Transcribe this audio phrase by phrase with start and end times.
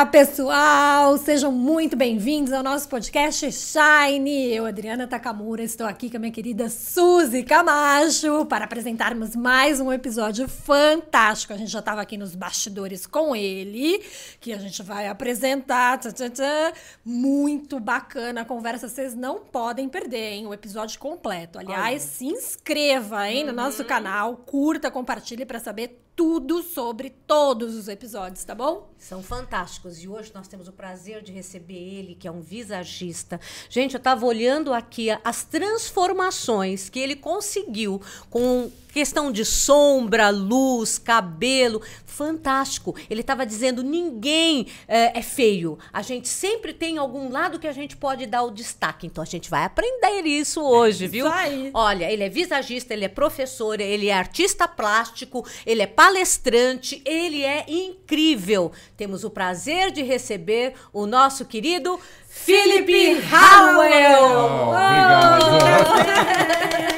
[0.00, 1.18] Olá, pessoal!
[1.18, 4.50] Sejam muito bem-vindos ao nosso podcast Shine.
[4.50, 9.92] Eu, Adriana Takamura, estou aqui com a minha querida Suzy Camacho para apresentarmos mais um
[9.92, 11.52] episódio fantástico.
[11.52, 14.02] A gente já estava aqui nos bastidores com ele,
[14.40, 15.98] que a gente vai apresentar.
[15.98, 16.72] Tchá, tchá, tchá.
[17.04, 20.46] Muito bacana a conversa, vocês não podem perder, hein?
[20.46, 21.58] O episódio completo.
[21.58, 27.88] Aliás, se inscreva, hein, no nosso canal, curta, compartilhe para saber tudo sobre todos os
[27.88, 28.90] episódios, tá bom?
[28.98, 30.02] São fantásticos.
[30.02, 33.40] E hoje nós temos o prazer de receber ele, que é um visagista.
[33.70, 40.98] Gente, eu estava olhando aqui as transformações que ele conseguiu com questão de sombra, luz,
[40.98, 42.94] cabelo, fantástico.
[43.08, 45.78] Ele estava dizendo ninguém é, é, feio.
[45.92, 49.06] A gente sempre tem algum lado que a gente pode dar o destaque.
[49.06, 51.26] Então a gente vai aprender isso hoje, É viu?
[51.26, 51.70] isso aí.
[51.72, 57.44] Olha, ele é visagista, ele é professor, ele é artista plástico, ele é palestrante, ele
[57.44, 58.72] é incrível.
[58.96, 64.22] Temos o prazer de receber o nosso querido Felipe Howell.
[64.24, 65.44] Oh, obrigado.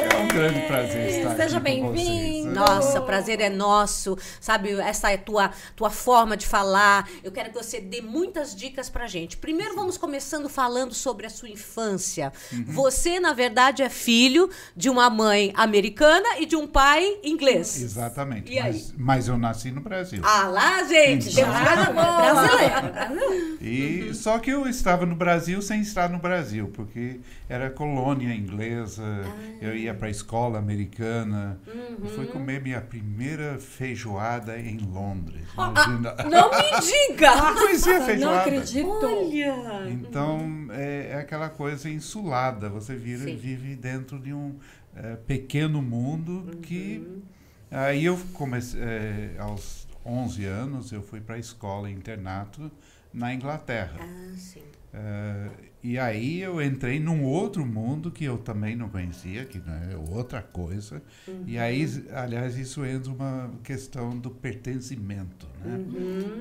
[0.08, 2.08] É um grande prazer estar Seja aqui vocês.
[2.08, 2.31] bem-vindo.
[2.54, 4.72] Nossa, o prazer é nosso, sabe?
[4.80, 7.08] Essa é tua tua forma de falar.
[7.22, 9.36] Eu quero que você dê muitas dicas pra gente.
[9.36, 12.32] Primeiro vamos começando falando sobre a sua infância.
[12.52, 12.64] Uhum.
[12.68, 17.80] Você, na verdade, é filho de uma mãe americana e de um pai inglês.
[17.82, 18.52] Exatamente.
[18.52, 18.72] E aí?
[18.72, 20.20] Mas, mas eu nasci no Brasil.
[20.24, 22.16] Ah lá, gente, temos boa.
[22.16, 23.58] Brasileiro.
[23.60, 24.14] E Uhum.
[24.14, 29.02] só que eu estava no Brasil sem estar no Brasil, porque era colônia inglesa.
[29.24, 29.32] Ah.
[29.60, 31.60] Eu ia para a escola americana.
[31.66, 31.96] Uhum.
[32.02, 35.46] Eu fui comer minha primeira feijoada em Londres.
[35.56, 36.14] Ah, Imagina.
[36.28, 37.36] Não me diga!
[37.36, 38.40] Não conhecia Não feijoada.
[38.40, 38.88] acredito.
[38.88, 39.90] Olha!
[39.90, 42.68] Então é, é aquela coisa insulada.
[42.68, 43.36] Você vira, Sim.
[43.36, 44.56] vive dentro de um
[44.96, 47.22] eh, pequeno mundo que
[47.70, 52.70] aí eu comecei eh, aos 11 anos eu fui para a escola internato
[53.14, 54.00] na Inglaterra.
[54.00, 54.62] Ah, sim.
[54.92, 55.50] Eh,
[55.82, 59.96] e aí eu entrei num outro mundo que eu também não conhecia, que não é
[59.96, 61.02] outra coisa.
[61.46, 65.48] E aí, aliás, isso entra uma questão do pertencimento.
[65.64, 65.84] Né?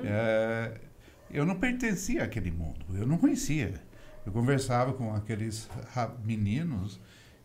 [0.04, 0.80] Eh,
[1.30, 3.74] eu não pertencia àquele mundo, eu não conhecia.
[4.24, 5.68] Eu conversava com aqueles
[6.24, 7.00] meninos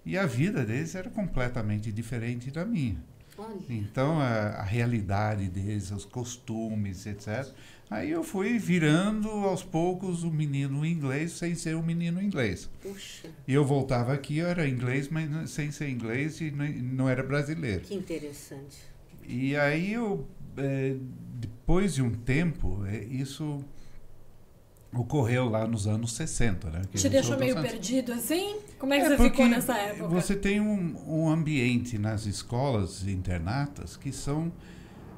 [0.05, 2.97] e a vida deles era completamente diferente da minha.
[3.37, 3.55] Olha.
[3.69, 7.53] Então, a, a realidade deles, os costumes, etc.
[7.89, 12.69] Aí eu fui virando aos poucos o menino inglês sem ser o menino inglês.
[12.81, 17.23] Puxa, E eu voltava aqui, eu era inglês, mas sem ser inglês e não era
[17.23, 17.81] brasileiro.
[17.81, 18.77] que interessante.
[19.25, 20.27] E aí eu,
[20.57, 20.95] eh,
[21.39, 23.63] depois de um tempo, eh, isso
[24.93, 26.81] ocorreu lá nos anos 60, né?
[26.91, 28.57] Que Te deixou meio dos anos- perdido assim?
[28.79, 30.07] Como é que É, você ficou nessa época?
[30.07, 34.51] Você tem um, um ambiente nas escolas internatas que são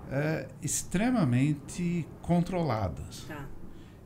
[0.09, 3.25] eh, extremamente controladas.
[3.27, 3.45] Tá.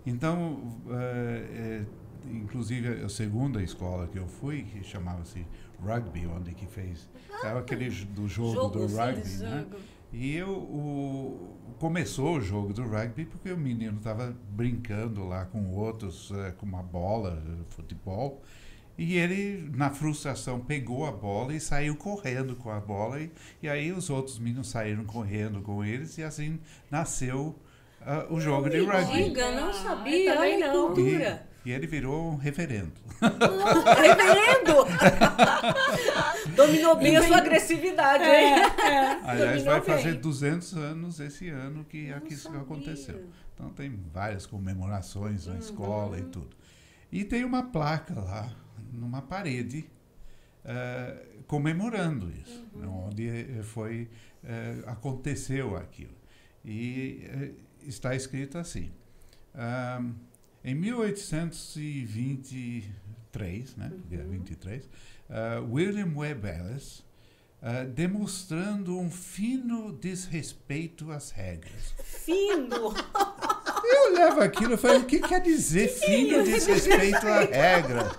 [0.05, 1.85] Então, eh, eh,
[2.31, 5.45] inclusive a segunda escola que eu fui, que chamava-se
[5.81, 7.09] Rugby, onde que fez
[7.43, 9.65] era aquele j- do jogo, Jogo, do sim, rugby, né?
[9.69, 9.83] Jogo.
[10.11, 15.71] E eu, o, começou o jogo do rugby porque o menino estava brincando lá com
[15.71, 18.41] outros, eh, com uma bola, futebol,
[18.97, 23.31] e ele, na frustração, pegou a bola e saiu correndo com a bola, e,
[23.61, 26.59] e aí os outros meninos saíram correndo com eles, e assim
[26.91, 27.55] nasceu
[28.05, 29.23] ah, o jogo de rugby.
[29.23, 30.33] Diga, não Ah, sabia.
[30.35, 30.85] também Olha que não.
[30.87, 31.47] cultura.
[31.65, 32.91] E, e ele virou um reverendo.
[34.01, 34.85] Reverendo!
[36.55, 38.55] Dominou bem a sua agressividade, hein?
[39.25, 39.95] Aliás, Dominou vai bem.
[39.97, 42.59] fazer 200 anos esse ano que Não isso sabia.
[42.61, 43.23] aconteceu.
[43.55, 45.53] Então tem várias comemorações Uhum.
[45.53, 46.49] na escola e tudo.
[47.11, 48.49] E tem uma placa lá,
[48.93, 49.85] numa parede,
[50.65, 53.07] eh, comemorando isso, né, Uhum.
[53.07, 54.07] onde eh, foi
[54.43, 56.13] eh, aconteceu aquilo.
[56.63, 57.51] E eh,
[57.87, 58.91] está escrito assim:
[59.53, 60.01] ah,
[60.63, 64.89] em 1823, né, é 23,
[65.29, 67.03] ah, William Webb Ellis
[67.65, 71.93] ah, demonstrando um fino desrespeito às regras.
[72.03, 72.93] Fino!
[73.85, 78.11] Eu levo aquilo e falei, o que quer dizer fino desrespeito à regra?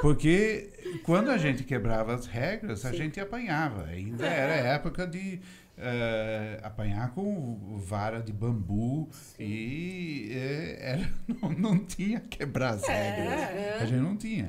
[0.00, 0.70] Porque
[1.04, 2.96] quando a gente quebrava as regras, a Sim.
[2.98, 3.86] gente apanhava.
[3.86, 4.38] Ainda É.
[4.38, 5.40] era época de
[5.78, 9.08] eh, apanhar com vara de bambu
[9.38, 11.10] e eh, era-
[11.40, 13.32] não, não tinha quebrar as regras.
[13.32, 13.78] é.
[13.80, 14.48] A gente não tinha.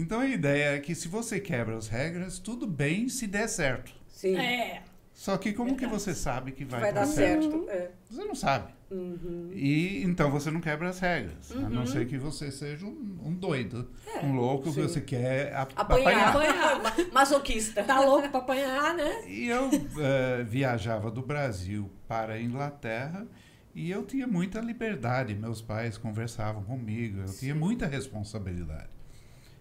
[0.00, 3.92] Então a ideia é que se você quebra as regras, tudo bem se der certo.
[4.06, 4.36] Sim.
[4.36, 4.82] É.
[5.12, 7.68] Só que como que você sabe que vai, Vai dar certo.
[7.68, 7.90] É.
[8.08, 8.72] Você não sabe.
[8.92, 9.50] Uhum.
[9.52, 11.50] E então você não quebra as regras.
[11.50, 13.90] A não ser que você seja um, um doido,
[14.22, 14.82] um louco que sim.
[14.82, 16.28] você quer a- Apanhar.
[16.28, 16.80] apanhar.
[16.82, 17.82] Ma- Masoquista.
[17.82, 19.24] Tá louco pra apanhar, né?
[19.26, 19.68] E eu
[19.98, 23.26] eh, viajava do Brasil para a Inglaterra
[23.74, 28.88] E eu tinha muita liberdade, meus pais conversavam comigo, eu tinha muita responsabilidade.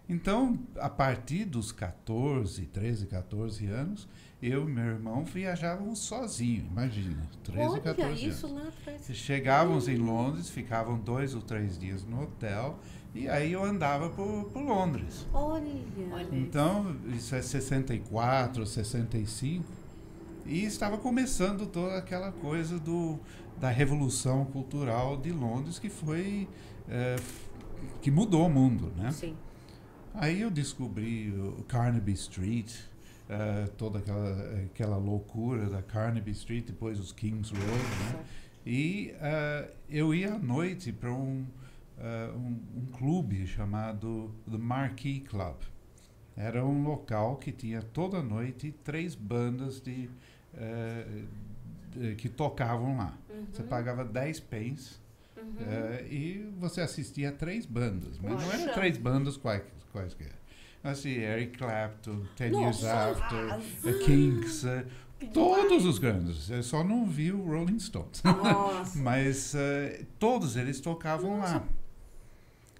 [0.09, 4.07] Então, a partir dos 14, 13, 14 anos,
[4.41, 8.57] eu e meu irmão viajávamos sozinhos, imagina, 13, Olha 14 isso anos.
[8.63, 9.01] lá atrás.
[9.17, 12.79] Chegávamos em Londres, ficavam dois ou três dias no hotel,
[13.13, 15.27] e aí eu andava por, por Londres.
[15.33, 15.65] Olha.
[16.31, 19.65] Então, isso é 64, 65,
[20.45, 23.19] e estava começando toda aquela coisa do,
[23.59, 26.47] da revolução cultural de Londres, que foi,
[26.87, 27.49] f-
[28.01, 29.11] que mudou o mundo, né?
[29.11, 29.35] Sim.
[30.19, 32.73] Aí eu descobri o Carnaby Street,
[33.29, 38.25] eh, toda aquela, aquela loucura da Carnaby Street, depois os Kings Road, né?
[38.65, 41.45] E eh, eu ia à noite para um,
[41.99, 45.55] eh, um, um clube chamado The Marquee Club.
[46.35, 50.07] Era um local que tinha toda noite três bandas de,
[51.91, 53.17] de- que tocavam lá.
[53.51, 54.95] Você pagava 10 pence
[55.59, 58.19] eh, e você assistia a três bandas.
[58.19, 58.73] Mas não eram Poxa.
[58.73, 59.63] três bandas quais,
[59.97, 60.33] quaisquer.
[60.83, 63.11] Assim, Eric Clapton, Ten Years Nossa.
[63.11, 64.85] After, The Kinks, eh,
[65.33, 66.49] todos os grandes.
[66.49, 68.21] Eu só não vi o Rolling Stones.
[68.23, 68.97] Nossa.
[68.99, 71.63] Mas eh, todos eles tocavam lá.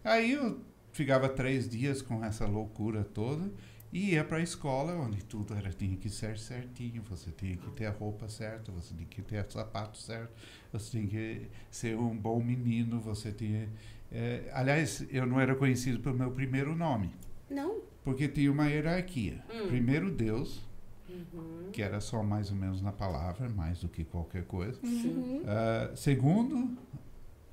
[0.03, 0.61] Aí eu
[0.93, 3.51] ficava três dias com essa loucura toda
[3.91, 7.01] e ia para a escola onde tudo era tinha que ser certinho.
[7.09, 10.31] Você tinha que ter a roupa certa, você tinha que ter o sapato certo,
[10.71, 13.67] você tinha que ser um bom menino, você tinha.
[14.11, 17.11] Eh, aliás, eu não era conhecido pelo meu primeiro nome,
[17.49, 17.81] Não.
[18.03, 19.43] porque tinha uma hierarquia.
[19.53, 19.67] Hum.
[19.67, 20.65] Primeiro Deus,
[21.09, 21.69] Uhum.
[21.71, 24.77] que era só mais ou menos na palavra, mais do que qualquer coisa.
[24.83, 25.41] Sim.
[25.47, 26.77] Ah, segundo,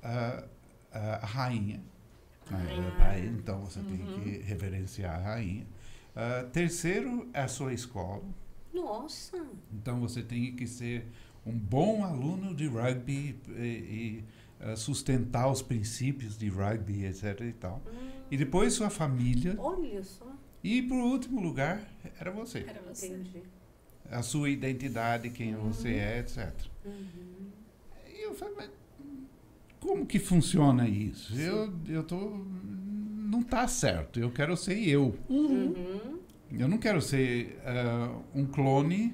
[0.03, 0.43] a,
[0.91, 1.81] a, a rainha.
[2.51, 2.93] né?
[2.99, 3.17] Ah.
[3.17, 5.65] Então você tem que reverenciar a rainha.
[6.15, 8.23] Ah, terceiro, a sua escola.
[8.73, 9.41] Nossa.
[9.73, 11.07] Então você tem que ser
[11.45, 14.23] um bom aluno de rugby e, e,
[14.59, 17.41] ah, sustentar os princípios de rugby, etc.
[17.41, 17.81] E, tal.
[18.31, 19.55] E depois sua família.
[19.57, 20.25] Olha só.
[20.63, 21.87] E por último lugar,
[22.19, 22.65] era você.
[22.67, 23.07] Era você.
[23.07, 23.43] Entendi.
[24.09, 26.53] A sua identidade, quem você é, etc.
[26.85, 27.49] Uhum.
[28.07, 28.69] E eu falei, mas
[29.79, 31.39] como que funciona isso?
[31.39, 32.17] Eu, eu tô.
[32.17, 34.19] Não tá certo.
[34.19, 35.15] Eu quero ser eu.
[35.29, 36.19] Uhum.
[36.51, 39.13] Eu não quero ser ah, um clone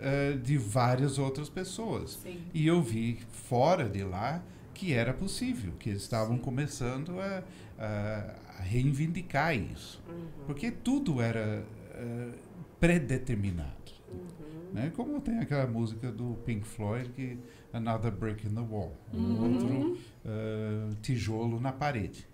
[0.00, 2.18] ah, de várias outras pessoas.
[2.22, 2.38] Sim.
[2.54, 4.42] E eu vi fora de lá
[4.74, 7.42] que era possível, que eles estavam começando a,
[7.78, 10.02] a- reivindicar isso.
[10.08, 10.26] Uhum.
[10.46, 11.64] Porque tudo era
[11.94, 12.32] ah,
[12.78, 13.72] predeterminado.
[14.10, 14.72] Uhum.
[14.72, 14.92] Né?
[14.94, 17.38] Como tem aquela música do Pink Floyd que
[17.72, 19.52] Another Brick in the Wall, um Uhum.
[19.54, 22.26] outro ah, tijolo na parede.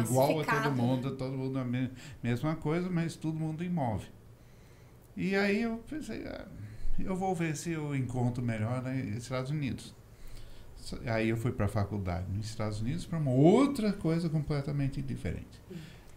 [0.00, 1.16] Igual a todo mundo, né?
[1.18, 1.90] todo mundo a me-
[2.22, 4.06] mesma coisa, mas todo mundo imóvel.
[5.16, 6.46] E aí eu pensei, ah,
[6.98, 9.94] eu vou ver se eu encontro melhor nos Estados Unidos.
[11.06, 15.60] Aí eu fui para a faculdade nos Estados Unidos para uma outra coisa completamente diferente.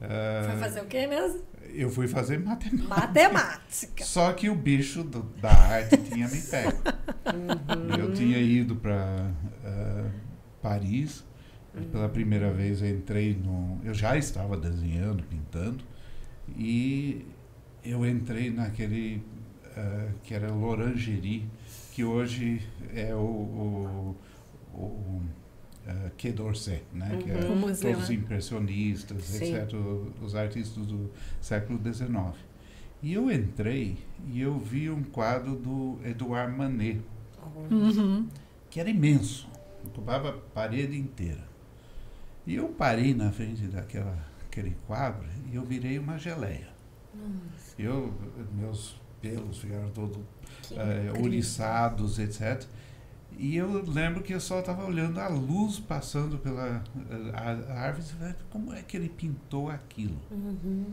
[0.02, 1.42] Ah, Foi fazer o quê mesmo?
[1.74, 2.88] eu fui fazer matemática.
[2.88, 4.04] Matemática.
[4.06, 6.78] Só que o bicho do- da arte tinha me pego.
[6.78, 7.96] Uhum.
[8.00, 9.32] Eu tinha ido para
[10.62, 11.24] Paris.
[11.75, 13.80] e Pela primeira vez eu entrei no.
[13.84, 15.84] Eu já estava desenhando, pintando.
[16.58, 17.25] E
[17.84, 19.22] eu entrei naquele.
[19.80, 21.46] Ah, que era l'Orangerie,
[21.94, 22.62] que hoje
[22.94, 23.20] é o.
[23.20, 24.15] o,
[24.74, 25.22] o
[25.88, 27.20] ah, Quai d'Orsay, né?
[27.24, 28.15] Que é O museu, todos os né?
[28.15, 29.46] impressionistas, Sim.
[29.46, 31.10] exceto os artistas do
[31.42, 32.36] século XIX.
[33.01, 37.01] E eu entrei e eu vi um quadro do Edouard Manet,
[37.72, 38.27] Uhum.
[38.70, 39.48] que era imenso,
[39.86, 41.48] ocupava a parede inteira.
[42.46, 46.68] E eu parei na frente daquela aquele quadro e eu virei uma geleia.
[47.77, 48.13] Eu,
[48.53, 50.18] meus pelos ficaram todos
[50.64, 52.64] Que eh, ouriçados, etc.
[53.38, 57.80] E eu lembro que eu só estava olhando a luz passando pela eh, a, a
[57.82, 60.18] árvore e falei, como é que ele pintou aquilo?
[60.32, 60.86] Uhum.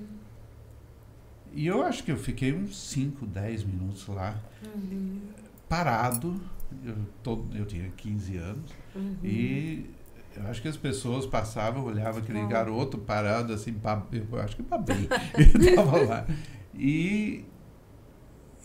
[1.52, 5.21] E eu acho que eu fiquei uns 5, 10 minutos lá, Uhum.
[5.68, 6.40] parado.
[6.85, 8.71] Eu, todo, eu tinha 15 anos.
[8.95, 9.16] Uhum.
[9.25, 9.88] E
[10.37, 12.47] eu acho que as pessoas passavam, olhavam aquele Ah.
[12.47, 15.09] garoto parado assim, bab- eu acho que babei.
[15.38, 16.26] Ele estava lá.
[16.75, 17.45] E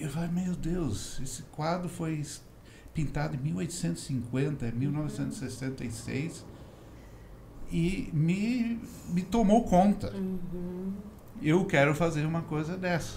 [0.01, 2.23] eu falei, meu Deus, esse quadro foi
[2.93, 6.45] pintado em 1850, é 1966
[7.71, 8.79] e me,
[9.09, 10.11] me tomou conta.
[10.13, 10.93] Uhum.
[11.41, 13.15] Eu quero fazer uma coisa dessa.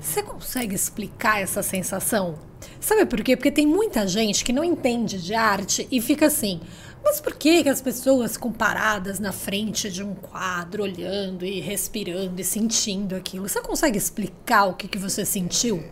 [0.00, 2.38] Você consegue explicar essa sensação?
[2.80, 3.36] Sabe por quê?
[3.36, 6.60] Porque tem muita gente que não entende de arte e fica assim.
[7.04, 11.60] Mas por que, que as pessoas ficam paradas na frente de um quadro, olhando e
[11.60, 13.48] respirando e sentindo aquilo?
[13.48, 15.84] Você consegue explicar o que, que você sentiu?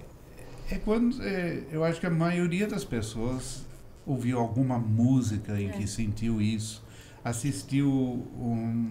[0.70, 3.64] É quando é, eu acho que a maioria das pessoas
[4.04, 6.84] ouviu alguma música em que sentiu isso,
[7.24, 8.90] assistiu um,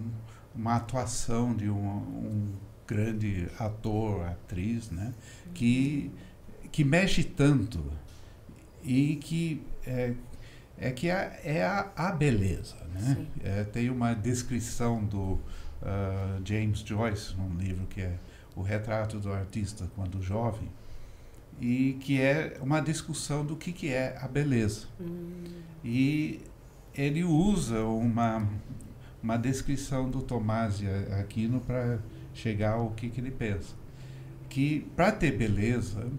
[0.53, 2.53] uma atuação de um, um
[2.87, 5.13] grande ator, atriz, né?
[5.53, 6.11] Que,
[6.71, 7.83] que mexe tanto
[8.83, 10.13] e que é,
[10.77, 13.27] é que é, é a, a beleza, né?
[13.43, 15.41] É, tem uma descrição do uh,
[16.45, 18.17] James Joyce num livro que é
[18.55, 20.69] o retrato do artista quando jovem
[21.59, 25.43] e que é uma discussão do que que é a beleza Hum.
[25.83, 26.41] e
[26.93, 28.47] ele usa uma
[29.23, 31.99] uma descrição do Tomás de Aquino para
[32.33, 33.73] chegar ao que que ele pensa
[34.49, 36.11] que para ter beleza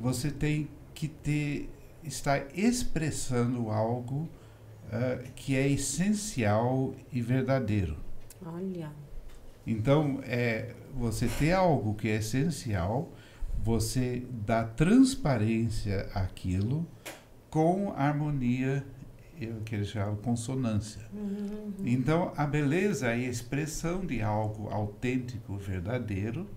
[0.00, 1.70] você tem que ter
[2.04, 4.28] estar expressando algo
[4.92, 7.96] ah, que é essencial e verdadeiro
[8.44, 8.90] Olha.
[9.66, 13.10] então, é você ter algo que é essencial,
[13.66, 16.86] você dá transparência àquilo
[17.50, 18.86] com harmonia,
[19.64, 21.02] que eles chamam consonância.
[21.84, 26.48] Então, a beleza é a expressão de algo autêntico, verdadeiro,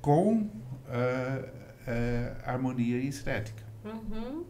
[0.00, 0.48] com
[0.86, 1.48] ah,
[1.88, 3.64] ah, harmonia e estética.
[3.84, 4.44] Uhum.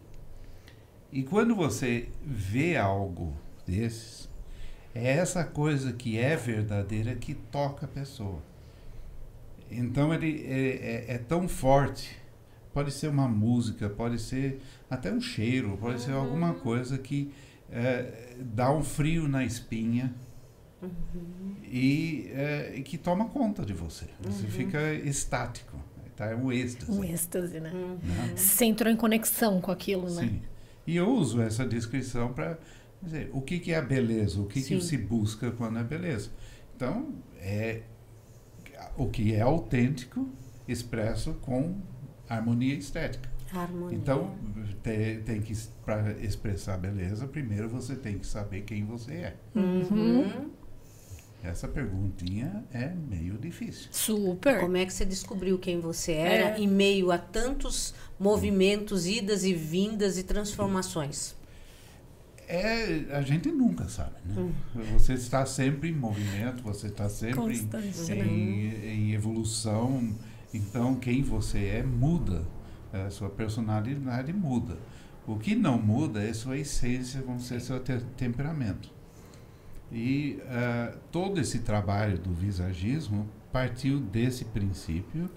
[1.11, 3.33] E quando você vê algo
[3.67, 4.29] desses,
[4.95, 8.50] é essa coisa que é verdadeira que toca a pessoa.
[9.71, 12.19] Então ele é, é- é tão forte.
[12.73, 17.33] Pode ser uma música, pode ser até um cheiro, pode ser alguma coisa que
[17.71, 20.15] é, dá um frio na espinha
[21.65, 24.07] e, é, e que toma conta de você.
[24.21, 25.79] Você fica estático.
[26.17, 26.27] Tá?
[26.27, 26.93] É um êxtase.
[26.93, 27.71] Um êxtase, né?
[27.73, 28.35] né?
[28.37, 30.23] Você entrou em conexão com aquilo, né?
[30.23, 30.43] Sim.
[30.87, 32.59] E eu uso essa descrição para
[33.03, 36.31] dizer o que, que é a beleza, o que, que se busca quando é beleza.
[36.77, 37.83] Então, é
[39.03, 40.29] o que é autêntico
[40.69, 41.77] expresso com
[42.29, 43.29] harmonia estética.
[43.53, 43.97] Harmonia.
[43.97, 44.35] Então,
[44.83, 49.37] te- tem que para expressar beleza, primeiro você tem que saber quem você é.
[49.57, 50.51] Uhum.
[51.43, 53.89] Essa perguntinha é meio difícil.
[53.91, 54.61] Super.
[54.61, 56.61] Como é que você descobriu quem você era É.
[56.61, 61.35] em meio a tantos movimentos, idas e vindas e transformações?
[62.53, 64.35] É, a gente nunca sabe, né?
[64.95, 67.89] Você está sempre em movimento, você está sempre em- Constante,
[68.29, 68.87] em, né?
[68.93, 70.15] em evolução.
[70.53, 72.45] Então, quem você é muda.
[72.93, 74.77] A sua personalidade muda.
[75.25, 78.91] O que não muda é sua essência, vamos dizer, seu te- temperamento.
[79.93, 85.29] E ah, todo esse trabalho do visagismo partiu desse princípio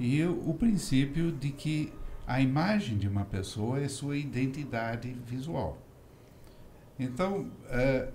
[0.00, 1.92] e o, o princípio de que
[2.26, 5.78] a imagem de uma pessoa é sua identidade visual.
[6.98, 8.10] Então, eh,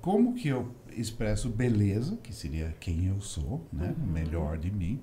[0.00, 5.00] como que eu expresso beleza, que seria quem eu sou, né, o melhor de mim,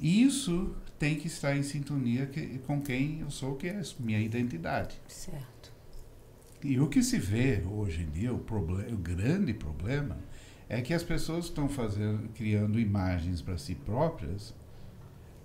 [0.00, 4.20] isso tem que estar em sintonia que- com quem eu sou, que é a minha
[4.20, 5.00] identidade.
[5.06, 5.72] Certo.
[6.62, 10.18] E o que se vê hoje em dia, o, o grande problema,
[10.68, 14.54] é que as pessoas estão fazendo, criando imagens para si próprias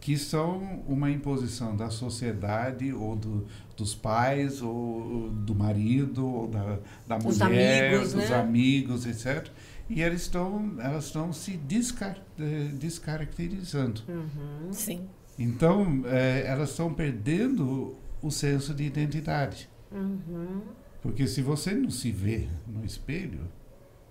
[0.03, 6.77] que são uma imposição da sociedade ou do, dos pais ou do marido ou da,
[7.07, 8.35] da mulher, amigos, dos né?
[8.35, 9.47] amigos, etc.
[9.89, 14.01] E eles estão, elas estão se descar eh, descaracterizando.
[14.09, 14.73] Uhum.
[14.73, 15.07] Sim.
[15.39, 19.69] Então, eh, elas estão perdendo o senso de identidade.
[19.89, 20.63] Uhum.
[21.01, 23.47] Porque se você não se vê no espelho,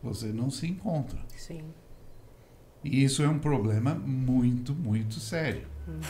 [0.03, 1.21] você não se encontra.
[1.37, 1.65] Sim.
[2.83, 5.71] E isso é um problema muito, muito sério.
[5.87, 6.01] Uhum.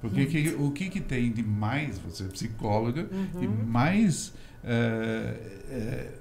[0.00, 3.04] Porque que- o que, que tem de mais, você é psicóloga,
[3.38, 3.64] de Uhum.
[3.66, 5.36] mais eh,
[5.70, 6.12] eh,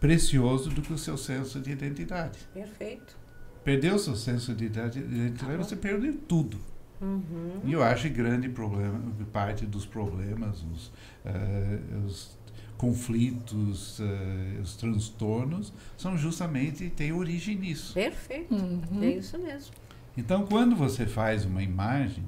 [0.00, 2.38] precioso do que o seu senso de identidade?
[2.54, 3.16] Perfeito.
[3.64, 6.58] Perdeu o seu senso de idade- identidade, você perdeu tudo.
[7.00, 7.60] Uhum.
[7.64, 9.00] E eu acho que grande problema,
[9.32, 10.92] parte dos problemas, os,
[11.24, 12.36] eh, os
[12.76, 17.94] conflitos, eh, os transtornos, são justamente, têm origem nisso.
[17.94, 18.54] Perfeito.
[18.54, 19.02] Uhum.
[19.02, 19.72] É isso mesmo.
[20.18, 22.24] Então, quando você faz uma imagem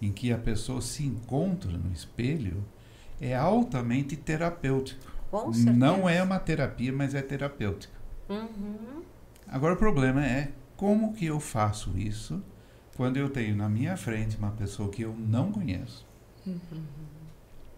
[0.00, 2.64] em que a pessoa se encontra no espelho,
[3.20, 5.12] é altamente terapêutico.
[5.30, 5.76] Com certeza.
[5.76, 7.92] Não é uma terapia, mas é terapêutico.
[8.30, 9.02] Uhum.
[9.46, 12.42] Agora, o problema é como que eu faço isso
[12.96, 16.06] quando eu tenho na minha frente uma pessoa que eu não conheço.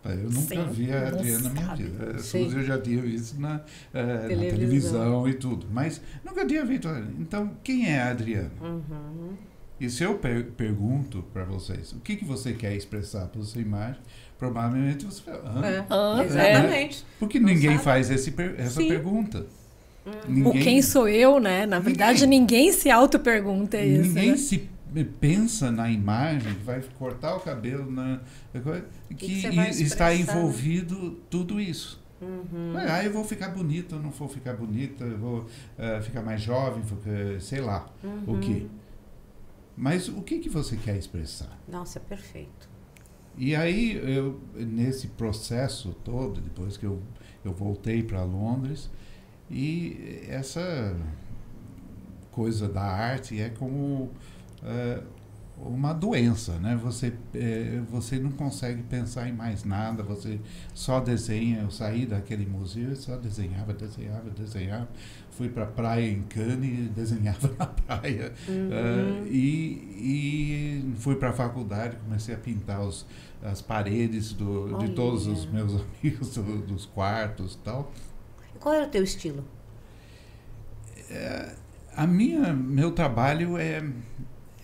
[0.05, 1.83] Eu nunca Sim, vi a Adriana na minha sabe.
[1.83, 2.11] vida.
[2.14, 2.45] A Sim.
[2.45, 3.61] Suzy eu já tinha visto na,
[3.93, 4.50] eh, na Televisão.
[4.59, 6.88] televisão e tudo, mas nunca tinha visto.
[7.19, 8.50] Então, quem é a Adriana?
[8.61, 9.33] Uhum.
[9.81, 13.61] E se eu per pergunto para vocês o que, que você quer expressar pela sua
[13.61, 14.00] imagem,
[14.38, 15.67] provavelmente você fala, "Hã?
[15.67, 15.85] É.
[15.90, 17.05] Ah, Exatamente.
[17.19, 17.83] Porque Não ninguém sabe.
[17.85, 18.88] faz esse per- essa Sim.
[18.88, 19.47] pergunta.
[20.26, 21.67] O Ninguém, quem sou eu, né?
[21.67, 24.09] Na verdade, ninguém, se auto-pergunta isso.
[24.09, 24.37] ninguém né?
[24.38, 24.69] se
[25.21, 28.21] pensa na imagem, vai cortar o cabelo, na,
[29.16, 32.02] que, que está envolvido tudo isso.
[32.21, 32.75] Uhum.
[32.76, 36.40] Ah, eu vou ficar bonita, eu não vou ficar bonita, eu vou uh, ficar mais
[36.40, 36.83] jovem,
[37.40, 38.37] sei lá uhum.
[38.37, 38.68] o que.
[39.76, 41.57] Mas o que, que você quer expressar?
[41.68, 42.68] Nossa, é perfeito.
[43.37, 47.00] E aí, eu, nesse processo todo, depois que eu,
[47.45, 48.90] eu voltei para Londres,
[49.49, 50.97] e essa
[52.33, 54.11] coisa da arte é como
[54.62, 55.02] uh,
[55.60, 56.78] uma doença, né?
[56.82, 60.40] Você, é, você não consegue pensar em mais nada, você
[60.72, 61.60] só desenha.
[61.62, 64.88] Eu saí daquele museu e só desenhava, desenhava, desenhava.
[65.30, 68.32] Fui para a praia em Cannes e desenhava na praia.
[68.48, 69.24] Uhum.
[69.24, 73.06] Uh, e, e fui para a faculdade, comecei a pintar os,
[73.42, 77.92] as paredes do, de todos os meus amigos, do, dos quartos e tal.
[78.60, 79.44] Qual era o teu estilo?
[81.10, 81.54] É,
[81.96, 83.82] a minha, meu trabalho é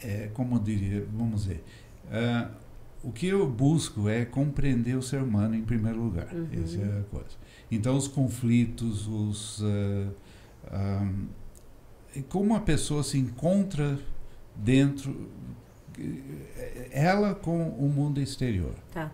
[0.04, 1.64] é, como diria, vamos dizer,
[2.06, 2.54] uh,
[3.02, 6.32] o que eu busco é compreender o ser humano em primeiro lugar.
[6.32, 6.48] Uhum.
[6.62, 7.36] Essa é a coisa.
[7.70, 9.60] Então, os conflitos, os.
[9.60, 10.10] Uh,
[10.72, 11.26] um,
[12.28, 13.98] como a pessoa se encontra
[14.54, 15.28] dentro.
[16.90, 18.74] Ela com o mundo exterior.
[18.92, 19.12] Tá.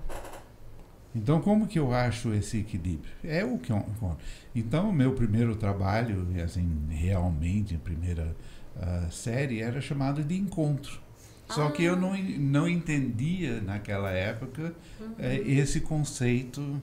[1.14, 3.12] Então, como que eu acho esse equilíbrio?
[3.25, 4.18] É o que eu encontro.
[4.54, 8.35] Então, o meu primeiro trabalho, assim, realmente, a primeira
[8.80, 11.00] uh, série era chamada de Encontro.
[11.49, 11.72] Só ah.
[11.72, 15.14] que eu não, não entendia naquela época uhum.
[15.18, 16.80] é, esse conceito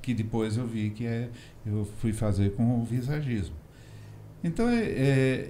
[0.00, 1.28] que depois eu vi que é,
[1.66, 3.56] eu fui fazer com o visagismo.
[4.44, 5.48] Então é, é,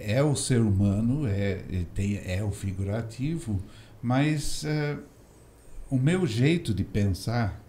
[0.00, 3.58] é o ser humano, é, é, tem, é o figurativo,
[4.02, 4.98] mas é,
[5.90, 7.61] o meu jeito de pensar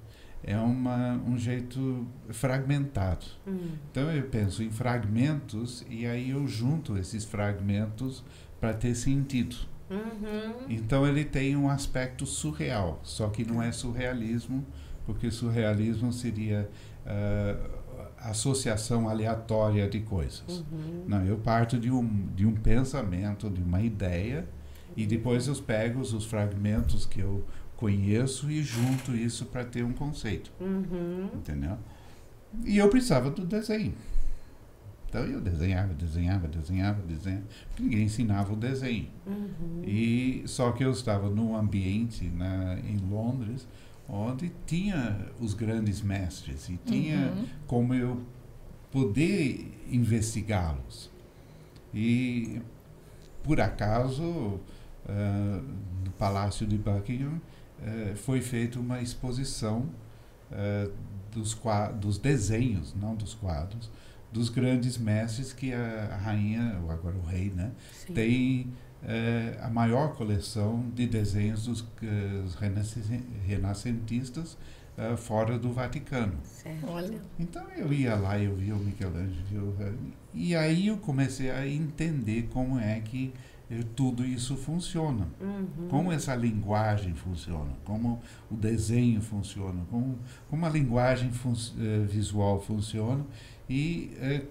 [0.43, 3.25] é uma, um jeito fragmentado.
[3.47, 3.71] Hum.
[3.89, 8.23] Então eu penso em fragmentos e aí eu junto esses fragmentos
[8.59, 9.55] para ter sentido.
[9.89, 10.65] Uhum.
[10.69, 14.65] Então ele tem um aspecto surreal, só que não é surrealismo,
[15.05, 16.69] porque surrealismo seria
[17.05, 17.83] uh,
[18.17, 20.43] associação aleatória de coisas.
[20.47, 21.03] Uhum.
[21.07, 24.47] Não, eu parto de um, de um pensamento, de uma ideia,
[24.95, 27.43] e depois eu pego os fragmentos que eu
[27.83, 30.49] conheço e junto isso para ter um conceito.
[30.61, 31.29] Uhum.
[31.35, 31.77] Entendeu?
[32.63, 33.93] E eu precisava do desenho.
[35.09, 37.43] Então eu desenhava, desenhava, desenhava, desenhava.
[37.77, 39.09] Ninguém ensinava o desenho.
[39.27, 39.81] Uhum.
[39.85, 43.67] E só que eu estava num ambiente na, em Londres
[44.07, 47.45] onde tinha os grandes mestres e tinha Uhum.
[47.67, 48.21] como eu
[48.93, 51.11] poder investigá-los.
[51.93, 52.61] E
[53.43, 54.59] por acaso uh,
[56.05, 57.41] no Palácio de Buckingham
[57.83, 59.89] uh, foi feita uma exposição
[60.51, 60.91] uh,
[61.31, 61.59] dos,
[61.99, 63.89] dos desenhos, não dos quadros,
[64.31, 68.13] dos grandes mestres que a, rainha, ou agora o rei, né, Sim.
[68.13, 68.73] tem
[69.05, 71.85] é, a maior coleção de desenhos dos
[73.45, 74.57] renascentistas
[74.97, 76.33] uh, fora do Vaticano.
[76.43, 76.87] Certo.
[76.87, 77.21] Olha.
[77.37, 79.75] Então eu ia lá, eu via o Michelangelo,
[80.33, 83.33] e aí eu comecei a entender como é que
[83.79, 85.27] eh, tudo isso funciona.
[85.39, 85.87] Uhum.
[85.89, 90.17] Como essa linguagem funciona, como o desenho funciona, como,
[90.49, 93.25] como a linguagem fun uh, visual funciona
[93.69, 94.47] e uh,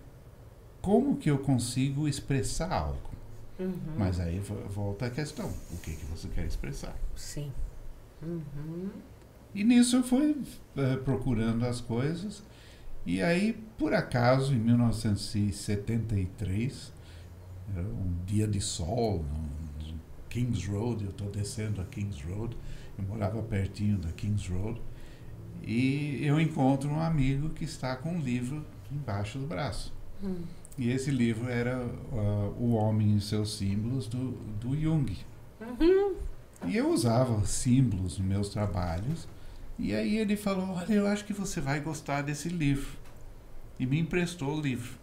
[0.81, 3.13] como que eu consigo expressar algo.
[3.59, 3.75] Uhum.
[3.97, 6.97] Mas aí volta a questão, o que, que você quer expressar?
[7.15, 7.53] Sim.
[8.23, 8.89] Uhum.
[9.55, 12.43] E nisso eu fui uh, procurando as coisas
[13.05, 16.92] e aí, por acaso, em 1973,
[17.77, 19.53] um dia de sol no
[20.29, 22.57] Kings Road, eu estou descendo a Kings Road,
[22.99, 24.81] eu morava pertinho da Kings Road,
[25.63, 29.93] e eu encontro um amigo que está com um livro embaixo do braço.
[30.23, 30.43] Hum.
[30.79, 35.17] E esse livro era uh, O Homem e seus Símbolos, do, do Jung.
[35.61, 36.17] Uhum.
[36.67, 39.29] E eu usava símbolos nos meus trabalhos,
[39.79, 42.97] e aí ele falou, olha, eu acho que você vai gostar desse livro.
[43.79, 45.02] E me emprestou o livro.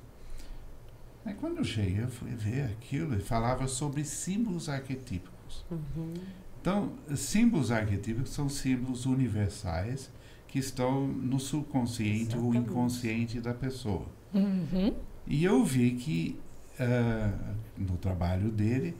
[1.29, 5.63] Aí quando eu cheguei, eu fui ver aquilo e falava sobre símbolos arquetípicos.
[5.69, 6.15] Uhum.
[6.59, 10.09] Então, símbolos arquetípicos são símbolos universais
[10.47, 14.07] que estão no subconsciente ou inconsciente da pessoa.
[14.33, 14.95] Uhum.
[15.27, 16.39] E eu vi que,
[16.79, 18.97] uh, no trabalho dele,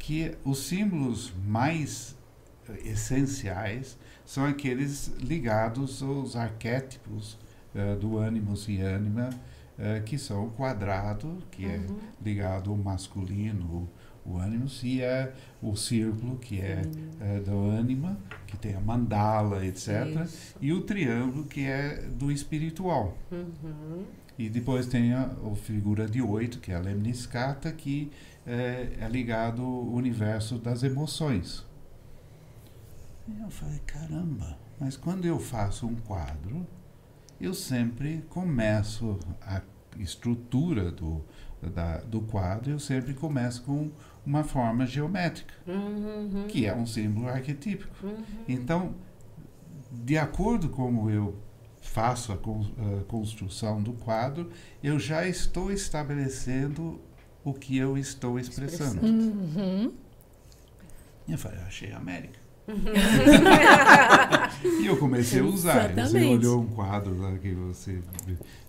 [0.00, 2.16] que os símbolos mais
[2.84, 7.38] essenciais são aqueles ligados aos arquétipos
[7.72, 9.30] uh, do ânimos e ânima,
[9.78, 11.72] uh, que são o quadrado, que uhum.
[11.72, 13.88] é ligado ao masculino,
[14.24, 19.64] o, ânimos, e é o círculo, que é uh, do ânima, que tem a mandala,
[19.64, 20.56] etc., Isso.
[20.60, 23.16] e o triângulo, que é do espiritual.
[23.30, 24.04] Uhum.
[24.38, 28.10] E depois tem a, a figura de oito, que é a lemniscata, que
[28.46, 31.66] é, é ligado ao universo das emoções.
[33.26, 36.66] E eu falei, caramba, mas quando eu faço um quadro,
[37.40, 39.60] eu sempre começo a
[39.98, 41.24] estrutura do,
[41.74, 43.90] da, do quadro, eu sempre começo com
[44.24, 46.46] uma forma geométrica, Uhum.
[46.48, 47.94] que é um símbolo arquetípico.
[48.04, 48.22] Uhum.
[48.46, 48.94] Então,
[49.90, 51.36] de acordo com como eu
[51.80, 52.66] faço a, con-
[53.00, 54.50] a construção do quadro,
[54.82, 57.00] eu já estou estabelecendo
[57.44, 59.04] o que eu estou expressando.
[59.04, 59.92] Uhum.
[61.26, 62.38] E eu falei, achei a América.
[64.82, 65.88] E eu comecei a usar.
[65.88, 66.26] Você Exatamente.
[66.46, 67.98] olhou um quadro lá que você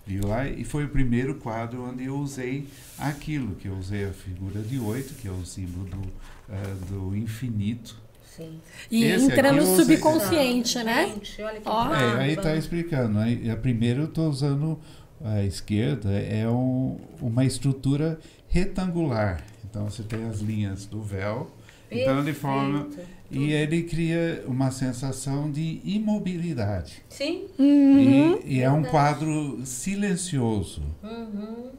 [0.06, 2.66] viu lá, e foi o primeiro quadro onde eu usei
[2.98, 6.02] aquilo, que eu usei a figura de oito, que é o símbolo do,
[6.48, 7.96] ah, do infinito.
[8.36, 8.60] Sim.
[8.90, 11.06] E Esse entra no você- subconsciente, né?
[11.08, 11.84] Gente, olha que Ó.
[11.84, 12.18] bárbaro.
[12.18, 13.18] É, aí está explicando.
[13.18, 14.78] Aí, a primeiro eu estou usando
[15.22, 19.44] a esquerda, é um, uma estrutura retangular.
[19.68, 21.50] Então você tem as linhas do véu,
[21.90, 22.88] então ele forma.
[23.30, 27.02] E ele cria uma sensação de imobilidade.
[27.08, 27.44] Sim.
[27.58, 28.40] Uhum.
[28.44, 30.82] E, e é um quadro silencioso.
[31.02, 31.70] Uhum.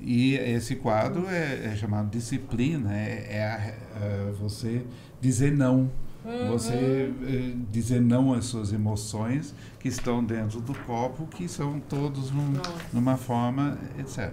[0.00, 4.82] E esse quadro é, é chamado disciplina, é, é a- é você
[5.20, 5.90] dizer não.
[6.24, 6.48] Uhum.
[6.48, 12.30] Você eh, dizer não às suas emoções que estão dentro do copo, que são todos
[12.30, 12.52] num-
[12.92, 14.32] numa forma, etc.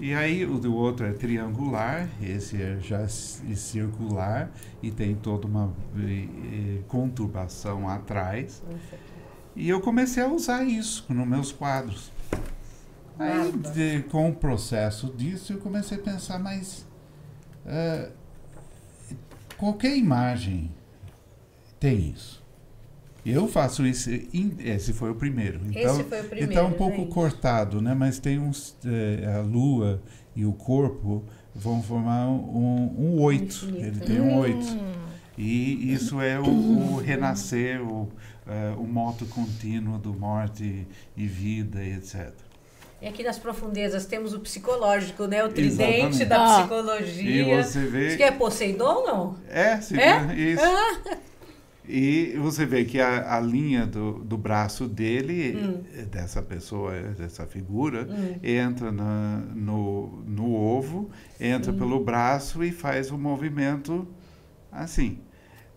[0.00, 4.48] E aí o do outro é triangular, esse é já circular
[4.80, 6.28] e tem toda uma eh,
[6.78, 8.62] eh, conturbação atrás.
[9.56, 12.12] E eu comecei a usar isso nos meus quadros.
[13.18, 16.86] Aí, de- com o processo disso, eu comecei a pensar, mas
[17.66, 18.10] eh,
[19.56, 20.70] qualquer imagem
[21.80, 22.37] tem isso.
[23.30, 25.60] Eu faço isso, in- esse foi o primeiro.
[25.68, 26.50] Então, Esse foi o primeiro.
[26.52, 27.10] está um pouco gente.
[27.12, 27.94] cortado, né?
[27.94, 30.00] Mas tem uns, eh, a lua
[30.34, 33.44] e o corpo vão formar um, um oito.
[33.66, 33.84] Infinito.
[33.86, 34.66] Ele tem um oito.
[34.66, 34.92] Hum.
[35.36, 38.08] E isso é o, o renascer, o,
[38.46, 40.86] eh, o moto contínuo do morte
[41.16, 42.30] e vida etc.
[43.00, 45.44] E aqui nas profundezas temos o psicológico, né?
[45.44, 46.24] O tridente Exatamente.
[46.24, 46.58] da Ah.
[46.58, 47.56] psicologia.
[47.58, 48.08] E você vê.
[48.08, 49.36] Isso que é Poseidon, não?
[49.48, 50.34] É, você É?
[50.34, 50.62] isso.
[51.90, 56.04] E você vê que a, a linha do, do braço dele, Hum.
[56.10, 58.34] dessa pessoa, dessa figura, Hum.
[58.42, 61.08] entra na- no, no ovo,
[61.40, 64.06] entra pelo braço e faz o movimento
[64.70, 65.18] assim.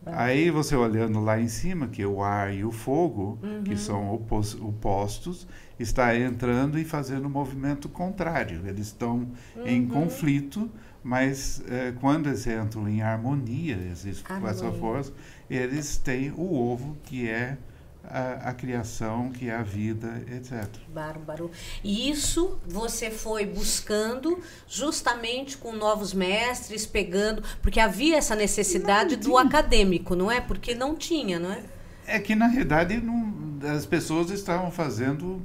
[0.06, 3.63] Aí você olhando lá em cima, que é o ar e o fogo, Uhum.
[3.63, 5.47] que são opos- opostos,
[5.80, 8.62] está entrando e fazendo o movimento contrário.
[8.65, 9.28] Eles estão
[9.63, 9.88] em Uhum.
[9.89, 10.69] conflito,
[11.04, 15.12] mas eh, quando eles entram em harmonia, esses, com essa força,
[15.50, 17.58] eles têm o ovo, que é
[18.04, 20.68] a, a criação, que é a vida, etc.
[20.90, 21.52] Bárbaro.
[21.84, 29.38] E isso você foi buscando justamente com novos mestres, pegando, porque havia essa necessidade do
[29.38, 30.42] acadêmico, não é?
[30.42, 31.64] Porque não tinha, não é?
[32.06, 35.42] É que, na realidade, não, as pessoas estavam fazendo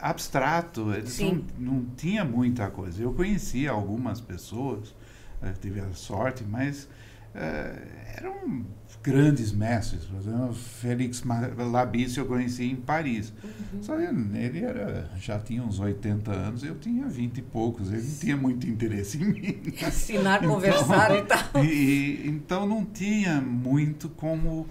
[0.00, 1.44] abstrato, eles Sim.
[1.58, 3.02] não, não tinha muita coisa.
[3.02, 4.94] Eu conhecia algumas pessoas,
[5.42, 6.88] eh, tive a sorte, mas
[7.34, 7.82] eh,
[8.16, 8.64] eram
[9.02, 10.04] grandes mestres.
[10.04, 11.22] Por exemplo, Félix
[11.56, 13.32] Labisse eu conheci em Paris.
[13.42, 13.82] Uhum.
[13.82, 17.92] Só ele era, já tinha uns 80 anos, eu tinha 20 e poucos.
[17.92, 19.60] Ele não tinha muito interesse em mim.
[19.86, 21.64] Ensinar, conversar e tal.
[21.64, 24.66] E, então não tinha muito como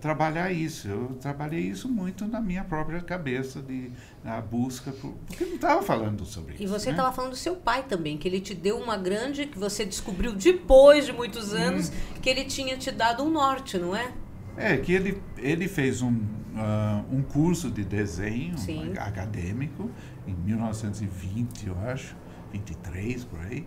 [0.00, 0.88] trabalhar isso.
[0.88, 3.90] Eu trabalhei isso muito na minha própria cabeça, de,
[4.24, 6.72] a busca, por, porque não estava falando sobre E isso.
[6.72, 6.92] você né?
[6.92, 10.32] estava falando do seu pai também, que ele te deu uma grande, que você descobriu
[10.34, 14.12] depois de muitos anos, que ele tinha te dado um norte, não é?
[14.56, 16.20] É, que ele, ele fez um,
[16.56, 18.92] ah, um curso de desenho Sim.
[18.98, 19.90] acadêmico
[20.26, 22.14] em 1920, eu acho,
[22.52, 23.66] 23 por aí,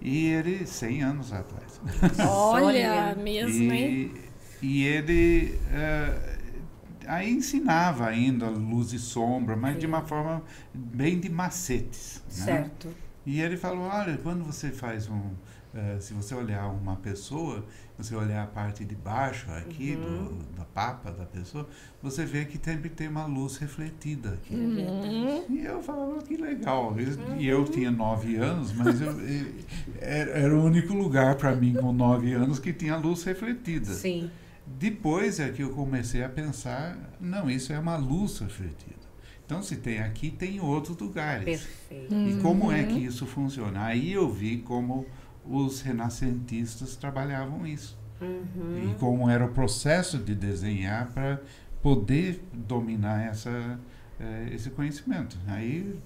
[0.00, 1.80] e ele 100 anos atrás.
[2.28, 3.14] Olha, Olha.
[3.16, 4.12] mesmo, hein?
[4.62, 6.38] E, ele eh,
[7.06, 9.80] aí ensinava ainda luz e sombra, mas Sim.
[9.80, 10.42] de uma forma
[10.74, 12.22] bem de macetes.
[12.26, 12.44] né?
[12.44, 12.88] Certo.
[13.26, 15.30] E ele falou, olha, quando você faz um...
[15.74, 17.64] eh, se você olhar uma pessoa,
[17.96, 20.24] você olhar a parte de baixo aqui, Uhum.
[20.38, 21.68] do, da papa da pessoa,
[22.02, 24.54] você vê que sempre tem uma luz refletida aqui.
[24.54, 25.44] Uhum.
[25.50, 26.94] E eu falava, que legal.
[27.38, 27.64] E eu Uhum.
[27.66, 29.14] tinha nove anos, mas eu-
[30.00, 33.92] era, era o único lugar para mim com nove anos que tinha luz refletida.
[33.92, 34.30] Sim.
[34.78, 38.96] Depois é que eu comecei a pensar, não, isso é uma luz refletida.
[39.44, 41.44] Então, se tem aqui, tem em outros lugares.
[41.44, 42.14] Perfeito.
[42.14, 42.86] E como é Uhum.
[42.88, 43.84] que isso funciona?
[43.86, 45.06] Aí eu vi como
[45.44, 47.96] os renascentistas trabalhavam isso.
[48.20, 48.90] Uhum.
[48.90, 51.40] E como era o processo de desenhar para
[51.82, 53.78] poder dominar essa,
[54.20, 55.38] eh, esse conhecimento.
[55.46, 55.96] Aí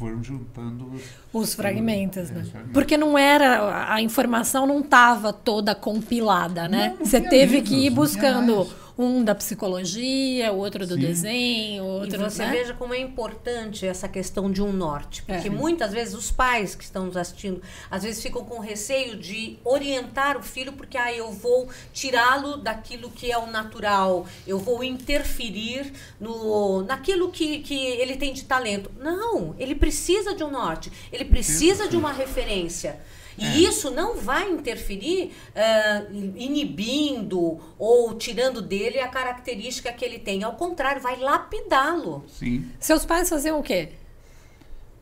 [0.00, 2.40] foram juntando os, Os fragmentos, É, né?
[2.40, 2.72] os fragmentos.
[2.72, 3.92] Porque não era.
[3.92, 6.88] A informação não estava toda compilada, né?
[6.88, 8.66] Não, não Você teve livros, que ir buscando.
[9.00, 11.00] Um da psicologia, outro do Sim.
[11.00, 12.18] desenho, E outro.
[12.20, 12.50] você né?
[12.52, 15.22] veja como é importante essa questão de um norte.
[15.22, 15.50] Porque É.
[15.50, 20.36] muitas vezes os pais que estão nos assistindo, às vezes ficam com receio de orientar
[20.36, 25.92] o filho, porque ah, eu vou tirá-lo daquilo que é o natural, eu vou interferir
[26.18, 28.90] no, naquilo que, que ele tem de talento.
[28.98, 33.00] Não, ele precisa de um norte, ele precisa de uma referência.
[33.38, 33.58] E É.
[33.58, 40.42] isso não vai interferir ah, inibindo ou tirando dele a característica que ele tem.
[40.42, 42.24] Ao contrário, vai lapidá-lo.
[42.28, 42.66] Sim.
[42.78, 43.90] Seus pais faziam o quê?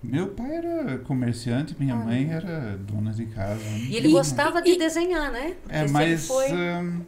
[0.03, 3.65] Meu pai era comerciante, minha mãe era dona de casa.
[3.89, 5.57] E ele gostava de e- desenhar, né?
[5.63, 6.53] Porque É, mas ele foi...
[6.53, 7.01] hum,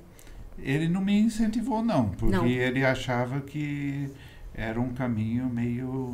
[0.58, 2.46] ele não me incentivou, não, porque Não.
[2.46, 4.08] ele achava que
[4.52, 6.10] era um caminho meio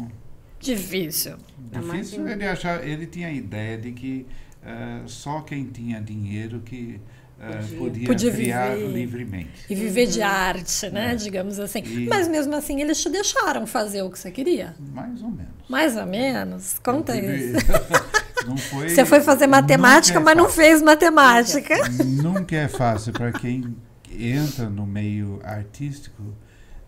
[0.60, 1.36] Difícil.
[1.58, 2.26] Difícil.
[2.28, 4.26] Ele, achava, ele tinha a ideia de que
[4.66, 7.00] ah, só quem tinha dinheiro que
[7.38, 8.06] ah, Podia.
[8.06, 8.92] podia, criar viver.
[8.92, 9.50] livremente.
[9.68, 11.12] E viver de arte, né?
[11.12, 11.14] É.
[11.14, 11.80] Digamos assim.
[11.84, 14.74] E- Mas mesmo assim, eles te deixaram fazer o que você queria?
[14.80, 15.52] Mais ou menos.
[15.68, 16.78] Mais ou menos?
[16.78, 17.66] Conta tive- isso.
[18.48, 21.74] não foi, Você foi fazer matemática, nunca é mas não fez matemática.
[22.22, 23.76] Nunca é fácil para quem
[24.18, 26.22] entra no meio artístico.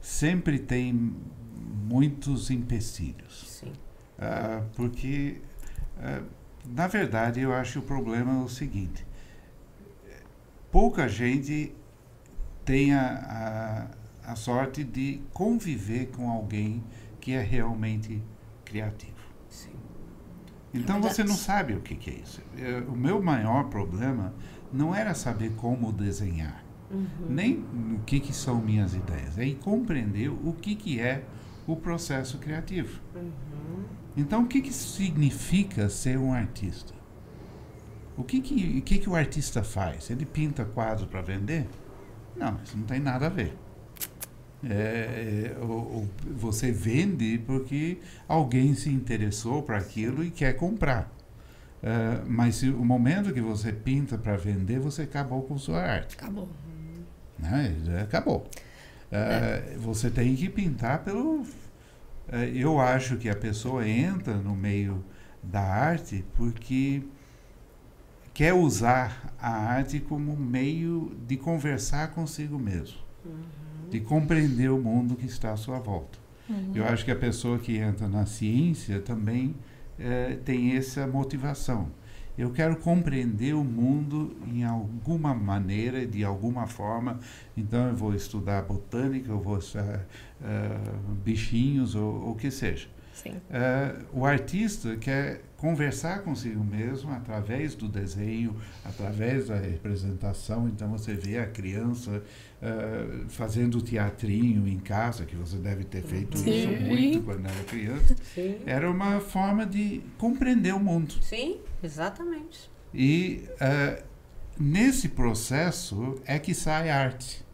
[0.01, 1.12] Sempre tem
[1.85, 3.45] muitos empecilhos.
[3.61, 3.73] Sim.
[4.19, 5.43] Ah, porque,
[6.01, 6.23] ah,
[6.74, 9.07] na verdade, eu acho que o problema é o seguinte:
[10.70, 11.74] pouca gente
[12.64, 13.88] tem a,
[14.24, 16.85] a, a sorte de conviver com alguém
[17.20, 18.22] que é realmente
[18.64, 19.16] criativo.
[19.48, 19.72] Sim.
[20.72, 22.42] Então É você não sabe o que, que é isso.
[22.57, 24.35] Eh, O meu maior problema
[24.72, 27.09] não era saber como desenhar, Uhum.
[27.26, 27.59] nem
[27.96, 31.24] o que, que são minhas ideias, é compreender o que, que é
[31.66, 33.00] o processo criativo.
[33.14, 33.88] Uhum.
[34.18, 36.92] Então, o que, que significa ser um artista?
[38.16, 40.11] O que, que, o que, que o artista faz?
[40.11, 41.66] Ele pinta quadros para vender?
[42.37, 43.54] Não, isso não tem nada a ver.
[44.64, 51.12] É, é, o- o- você vende porque alguém se interessou para aquilo e quer comprar.
[51.83, 56.16] É, mas se, o momento que você pinta para vender, você acabou com sua arte.
[56.16, 56.48] Acabou.
[57.38, 57.76] Né?
[58.02, 58.46] Acabou.
[59.12, 61.44] É, Você tem que pintar pelo.
[62.31, 65.05] É, eu acho que a pessoa entra no meio
[65.43, 67.03] da arte porque
[68.35, 72.99] quer usar a arte como meio de conversar consigo mesmo,
[73.91, 76.19] de compreender o mundo que está à sua volta.
[76.75, 79.55] Eu acho que a pessoa que entra na ciência também
[79.99, 81.91] eh, tem essa motivação.
[82.38, 87.19] Eu quero compreender o mundo em alguma maneira, de alguma forma.
[87.57, 89.61] Então, eu vou estudar botânica, eu vou
[90.42, 90.79] eh,
[91.24, 92.88] bichinhos, ou o que seja.
[93.27, 100.68] Eh, o artista quer conversar consigo mesmo através do desenho, através da representação.
[100.68, 102.22] Então você vê a criança
[102.62, 106.51] eh, fazendo teatrinho em casa, que você deve ter feito Sim.
[106.51, 108.14] isso muito quando era criança.
[108.35, 108.59] Sim.
[108.64, 111.14] Era uma forma de compreender o mundo.
[111.20, 112.70] Sim, exatamente.
[112.94, 114.03] E eh,
[114.59, 117.44] nesse processo é que sai arte.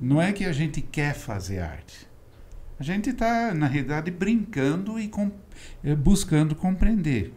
[0.00, 2.08] Não é que a gente quer fazer arte.
[2.78, 5.30] A gente está, na realidade, brincando e com-
[5.84, 7.34] eh, buscando compreender.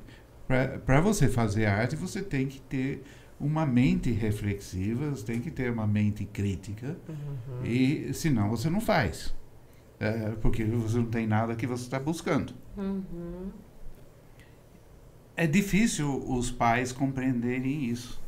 [0.85, 3.03] Para você fazer arte, você tem que ter
[3.39, 6.95] uma mente reflexiva, você tem que ter uma mente crítica,
[7.65, 9.33] e senão você não faz.
[9.99, 12.53] Eh, porque você não tem nada que você está buscando.
[12.77, 13.49] Uhum.
[15.35, 18.21] É difícil os pais compreenderem isso.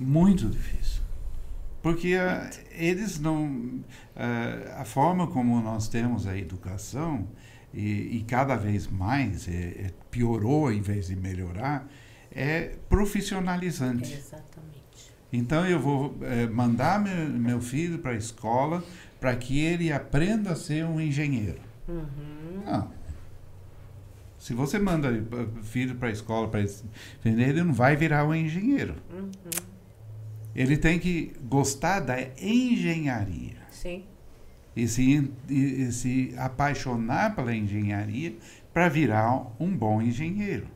[0.00, 1.01] Muito difícil.
[1.82, 3.82] Porque ah, eles não.
[4.16, 7.28] ah, a forma como nós temos a educação,
[7.74, 11.88] e, e cada vez mais é, é, piorou em vez de melhorar,
[12.30, 14.12] é profissionalizante.
[14.12, 14.52] Exatamente.
[15.32, 18.84] Então eu vou eh, mandar meu, meu filho para a escola
[19.18, 21.60] para que ele aprenda a ser um engenheiro.
[21.88, 22.62] Uhum.
[22.66, 22.90] Não.
[24.38, 28.34] Se você manda o filho para a escola para aprender, ele não vai virar um
[28.34, 28.96] engenheiro.
[29.10, 29.30] Uhum.
[30.54, 34.04] Ele tem que gostar da engenharia Sim.
[34.76, 38.34] e se, e, e se apaixonar pela engenharia
[38.72, 40.66] para virar um bom engenheiro.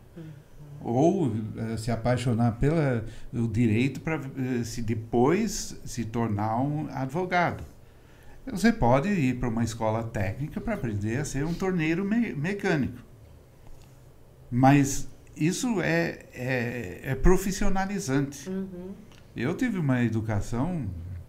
[0.81, 4.21] Ou eh, se apaixonar pelo direito para
[4.65, 7.65] se depois se tornar um advogado.
[8.47, 12.99] Você pode ir para uma escola técnica para aprender a ser um torneiro me- mecânico.
[14.51, 18.49] Mas isso é, é, é profissionalizante.
[18.49, 18.91] Uhum.
[19.37, 20.87] Eu tive uma educação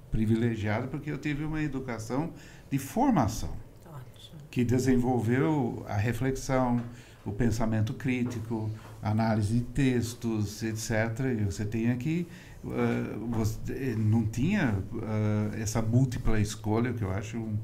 [0.10, 2.32] privilegiada porque eu tive uma educação
[2.72, 3.52] de formação
[3.86, 4.39] Ótimo.
[4.50, 6.82] que desenvolveu a reflexão,
[7.26, 8.72] o pensamento crítico,
[9.04, 10.91] análise de textos, etc.
[11.38, 12.26] E você tinha que
[12.63, 17.58] uh, você não tinha uh, essa múltipla escolha que eu acho um,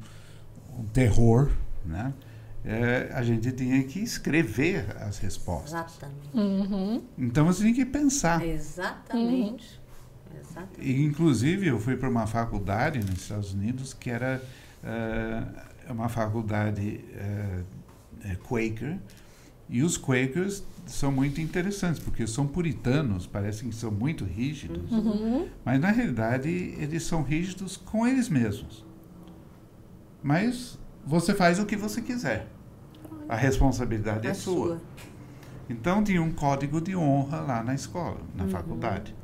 [0.77, 1.51] um terror,
[1.85, 2.13] né?
[2.65, 5.73] É, a gente tinha que escrever as respostas.
[5.73, 6.29] Exatamente.
[6.33, 7.03] Uhum.
[7.17, 8.41] Então você tinha que pensar.
[8.41, 9.82] Exatamente.
[10.53, 10.81] Exatamente.
[10.89, 14.41] E, inclusive, eu fui para uma faculdade nos Estados Unidos que era
[14.83, 18.97] uh, uma faculdade uh, Quaker,
[19.69, 25.47] e os Quakers são muito interessantes, porque são puritanos, parecem que são muito rígidos, Uhum.
[25.65, 28.85] mas na realidade eles são rígidos com eles mesmos.
[30.21, 32.47] Mas você faz o que você quiser.
[33.27, 34.53] A responsabilidade é, É sua.
[34.67, 34.81] sua.
[35.69, 39.15] Então tinha um código de honra lá na escola, na faculdade.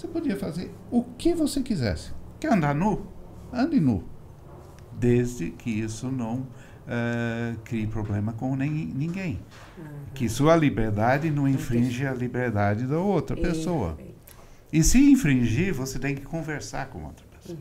[0.00, 2.12] Você podia fazer o que você quisesse.
[2.40, 3.06] Quer andar nu?
[3.52, 4.02] Ande nu.
[4.98, 6.46] Desde que isso não
[6.88, 9.40] eh, crie problema com nem, ninguém.
[10.14, 13.98] Que sua liberdade não infringe a liberdade da outra pessoa.
[14.72, 17.58] E se infringir, você tem que conversar com outra pessoa.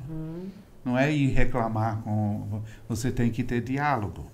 [0.85, 2.61] Não é ir reclamar com.
[2.87, 4.27] Você tem que ter diálogo.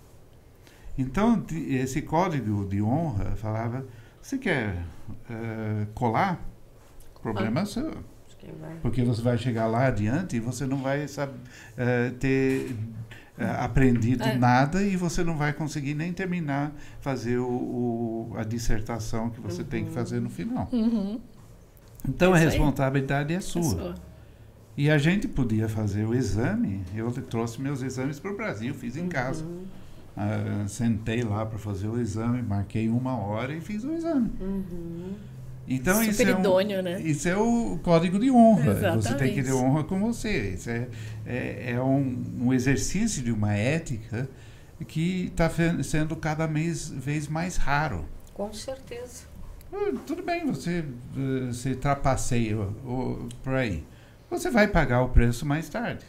[0.95, 3.83] Então, esse código de honra falava:
[4.21, 4.75] você quer
[5.27, 6.53] eh, colar?
[7.33, 7.91] Problema é seu.
[8.81, 11.33] Porque você vai chegar lá adiante e você não vai sab-
[11.75, 12.75] eh, ter
[13.37, 14.37] eh, aprendido É.
[14.37, 19.63] nada e você não vai conseguir nem terminar fazer o, o- a dissertação que você
[19.63, 20.69] tem que fazer no final.
[20.71, 21.19] Uhum.
[22.07, 23.61] Então a responsabilidade é sua.
[23.63, 23.95] Pessoa.
[24.77, 26.83] E a gente podia fazer o exame.
[26.93, 29.43] Eu trouxe meus exames para o Brasil, fiz em casa.
[30.15, 34.29] Ah, sentei lá para fazer o exame, marquei uma hora e fiz o exame.
[35.67, 37.01] Então Super isso é, um, idôneo, né?
[37.01, 38.93] isso é o código de honra.
[38.95, 39.51] Você tem que ter Exatamente.
[39.53, 40.49] honra com você.
[40.49, 40.87] Isso é,
[41.25, 44.29] é, é um, um exercício de uma ética
[44.87, 45.49] que está
[45.83, 48.05] sendo cada mês, vez mais raro.
[48.33, 49.23] Com certeza.
[49.73, 50.85] Ah, Tudo bem, você
[51.17, 53.83] eh, se trapaceia o- por aí.
[54.29, 56.05] Você vai pagar o preço mais tarde.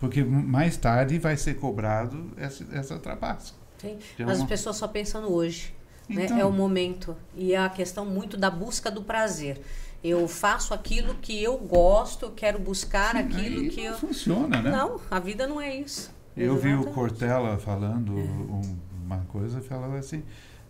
[0.00, 3.54] Porque mais tarde vai ser cobrado essa, essa trapaça.
[3.78, 3.98] Sim.
[4.18, 5.72] Mas as pessoas só pensam no hoje.
[6.12, 6.24] Né?
[6.26, 6.38] Então.
[6.38, 7.16] É o momento.
[7.36, 9.60] E é a questão muito da busca do prazer.
[10.02, 13.98] Eu faço aquilo que eu gosto, quero buscar aquilo Aí que não eu.
[13.98, 14.70] funciona, né?
[14.70, 16.10] Não, a vida não é isso.
[16.36, 16.94] Eu vi o Exatamente.
[16.94, 20.22] Cortella falando um- uma coisa, falava assim,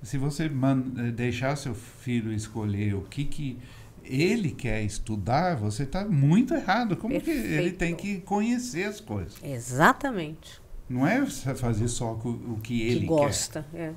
[0.02, 3.58] se você man- eh, deixar seu filho escolher o que, que
[4.04, 6.96] ele quer estudar, você está muito errado.
[6.96, 7.78] Como que ele Perfeito.
[7.78, 9.34] tem que conhecer as coisas?
[9.42, 10.60] Exatamente.
[10.88, 13.64] Não é fazer só co- o que ele que gosta.
[13.72, 13.92] é.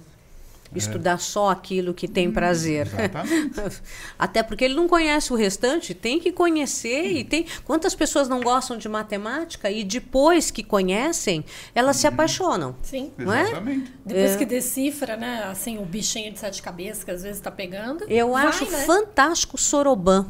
[0.73, 2.89] Estudar só aquilo que tem prazer.
[2.89, 3.05] quer.
[3.05, 3.81] Exatamente.
[4.19, 7.45] Até porque ele não conhece o restante, tem que conhecer e tem.
[7.63, 12.75] Quantas pessoas não gostam de matemática e depois que conhecem, elas se apaixonam?
[12.81, 13.11] Sim.
[13.17, 13.43] Não é?
[13.43, 13.93] Exatamente.
[14.05, 14.37] Depois É.
[14.37, 18.03] que decifra, né, assim, o bichinho de sete cabeças que às vezes tá pegando.
[18.09, 18.85] Eu vai, acho né?
[18.85, 20.25] fantástico Soroban.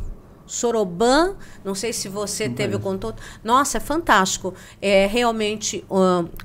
[0.47, 3.21] Soroban, não sei se você Não teve o contato.
[3.43, 4.53] Nossa, é fantástico.
[4.81, 5.83] É realmente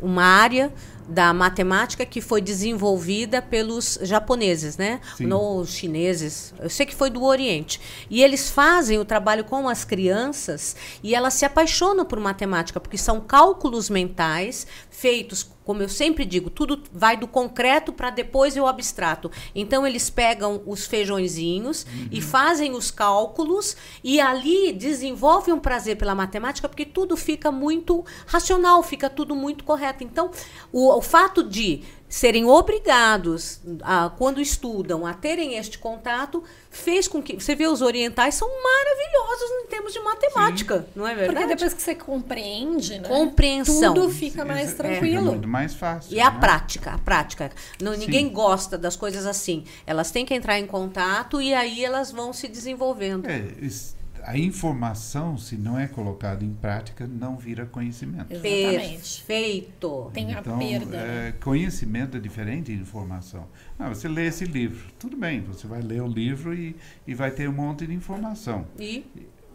[0.00, 0.72] uma área
[1.10, 5.00] da matemática que foi desenvolvida pelos japoneses, né?
[5.16, 5.30] Sim.
[5.32, 6.54] Ou chineses.
[6.58, 7.80] Eu sei que foi do Oriente.
[8.08, 12.96] E eles fazem o trabalho com as crianças e elas se apaixonam por matemática, porque
[12.96, 18.66] são cálculos mentais feitos, como eu sempre digo, tudo vai do concreto para depois o
[18.66, 19.30] abstrato.
[19.54, 26.12] Então eles pegam os feijõezinhos e fazem os cálculos e ali desenvolvem um prazer pela
[26.12, 30.02] matemática, porque tudo fica muito racional, fica tudo muito correto.
[30.02, 30.32] Então,
[30.72, 37.22] o, o fato de serem obrigados, a, quando estudam, a terem este contato, fez com
[37.22, 37.34] que.
[37.40, 41.38] Você vê, os orientais são maravilhosos em termos de matemática, não é verdade?
[41.38, 43.08] Porque depois que você compreende, né?
[43.08, 43.94] Compreensão.
[43.94, 45.22] Tudo fica mais Isso- é tranquilo.
[45.26, 46.12] muito mais fácil.
[46.12, 46.40] E a né?
[46.40, 47.50] prática, a prática.
[47.80, 48.00] Não, Sim.
[48.00, 49.64] ninguém gosta das coisas assim.
[49.86, 53.28] Elas têm que entrar em contato e aí elas vão se desenvolvendo.
[53.28, 53.94] É, is-
[54.30, 58.32] a informação, se não é colocada em prática, não vira conhecimento.
[58.32, 59.22] Exatamente.
[59.24, 60.10] Perfeito.
[60.12, 60.86] Tem a Então, perda.
[60.96, 61.28] né?
[61.28, 63.46] é, conhecimento é diferente de informação.
[63.78, 67.30] Ah, você lê esse livro, tudo bem, você vai ler o livro e, e vai
[67.30, 68.66] ter um monte de informação.
[68.78, 69.04] E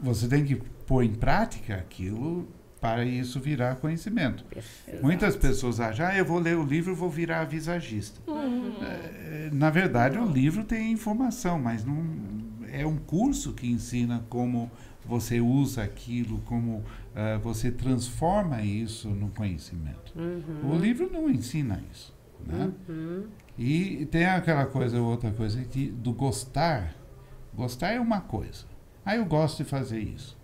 [0.01, 2.47] Você tem que pôr em prática aquilo
[2.81, 4.43] para isso virar conhecimento.
[4.43, 5.01] perfeito.
[5.01, 8.19] Muitas pessoas acham, ah, eu vou ler o livro e vou virar visagista.
[8.83, 11.95] É, na verdade, o livro tem informação, mas não
[12.81, 14.71] é um curso que ensina como
[15.05, 16.83] você usa aquilo, como
[17.15, 20.13] ah, você transforma isso no conhecimento.
[20.63, 22.13] O livro não ensina isso.
[22.45, 22.71] Né?
[23.57, 26.93] E tem aquela coisa, outra coisa, que do gostar.
[27.53, 28.65] Gostar é uma coisa.
[29.05, 30.37] Ah, eu gosto de fazer isso.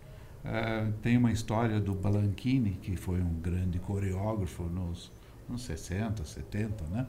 [0.45, 5.11] Ah, tem uma história do Balanchine, que foi um grande coreógrafo nos,
[5.49, 7.05] nos 60, 70, né?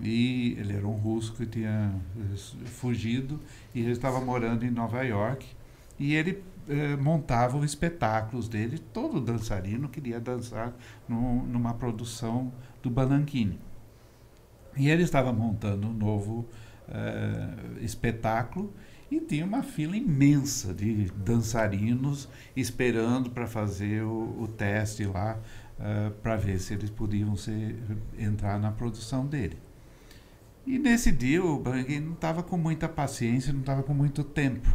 [0.00, 2.36] E ele era um russo que tinha eh,
[2.66, 3.40] fugido
[3.74, 5.46] e ele estava morando em Nova York.
[5.98, 8.78] E ele eh, montava os espetáculos dele.
[8.78, 10.72] Todo dançarino queria dançar
[11.08, 13.58] no, numa produção do Balancini.
[14.76, 16.48] E ele estava montando um novo
[16.88, 18.72] eh, espetáculo
[19.10, 25.36] e tinha uma fila imensa de dançarinos esperando para fazer o, o, teste lá
[25.78, 27.76] uh, para ver se eles podiam ser,
[28.16, 29.58] entrar na produção dele.
[30.70, 34.72] E nesse dia o Bang não estava com muita paciência, não estava com muito tempo.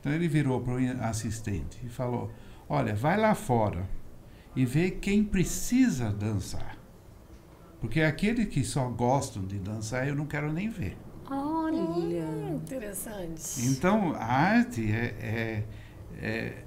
[0.00, 2.30] Então ele virou para o assistente e falou:
[2.66, 3.86] Olha, vai lá fora
[4.56, 6.78] e vê quem precisa dançar.
[7.78, 10.96] Porque aqueles que só gostam de dançar eu não quero nem ver.
[11.30, 13.66] Olha, hum, interessante.
[13.66, 15.62] Então, a arte é,
[16.22, 16.64] é,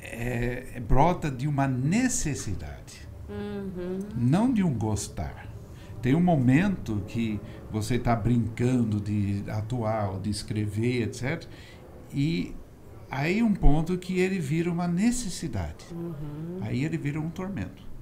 [0.00, 3.98] é, é brota de uma necessidade, uhum.
[4.14, 5.51] não de um gostar.
[6.02, 7.40] Tem um momento que
[7.70, 11.46] você está brincando de atuar, de escrever, etc.
[12.12, 12.54] E
[13.10, 15.86] aí um ponto que ele vira uma necessidade.
[15.92, 16.58] Uhum.
[16.60, 17.92] Aí ele vira um tormento.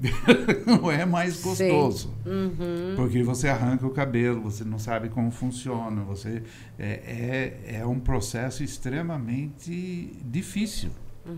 [0.66, 2.14] não é mais gostoso.
[2.24, 2.94] Uhum.
[2.96, 6.42] Porque você arranca o cabelo, você não sabe como funciona, você
[6.78, 10.90] é, é, é um processo extremamente difícil.
[11.26, 11.34] Uhum.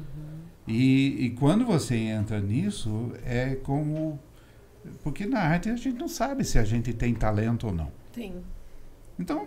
[0.67, 4.19] E, e quando você entra nisso, é como.
[5.03, 7.93] Porque na arte a gente não sabe se a gente tem talento ou não.
[8.13, 8.35] Tem.
[9.19, 9.47] Então,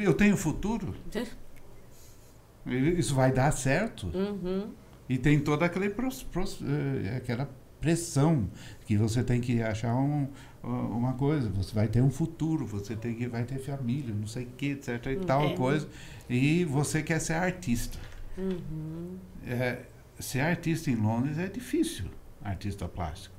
[0.00, 0.94] eu tenho futuro.
[2.66, 4.06] Isso vai dar certo.
[4.06, 4.70] Uhum.
[5.08, 8.48] E tem toda aquele pros, pros, eh, aquela pressão
[8.86, 10.28] que você tem que achar um,
[10.62, 14.44] uma coisa, você vai ter um futuro, você tem que vai ter família, não sei
[14.44, 15.56] o que, etc e tal é.
[15.56, 15.88] coisa,
[16.30, 17.98] e você quer ser artista.
[18.38, 19.16] Uhum.
[19.44, 19.82] É,
[20.18, 22.06] ser artista em Londres é difícil,
[22.42, 23.34] artista plástico,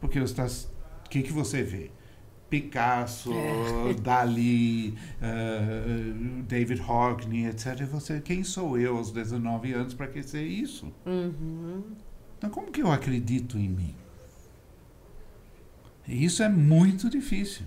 [0.00, 1.90] porque você o que que você vê?
[2.48, 3.94] Picasso, é.
[4.02, 7.80] Dali, uh, David Hockney, etc.
[7.80, 10.92] E você, quem sou eu aos 19 anos para ser isso?
[11.06, 11.82] Uhum.
[12.38, 13.94] Então, como que eu acredito em mim?
[16.08, 17.66] Isso é muito difícil.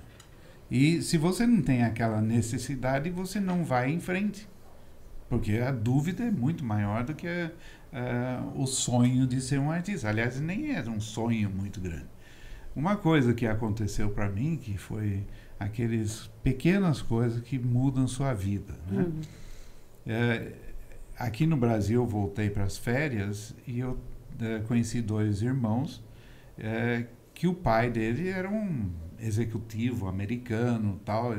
[0.70, 4.50] E se você não tem aquela necessidade, você não vai em frente.
[5.30, 10.10] Porque a dúvida é muito maior do que uh, o sonho de ser um artista.
[10.10, 12.13] Aliás, nem era um sonho muito grande.
[12.76, 15.24] Uma coisa que aconteceu para mim, que foi
[15.60, 18.74] aquelas pequenas coisas que mudam sua vida.
[18.90, 19.04] Né?
[19.04, 19.22] Uhum.
[20.06, 20.52] É,
[21.18, 23.98] aqui no Brasil, eu voltei para as férias e eu
[24.42, 26.04] é, conheci dois irmãos
[26.58, 31.34] é, que o pai dele era um executivo americano, tal,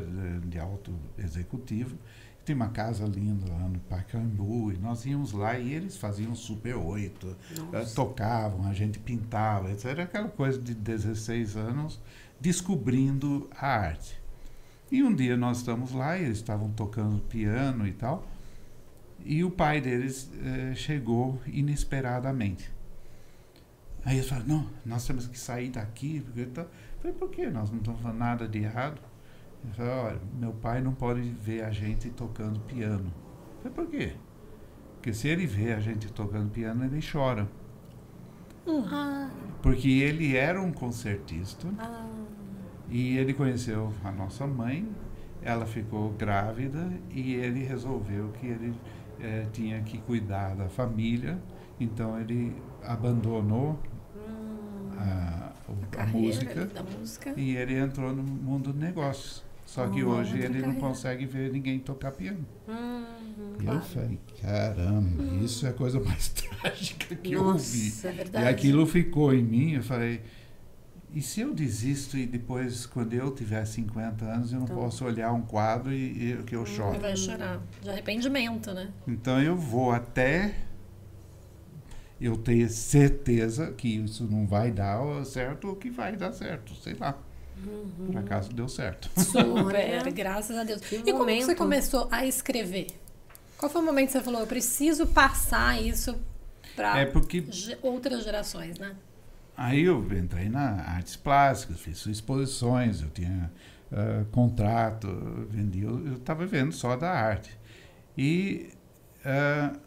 [0.47, 1.97] de alto executivo.
[2.45, 6.77] Tem uma casa linda lá no Pacaembu e nós íamos lá e eles faziam Super
[6.77, 7.37] 8,
[7.73, 9.87] é, tocavam, a gente pintava, etc.
[9.87, 12.01] Era aquela coisa de 16 anos
[12.39, 14.21] descobrindo a arte.
[14.93, 18.29] E um dia nós estamos lá e eles estavam tocando piano e tal,
[19.25, 22.71] e o pai deles eh, chegou inesperadamente.
[24.05, 26.21] Aí eles falaram, não, nós temos que sair daqui.
[26.21, 26.61] Porque tô...
[26.61, 26.69] Eu
[27.01, 27.47] falei, por quê?
[27.49, 29.01] Nós não estamos falando nada de errado.
[29.65, 33.13] Ele falou, olha, meu pai não pode ver a gente tocando piano.
[33.65, 34.13] Eu falei, por quê?
[34.97, 37.49] Porque se ele vê a gente tocando piano, ele chora.
[38.67, 39.31] Ah.
[39.63, 41.69] Porque ele era um concertista.
[41.79, 42.07] Ah.
[42.89, 44.89] E ele conheceu a nossa mãe,
[45.43, 48.75] ela ficou grávida e ele resolveu que ele
[49.21, 51.39] eh, tinha que cuidar da família.
[51.81, 53.79] Então ele abandonou
[54.97, 55.53] a,
[55.99, 59.44] a, a música, música, e ele entrou no mundo de negócios.
[59.67, 62.47] Só que hoje ele não consegue ver ninguém tocar piano.
[62.69, 65.45] Uhum, e eu falei, caramba, uhum.
[65.45, 66.29] isso é a coisa mais
[66.61, 67.93] trágica que Nossa, eu ouvi.
[68.05, 68.45] É verdade.
[68.45, 70.21] E aquilo ficou em mim, eu falei,
[71.15, 75.05] e se eu desisto e depois, quando eu tiver 50 anos, eu não então, posso
[75.05, 76.99] olhar um quadro e, e que eu choro?
[76.99, 77.63] Vai chorar.
[77.81, 78.91] De arrependimento, né?
[79.07, 80.55] Então eu vou até
[82.21, 86.95] eu tenho certeza que isso não vai dar certo ou que vai dar certo, sei
[86.95, 87.17] lá.
[87.57, 88.07] Uhum.
[88.07, 89.11] Por acaso deu certo.
[89.21, 90.81] Super, graças a Deus.
[90.81, 91.17] Que e momento.
[91.19, 92.87] como você começou a escrever?
[93.57, 96.17] Qual foi o momento que você falou, eu preciso passar isso
[96.75, 97.45] para é porque...
[97.83, 98.95] outras gerações, né?
[99.57, 103.53] Aí eu entrei na artes plásticas, fiz exposições, eu tinha
[103.93, 105.09] uh, contrato,
[105.49, 107.57] vendia, eu estava vendo só da arte.
[108.19, 108.71] E
[109.21, 109.79] uh,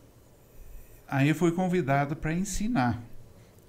[1.07, 3.01] Aí eu fui convidado para ensinar.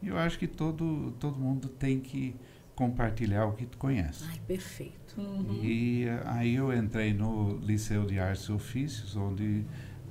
[0.03, 2.35] Eu acho que todo, todo mundo tem que
[2.79, 4.25] compartilhar o que tu conhece.
[4.29, 5.21] Ai, perfeito.
[5.21, 5.59] Uhum.
[5.65, 9.65] E eh, aí eu entrei no Liceu de Artes e Ofícios, onde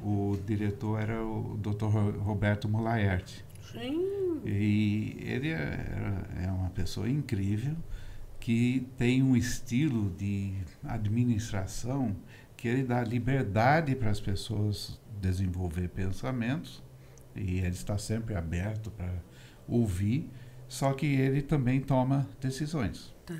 [0.03, 2.19] o diretor era o Dr.
[2.19, 3.45] Roberto Mulaerte.
[3.71, 4.41] Sim.
[4.45, 7.77] E ele é, é uma pessoa incrível
[8.37, 10.53] que tem um estilo de
[10.83, 12.17] administração
[12.57, 16.83] que ele dá liberdade para as pessoas desenvolver pensamentos
[17.33, 19.13] e ele está sempre aberto para
[19.69, 20.29] ouvir,
[20.67, 23.13] só que ele também toma decisões.
[23.25, 23.35] Tá.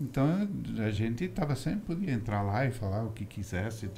[0.00, 0.48] Então
[0.84, 3.88] a gente estava sempre podia entrar lá e falar o que quisesse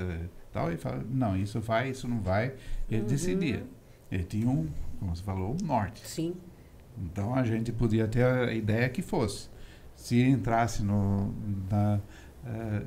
[0.53, 2.55] tal e falar, não, isso vai, isso não vai,
[2.91, 3.07] ele Uhum.
[3.07, 3.65] decidia.
[4.11, 4.69] Ele tinha um,
[5.01, 6.07] como você falou, um norte.
[6.07, 6.35] Sim.
[6.99, 9.49] Então a gente podia ter a ideia que fosse.
[9.95, 11.35] Se entrasse no,
[11.71, 12.01] na,
[12.47, 12.83] eh,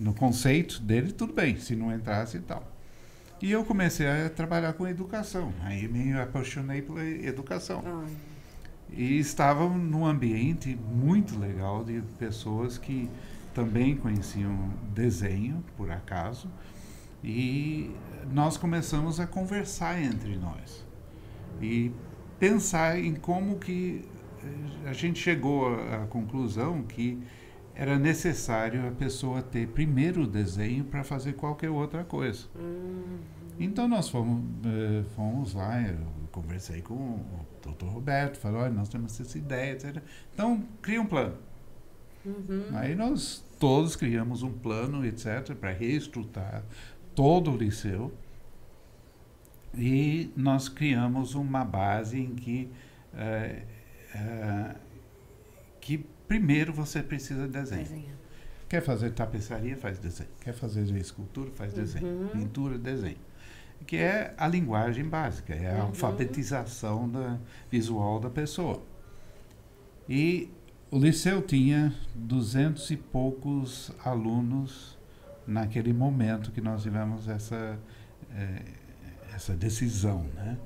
[0.00, 1.56] no conceito dele, tudo bem.
[1.56, 2.64] Se não entrasse e tal.
[3.40, 5.52] E eu comecei a trabalhar com educação.
[5.62, 7.82] Aí me apaixonei pela educação.
[8.92, 13.08] E estava num ambiente muito legal de pessoas que
[13.54, 16.48] também conheciam desenho, por acaso.
[17.22, 17.90] E
[18.32, 20.84] nós começamos a conversar entre nós.
[21.60, 21.92] E
[22.38, 24.04] pensar em como que
[24.42, 27.22] eh, a gente chegou à conclusão que
[27.74, 32.46] era necessário a pessoa ter primeiro o desenho para fazer qualquer outra coisa.
[33.58, 37.86] Então nós fomos, eh, fomos lá, eu conversei com o Dr.
[37.86, 40.02] Roberto, falou, olha, nós temos essa ideia, etc.
[40.32, 41.36] Então, cria um plano.
[42.74, 46.62] Aí nós todos criamos um plano, etc., para reestruturar
[47.14, 48.12] todo o liceu.
[49.74, 52.68] E nós criamos uma base em que,
[53.14, 53.62] eh,
[54.14, 54.74] eh,
[55.80, 57.86] que primeiro você precisa desenhar.
[58.68, 60.30] Quer fazer tapeçaria, faz desenho.
[60.40, 62.28] Quer fazer escultura, faz desenho.
[62.30, 63.18] Pintura, desenho.
[63.86, 67.38] Que é a linguagem básica, é a alfabetização da,
[67.70, 68.82] visual da pessoa.
[70.08, 70.50] E
[70.90, 74.98] o liceu tinha duzentos e poucos alunos
[75.46, 77.78] naquele momento que nós tivemos essa,
[78.32, 78.62] eh,
[79.34, 80.24] essa decisão.
[80.34, 80.58] Né?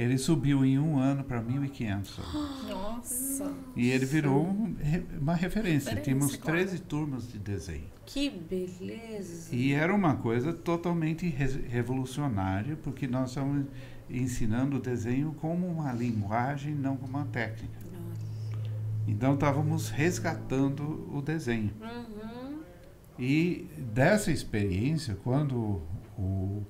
[0.00, 2.68] Ele subiu em um ano para 1.500 alunos.
[2.68, 3.52] Nossa.
[3.76, 4.74] E ele virou um
[5.20, 5.90] uma referência.
[5.90, 6.58] Referência, Tínhamos claro.
[6.58, 7.84] 13 turmas de desenho.
[8.06, 9.54] Que beleza.
[9.54, 13.66] E era uma coisa totalmente re- revolucionária, porque nós estamos
[14.08, 17.78] ensinando o desenho como uma linguagem, não como uma técnica.
[19.06, 21.72] Então estávamos resgatando o desenho.
[21.80, 22.60] Uhum.
[23.18, 25.82] E dessa experiência, quando
[26.18, 26.62] o,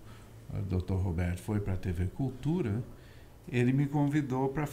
[0.69, 0.95] Dr.
[0.95, 2.83] Roberto foi para a TV Cultura,
[3.51, 4.67] ele me convidou para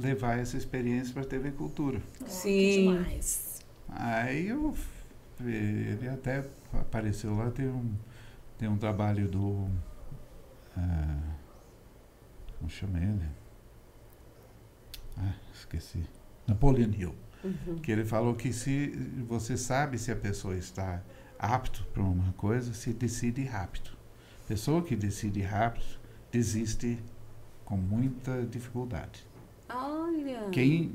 [0.00, 2.00] levar essa experiência para a TV Cultura.
[2.26, 2.94] Sim.
[2.94, 3.64] Demais.
[3.88, 4.74] Aí eu
[5.40, 7.94] ele até apareceu lá, tem um,
[8.58, 9.68] tem um trabalho do.
[10.76, 11.36] ah,
[12.58, 13.28] como chama ele?
[15.18, 16.02] Ah, esqueci.
[16.46, 17.14] Napoleon Hill.
[17.82, 18.88] Que ele falou que se
[19.28, 21.02] você sabe se a pessoa está
[21.38, 23.90] apto para uma coisa, se decide rápido.
[24.48, 25.84] Pessoa que decide rápido
[26.32, 26.98] desiste
[27.66, 29.26] com muita dificuldade.
[29.68, 30.48] Olha.
[30.50, 30.92] Quem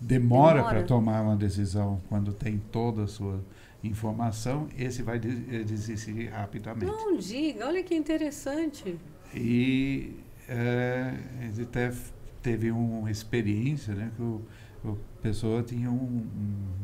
[0.00, 0.74] demora Demora.
[0.74, 3.44] para tomar uma decisão quando tem toda a sua
[3.82, 6.86] informação, esse vai eh, desistir rapidamente.
[6.86, 8.96] Não diga, olha que interessante.
[9.34, 10.16] E
[10.48, 11.92] eh, ele até
[12.40, 14.40] teve uma experiência, né, que o,
[14.84, 16.26] o pessoa tinha um,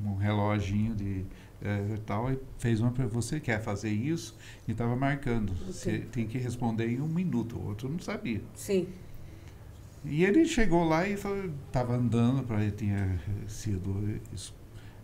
[0.04, 1.24] um, um reloginho de
[1.62, 5.54] eh, tal e fez uma para você quer fazer isso e estava marcando.
[5.66, 7.58] Você tem que responder em um minuto.
[7.58, 8.42] O outro não sabia.
[8.54, 8.88] Sim.
[10.04, 14.18] E ele chegou lá e estava andando, para ele tinha sido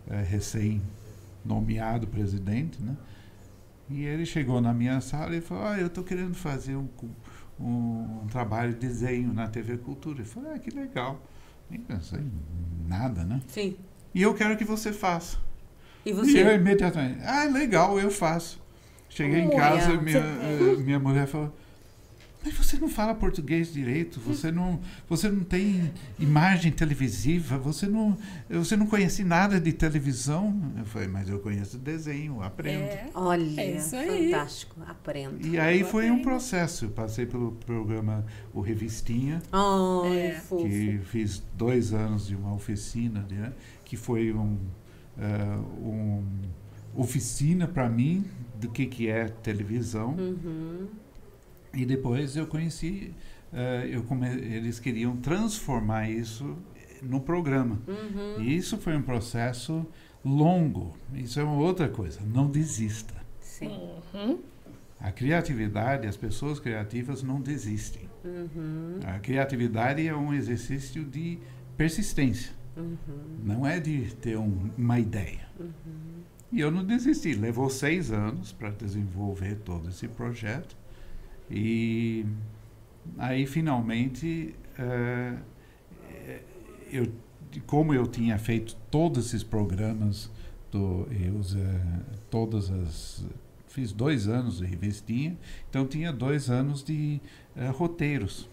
[0.09, 2.97] eh, recém-nomeado presidente, né?
[3.88, 6.88] E ele chegou na minha sala e falou, ah, eu estou querendo fazer um,
[7.61, 10.22] um, um trabalho de desenho na TV Cultura.
[10.22, 11.20] Eu falei, ah, que legal.
[11.70, 12.32] Nem pensei em
[12.88, 13.40] nada, né?
[13.49, 13.76] Sim.
[14.14, 15.36] E eu quero que você faça.
[16.05, 16.55] E E eu você?
[16.55, 18.61] imediatamente, ah, legal, eu faço.
[19.09, 21.55] Cheguei em Olha, casa, você- minha, eh, minha mulher falou,
[22.47, 24.78] mas você não fala português direito, você não,
[25.09, 28.16] você não tem imagem televisiva, você não,
[28.49, 30.57] você não conhece nada de televisão.
[30.78, 32.82] Eu falei, mas eu conheço desenho, aprendo.
[32.84, 33.09] É.
[33.14, 34.30] Olha, É isso aí.
[34.30, 34.80] fantástico.
[34.86, 35.44] Aprendo.
[35.47, 36.22] E aí Eu foi um aprendo.
[36.24, 36.84] processo.
[36.84, 38.24] Eu passei pelo programa
[38.55, 40.32] O Revistinha, Ai, É.
[40.40, 40.62] fofo.
[40.68, 43.53] que fiz dois anos de uma oficina, né,
[43.84, 44.57] que foi um,
[45.18, 46.24] eh, um
[46.94, 48.24] oficina para mim
[48.59, 50.14] do que, que é televisão.
[50.16, 50.86] Uhum.
[51.76, 53.12] E depois eu conheci,
[53.52, 56.56] eh, eu come, eles queriam transformar isso
[57.02, 57.78] no programa.
[57.86, 58.42] Uhum.
[58.42, 59.86] E isso foi um processo
[60.24, 60.96] longo.
[61.14, 62.20] Isso é uma outra coisa.
[62.22, 63.14] Não desista.
[63.40, 63.78] Sim.
[64.14, 64.38] Uhum.
[64.98, 68.08] A criatividade, as pessoas criativas não desistem.
[68.24, 68.98] Uhum.
[69.06, 71.38] A criatividade é um exercício de
[71.76, 72.52] persistência.
[72.74, 72.96] Uhum.
[73.44, 75.46] Não é de ter um- uma ideia.
[76.50, 77.34] E eu não desisti.
[77.34, 80.74] Levou seis anos para desenvolver todo esse projeto.
[81.51, 82.24] E
[83.18, 85.38] aí, finalmente, eh,
[86.90, 87.07] eu
[87.66, 90.30] como eu tinha feito todos esses programas,
[90.70, 93.24] do, eu, uh, todas as
[93.68, 95.36] fiz dois anos de revistinha,
[95.68, 97.20] então tinha dois anos de
[97.55, 98.49] uh, roteiros.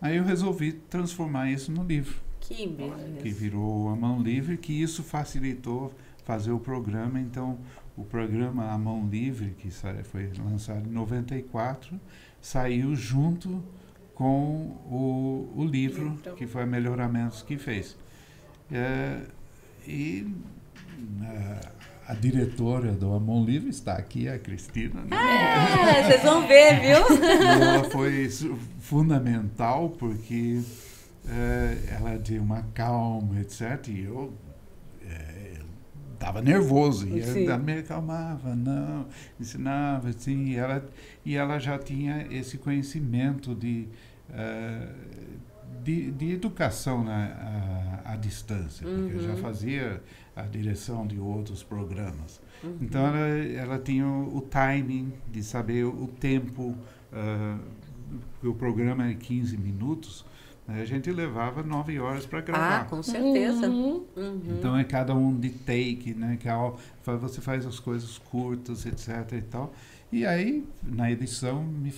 [0.00, 2.16] Aí eu resolvi transformar isso no livro.
[2.40, 3.18] Que beleza.
[3.22, 7.20] Que virou a mão livre, que isso facilitou fazer o programa.
[7.20, 7.58] Então,
[8.00, 9.70] o programa A Mão Livre, que
[10.04, 12.00] foi lançado em 94,
[12.40, 13.62] saiu junto
[14.14, 17.96] com o, o livro, livro, que foi Melhoramentos que fez.
[18.72, 19.20] É,
[19.86, 20.26] e
[22.06, 25.02] a diretora do A Mão Livre está aqui, a Cristina.
[25.02, 25.16] Né?
[25.16, 26.98] É, vocês vão ver, viu?
[27.18, 28.28] E ela foi
[28.80, 30.62] fundamental porque
[31.28, 33.88] é, ela tinha uma calma, etc.
[33.88, 34.32] E eu
[36.20, 39.06] estava nervoso e ela me acalmava, não,
[39.40, 40.86] ensinava, assim, e ela,
[41.24, 43.88] e ela já tinha esse conhecimento de,
[44.28, 44.94] uh,
[45.82, 48.96] de, de, educação na, à, à distância, uhum.
[48.96, 49.36] porque eu já uhum.
[49.38, 50.02] fazia
[50.36, 52.38] a direção de outros programas.
[52.62, 52.76] Uhum.
[52.82, 56.76] Então ela, ela tinha o, o, timing de saber o, o tempo,
[57.12, 60.26] uh, o programa é 15 minutos,
[60.74, 62.80] a gente levava nove horas para gravar.
[62.80, 63.68] Ah, com certeza.
[63.68, 64.04] Uhum.
[64.16, 64.42] Uhum.
[64.58, 66.36] Então é cada um de take, né?
[66.40, 66.52] Que é,
[67.18, 69.32] você faz as coisas curtas, etc.
[69.32, 69.72] e tal.
[70.12, 71.92] E aí, na edição, me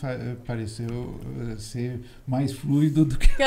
[0.45, 3.31] pareceu uh, ser mais fluido do que.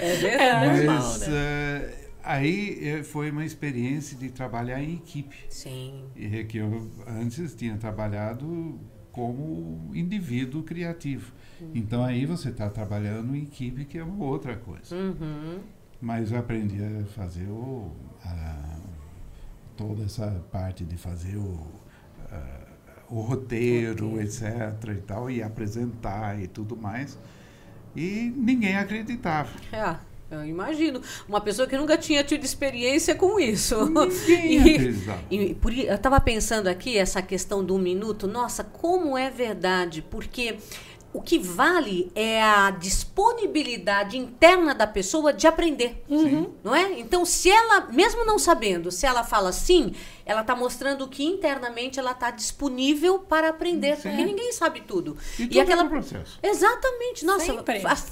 [0.00, 0.86] É, é verdade.
[0.86, 1.30] Mas uh,
[2.22, 5.36] aí eh, foi uma experiência de trabalhar em equipe.
[5.48, 6.04] Sim.
[6.16, 8.80] E que eu antes tinha trabalhado
[9.14, 11.32] como indivíduo criativo.
[11.60, 11.70] Uhum.
[11.72, 14.94] Então aí você está trabalhando em equipe, que é uma outra coisa.
[14.94, 15.60] Uhum.
[16.00, 17.92] Mas eu aprendi a fazer o,
[18.24, 18.76] a,
[19.76, 21.64] toda essa parte de fazer o,
[22.28, 22.58] a,
[23.08, 24.42] o roteiro, etc.
[24.88, 27.16] e tal, e apresentar e tudo mais.
[27.94, 29.50] E ninguém acreditava.
[29.72, 29.96] É.
[30.30, 31.00] Eu imagino.
[31.28, 33.76] Uma pessoa que nunca tinha tido experiência com isso.
[34.28, 34.94] e,
[35.30, 38.26] e, por, eu estava pensando aqui, essa questão do um minuto.
[38.26, 40.02] Nossa, como é verdade.
[40.02, 40.58] Porque
[41.14, 46.52] o que vale é a disponibilidade interna da pessoa de aprender, uhum.
[46.64, 46.98] não é?
[46.98, 49.94] Então, se ela, mesmo não sabendo, se ela fala sim,
[50.26, 54.08] ela está mostrando que internamente ela está disponível para aprender, sim.
[54.08, 55.16] porque ninguém sabe tudo.
[55.38, 56.38] E, e aquela é processo.
[56.42, 57.24] Exatamente.
[57.24, 57.62] Nossa,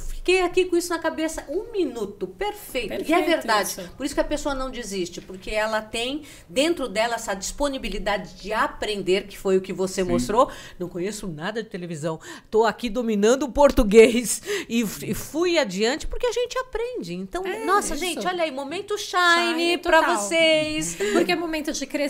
[0.08, 2.88] fiquei aqui com isso na cabeça um minuto, perfeito.
[2.88, 3.68] perfeito e é verdade.
[3.70, 3.90] Isso.
[3.96, 8.52] Por isso que a pessoa não desiste, porque ela tem dentro dela essa disponibilidade de
[8.52, 10.10] aprender, que foi o que você Sim.
[10.10, 10.50] mostrou.
[10.78, 12.20] Não conheço nada de televisão.
[12.44, 17.14] Estou aqui dominando o português e, e, fui adiante porque a gente aprende.
[17.14, 18.04] Então, é nossa, isso.
[18.04, 20.96] gente, olha aí, momento shine, shine para vocês.
[21.12, 22.01] Porque é momento de crescer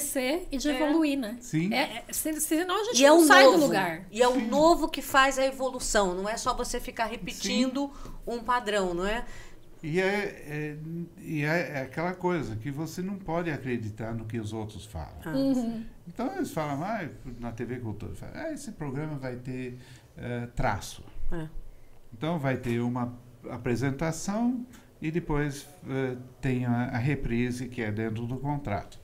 [0.51, 0.75] e de é.
[0.75, 1.37] evoluir, né?
[1.41, 1.73] Sim.
[1.73, 4.07] É, é senão a gente e é não é sai novo, do lugar.
[4.11, 6.15] E é o novo que faz a evolução.
[6.15, 9.25] Não é só você ficar repetindo Sim um padrão, não é?
[9.83, 10.77] E é, é,
[11.19, 15.19] e é, é, aquela coisa que você não pode acreditar no que os outros falam.
[15.25, 15.85] Ah, uhum.
[16.07, 17.09] Então eles falam, ah,
[17.41, 19.79] na TV Cultura, falam, ah, esse programa vai ter
[20.17, 21.03] uh, traço.
[21.33, 21.49] É.
[22.13, 23.19] Então vai ter uma
[23.51, 24.65] apresentação
[25.01, 29.01] e depois uh, tem a, a, reprise que é dentro do contrato.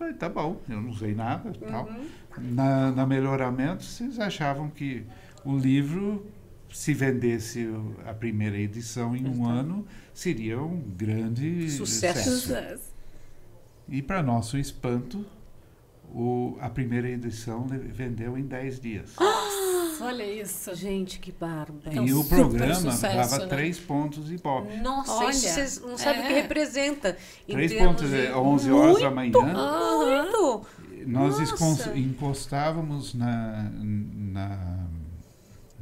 [0.00, 1.50] Falei, tá bom, eu não sei nada.
[1.50, 1.70] Uhum.
[1.70, 1.90] Tal.
[2.38, 5.04] Na, na melhoramento, vocês achavam que
[5.44, 6.26] o livro
[6.72, 7.68] se vendesse
[8.06, 12.30] a primeira edição em um ano, seria um grande sucesso.
[12.30, 12.94] sucesso.
[13.86, 15.22] E, para nosso espanto,
[16.12, 19.10] o, a primeira edição vendeu em 10 dias.
[20.00, 20.74] olha isso.
[20.74, 21.80] Gente, que bárbaro.
[21.84, 23.46] É e o programa sucesso, dava né?
[23.46, 24.76] 3 pontos e pop.
[24.78, 26.42] Nossa, olha, vocês não sabem o que é.
[26.42, 27.16] representa.
[27.46, 29.32] 3 pontos é 11 horas muito, da manhã.
[29.32, 30.66] Muito.
[31.06, 31.98] Nós Nossa.
[31.98, 34.79] encostávamos na, na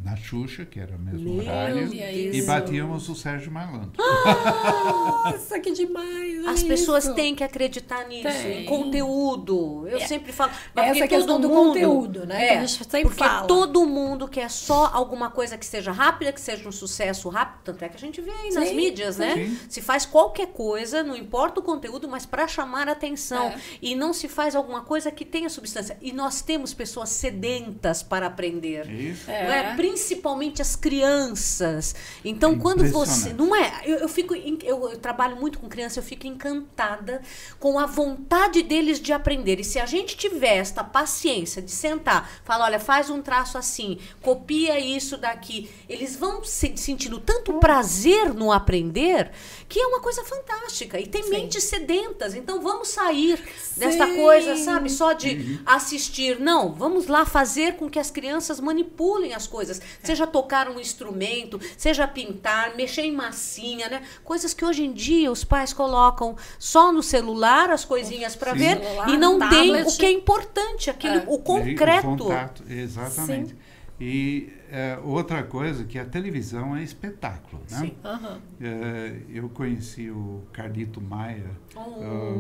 [0.03, 2.37] na Xuxa, que era o mesmo Meu horário, Deus.
[2.37, 3.93] e batíamos o Sérgio Malandro.
[3.97, 6.47] Nossa, que demais!
[6.47, 8.63] As pessoas têm que acreditar nisso, tem.
[8.63, 9.87] em conteúdo.
[9.89, 10.07] Eu é.
[10.07, 10.53] sempre falo.
[10.77, 12.45] Essa questão do mundo, conteúdo, né?
[12.45, 13.47] É, que a gente sempre porque fala.
[13.47, 17.63] todo mundo quer só alguma coisa que seja rápida, que seja um sucesso rápido.
[17.65, 19.35] Tanto é que a gente vê aí nas mídias, né?
[19.35, 19.59] Sim.
[19.69, 23.49] Se faz qualquer coisa, não importa o conteúdo, mas para chamar a atenção.
[23.49, 23.59] É.
[23.83, 25.97] E não se faz alguma coisa que tenha substância.
[26.01, 28.89] E nós temos pessoas sedentas para aprender.
[28.91, 29.31] Isso.
[29.31, 29.45] É.
[29.45, 29.77] Não é?
[29.89, 31.95] Principalmente as crianças.
[32.25, 33.33] Então, é quando você.
[33.33, 33.83] Não é?
[33.85, 34.35] Eu, eu fico.
[34.35, 37.23] Eu, eu, trabalho muito com criança, eu fico encantada
[37.59, 39.61] com a vontade deles de aprender.
[39.61, 43.99] E se a gente tiver esta paciência de sentar, falar, olha, faz um traço assim,
[44.23, 49.31] copia isso daqui, eles vão se sentindo tanto prazer no aprender
[49.69, 50.99] que é uma coisa fantástica.
[50.99, 51.31] E tem Sim.
[51.31, 52.35] mentes sedentas.
[52.35, 53.81] Então vamos sair Sim.
[53.81, 54.89] desta coisa, sabe?
[54.89, 55.59] Só de uhum.
[55.67, 56.41] assistir.
[56.41, 59.78] Não, vamos lá fazer com que as crianças manipulem as coisas.
[59.79, 64.03] Coisas, seja tocar um instrumento, seja pintar, mexer em massinha, né?
[64.25, 68.59] Coisas que hoje em dia os pais colocam só no celular as coisinhas para Sim.
[68.59, 69.87] ver Celular, e não tem tablet.
[69.89, 71.25] o que é importante, aquele, É.
[71.27, 72.09] o concreto.
[72.09, 73.57] O contato, exatamente.
[74.01, 77.79] E é, outra coisa que a televisão é espetáculo, né?
[77.79, 77.93] Sim.
[78.05, 78.39] Aham.
[78.61, 82.37] É, eu conheci o Carlito Maia ah,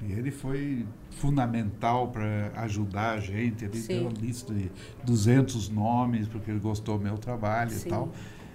[0.00, 3.64] e ele foi fundamental para ajudar a gente.
[3.64, 3.94] Ele Sim.
[3.94, 4.70] deu uma lista de
[5.04, 7.88] 200 nomes porque ele gostou do meu trabalho Sim.
[7.88, 8.12] e tal.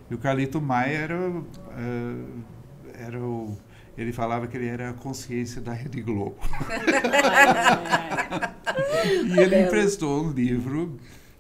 [0.10, 2.26] E o Carlito Maia era, ah,
[2.98, 3.58] era o
[3.98, 6.38] ele falava que ele era a consciência da Rede Globo.
[9.26, 10.98] E ele emprestou um livro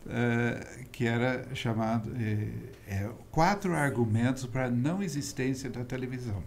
[0.09, 2.49] eh, que era chamado eh,
[2.87, 6.41] é, Quatro Argumentos para a Não Existência da Televisão.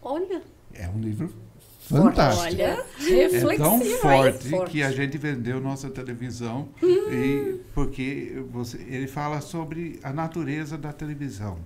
[0.00, 0.42] Olha,
[0.72, 1.34] É um livro
[1.80, 2.44] fantástico.
[2.44, 4.70] Olha, É reflexivo, tão forte, Forte.
[4.70, 10.92] que a gente vendeu nossa televisão e porque você, ele fala sobre a natureza da
[10.92, 11.58] televisão,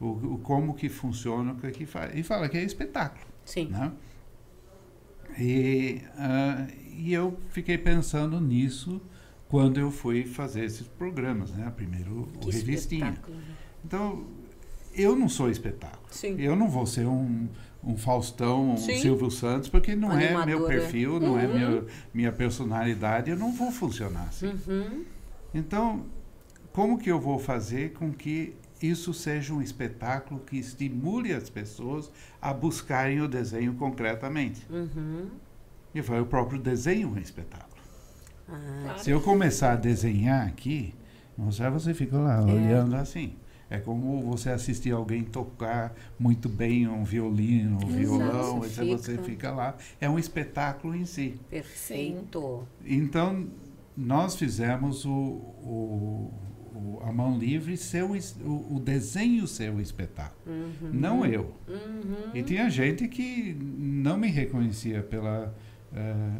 [0.00, 3.66] o, o como que funciona, o que que faz, e fala que é espetáculo sim.
[3.66, 3.90] né?
[5.36, 9.02] E, ah, e eu fiquei pensando nisso
[9.50, 11.70] quando eu fui fazer esses programas, né?
[11.76, 13.08] Primeiro o Que Revistinha.
[13.10, 13.36] espetáculo.
[13.36, 13.42] né?
[13.84, 14.24] Então,
[14.94, 16.06] eu não sou espetáculo.
[16.10, 16.36] Sim.
[16.40, 17.48] Eu não vou ser um,
[17.84, 18.98] um Faustão, um Sim.
[19.00, 20.68] Silvio Santos, porque não é meu Animadora.
[20.80, 21.58] perfil, não é Uhum.
[21.58, 24.54] meu, minha personalidade, eu não vou funcionar assim.
[24.68, 25.04] Uhum.
[25.52, 26.06] Então,
[26.72, 32.10] como que eu vou fazer com que isso seja um espetáculo que estimule as pessoas
[32.40, 34.64] a buscarem o desenho concretamente?
[34.70, 35.26] Uhum.
[35.94, 37.69] E foi o próprio desenho um espetáculo.
[38.52, 38.98] Ah, Claro.
[39.00, 40.94] Se eu começar a desenhar aqui,
[41.36, 43.34] você, você fica lá olhando assim.
[43.72, 48.90] É como você assistir alguém tocar muito bem um violino, um Exato, violão, você e
[48.90, 49.76] você fica- fica lá.
[50.00, 51.38] É um espetáculo em si.
[51.48, 52.64] perfeito.
[52.84, 53.46] Então,
[53.96, 56.32] nós fizemos o, o-
[56.74, 58.10] o- a mão livre ser o,
[58.74, 60.90] o, desenho ser o espetáculo, Uhum.
[60.92, 61.54] não eu.
[61.68, 62.30] Uhum.
[62.34, 65.54] E tinha gente que não me reconhecia pela,
[65.94, 66.30] eh,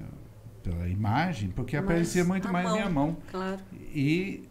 [0.63, 2.75] pela imagem, porque Mas aparecia muito mais mão.
[2.77, 3.17] minha mão.
[3.31, 3.61] Claro.
[3.95, 4.49] E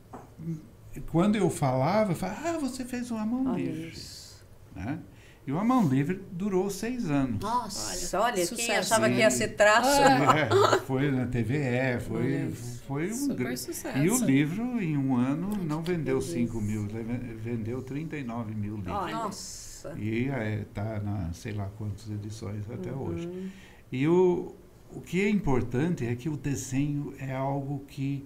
[1.12, 3.90] quando eu falava, eu falava, ah, você fez uma mão Olha livre.
[3.90, 4.46] isso.
[4.76, 5.00] Né?
[5.48, 7.40] E uma mão livre durou seis anos.
[7.40, 8.94] Nossa, Olha, olha, quem sucesso.
[8.94, 9.90] achava que ia ser traço.
[9.90, 12.52] É, foi na TVE, foi,
[12.86, 13.60] foi um grande.
[13.60, 13.98] sucesso.
[13.98, 16.34] E o livro, em um ano, não vendeu beleza.
[16.34, 16.88] 5 mil,
[17.42, 18.94] vendeu 39 mil livros.
[18.96, 19.14] Olha.
[19.16, 19.94] Nossa.
[19.98, 20.28] E
[20.62, 23.08] está na sei lá quantas edições até Uhum.
[23.08, 23.52] hoje.
[23.92, 24.54] E o,
[24.94, 28.26] o que é importante é que o desenho é algo que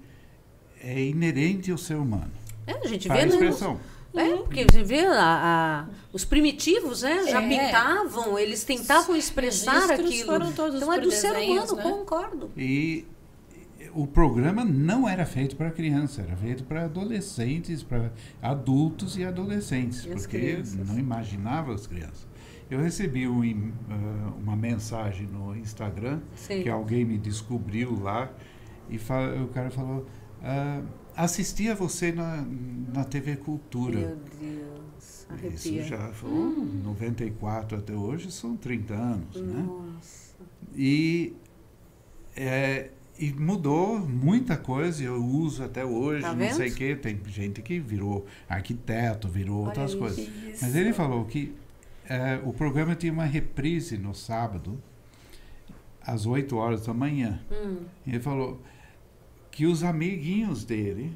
[0.82, 2.32] é inerente ao ser humano.
[2.68, 3.80] É, a gente Para vê a no, expressão.
[4.16, 7.26] É, porque você vê a, a- os primitivos, né?
[7.28, 7.48] Já É.
[7.50, 10.26] pintavam, eles tentavam expressar aquilo.
[10.26, 11.84] foram todos então é do ser humano, né?
[11.84, 12.52] concordo.
[12.56, 13.06] E
[13.96, 18.12] o programa não era feito para criança, era feito para adolescentes, para
[18.42, 20.88] adultos e adolescentes, E porque crianças?
[20.88, 22.28] não imaginava as crianças.
[22.70, 26.64] Eu recebi um ah, uma mensagem no Instagram Sim.
[26.64, 28.32] que alguém me descobriu lá
[28.90, 30.06] e o cara falou:
[30.42, 30.82] ah,
[31.16, 32.46] assisti a você na,
[32.94, 34.00] na TV Cultura.
[34.00, 35.84] Meu Deus, Isso arrepia.
[35.84, 36.30] já foi
[36.84, 39.64] 94 até hoje, são 30 anos, né?
[39.64, 40.34] Nossa.
[40.76, 41.34] E,
[42.36, 42.90] é,
[43.20, 46.56] e mudou muita coisa, eu uso até hoje, Tá não vendo?
[46.56, 46.96] sei o quê.
[46.96, 50.00] Tem gente que virou arquiteto, virou Olha outras isso.
[50.00, 50.30] coisas.
[50.62, 51.54] Mas ele falou que
[52.08, 54.82] é, o programa tinha uma reprise no sábado,
[56.02, 57.42] às 8 horas da manhã.
[57.52, 58.62] Hum, ele falou
[59.50, 61.14] que os amiguinhos dele,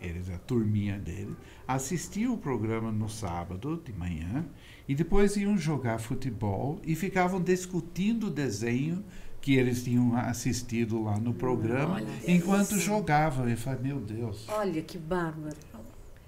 [0.00, 1.34] eles, a turminha dele,
[1.66, 4.44] assistiam o programa no sábado de manhã
[4.88, 9.04] e depois iam jogar futebol e ficavam discutindo o desenho
[9.40, 12.80] que eles tinham assistido lá no programa Olha enquanto isso.
[12.80, 13.48] jogavam.
[13.48, 14.46] Eu falei, meu Deus.
[14.48, 15.56] olha que bárbaro.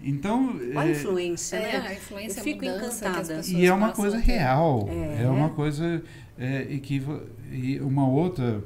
[0.06, 1.88] Então, Olha a é, influência, É, né?
[1.88, 3.40] a influência, Eu fico que encantada.
[3.46, 4.24] E é uma coisa ter.
[4.24, 4.86] real.
[4.90, 5.22] É.
[5.22, 6.02] É, uma coisa
[6.38, 8.62] é, equivo- E uma outra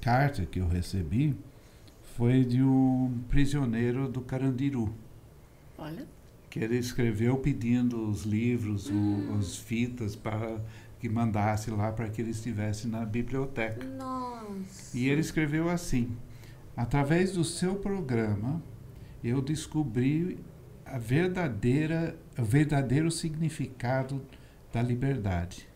[0.00, 1.34] carta que eu recebi
[2.16, 4.92] foi de um prisioneiro do Carandiru,
[5.78, 6.06] Olha,
[6.50, 10.60] que ele escreveu pedindo os livros, o, as fitas para
[11.00, 13.84] que mandasse lá para que ele estivesse na biblioteca.
[13.84, 14.96] Nossa.
[14.96, 16.08] E ele escreveu assim:
[16.76, 18.62] através do seu programa,
[19.22, 20.38] eu descobri
[20.94, 24.22] a verdadeira, o verdadeiro significado
[24.72, 25.68] da liberdade.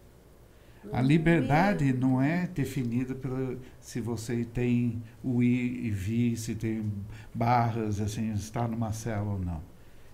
[0.93, 6.91] A liberdade não é definida pela se você tem o i e vi, se tem
[7.35, 9.61] barras, assim, está numa cela ou não.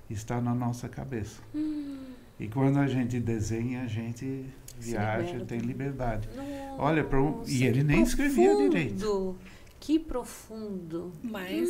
[0.08, 1.40] Está na nossa cabeça.
[2.40, 4.46] E quando a gente desenha, a gente
[4.80, 6.28] viaja, tem liberdade.
[6.34, 8.70] Nossa, Olha, um- e ele nem escrevia profundo.
[8.70, 9.36] direito.
[9.84, 11.12] Que profundo.
[11.22, 11.68] Mas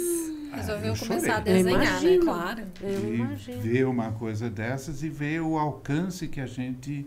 [0.53, 1.53] Ah, resolveu eu começar a chorei.
[1.61, 2.19] Eu desenhar, né?
[2.19, 2.63] Claro.
[2.81, 3.61] Eu e imagino.
[3.61, 7.05] ver uma coisa dessas e ver o alcance que a gente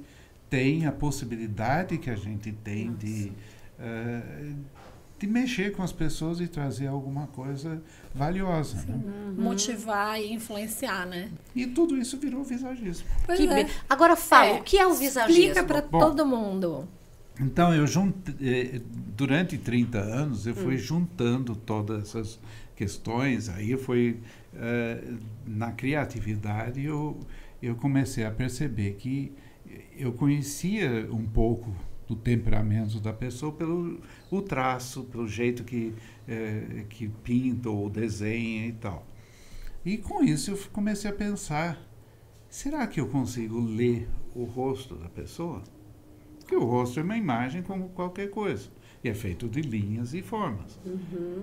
[0.49, 3.31] tem, a possibilidade que a gente tem de,
[3.79, 4.51] eh,
[5.17, 7.81] de mexer com as pessoas e trazer alguma coisa
[8.13, 8.75] valiosa.
[8.85, 8.99] Né?
[9.37, 11.31] Motivar e influenciar, né?
[11.55, 13.07] E tudo isso virou visagismo.
[13.29, 13.63] É.
[13.63, 15.41] be- Agora fala, É, o que é o visagismo?
[15.51, 15.99] Explica Bom.
[15.99, 16.85] todo mundo.
[17.39, 17.85] Então, eu
[18.41, 18.81] eh,
[19.15, 20.77] durante 30 anos, eu fui Hum.
[20.77, 22.39] juntando todas essas
[22.75, 23.47] questões.
[23.49, 24.19] Aí foi
[24.55, 25.03] eh,
[25.45, 27.19] na criatividade eu,
[27.61, 29.31] eu comecei a perceber que
[29.97, 31.73] eu conhecia um pouco
[32.07, 33.99] do temperamento da pessoa pelo
[34.31, 35.93] o traço, pelo jeito que,
[36.27, 39.05] eh, que pinta ou desenha e tal.
[39.85, 41.77] E com isso eu comecei a pensar,
[42.49, 45.61] será que eu consigo ler o rosto da pessoa?
[46.47, 48.69] Porque o rosto é uma imagem como qualquer coisa.
[49.03, 50.79] E é feito de linhas e formas.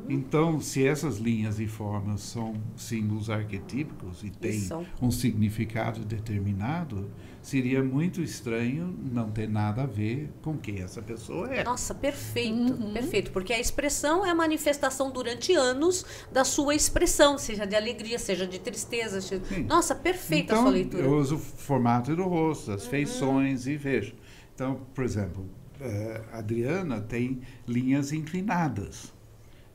[0.09, 4.67] Então, se essas linhas e formas são símbolos arquetípicos e têm
[5.01, 7.09] um significado determinado,
[7.43, 11.63] seria muito estranho não ter nada a ver com quem essa pessoa é.
[11.63, 13.31] Nossa, perfeito, perfeito.
[13.31, 18.47] Porque a expressão é a manifestação durante anos da sua expressão, seja de alegria, seja
[18.47, 19.21] de tristeza.
[19.21, 19.45] seja-.
[19.69, 21.03] Nossa, perfeita a então, sua leitura.
[21.05, 24.15] eu uso o formato do rosto, as feições e vejo.
[24.55, 25.45] Então, por exemplo,
[25.81, 29.13] eh, a Adriana tem linhas inclinadas.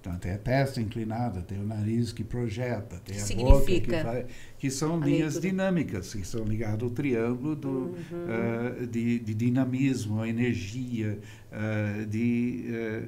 [0.02, 3.26] Então, tem a testa inclinada, tem o nariz que projeta, tem a boca
[3.66, 4.26] que Significa faz,
[4.58, 5.42] que são linhas leitura.
[5.52, 7.96] dinâmicas, que são ligadas ao triângulo do, Uhum.
[8.82, 11.20] eh, de, de dinamismo, a energia,
[11.52, 13.04] eh, de, eh,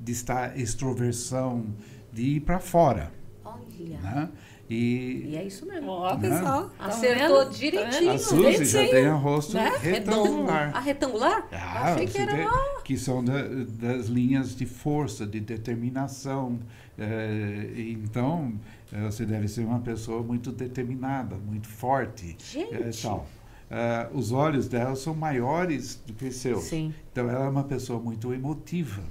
[0.00, 1.66] de estar extroversão,
[2.12, 3.12] de ir para fora.
[3.44, 3.98] Olha.
[4.00, 4.28] Né?
[4.70, 5.90] E, E é isso mesmo.
[5.90, 6.20] Ó, Né?
[6.28, 6.68] pessoal.
[6.78, 7.54] tá Acertou vendo?
[7.56, 7.90] direitinho.
[7.90, 8.18] Tá a vendo?
[8.18, 8.50] Suzy já
[8.82, 8.90] Direitinho.
[8.90, 9.72] tem o rosto né?
[9.80, 10.76] retangular.
[10.76, 11.48] A retangular?
[11.52, 12.32] Ah, Achei que era.
[12.36, 12.48] tem-
[12.84, 16.58] que são da- das linhas de força, de determinação.
[16.98, 18.52] Eh, então,
[18.92, 22.36] eh, você deve ser uma pessoa muito determinada, muito forte.
[22.38, 23.02] Gente.
[23.02, 23.26] tal.
[23.70, 26.64] Ah, os olhos dela são maiores do que seus.
[26.64, 26.94] Sim.
[27.12, 29.02] Então, ela é uma pessoa muito emotiva.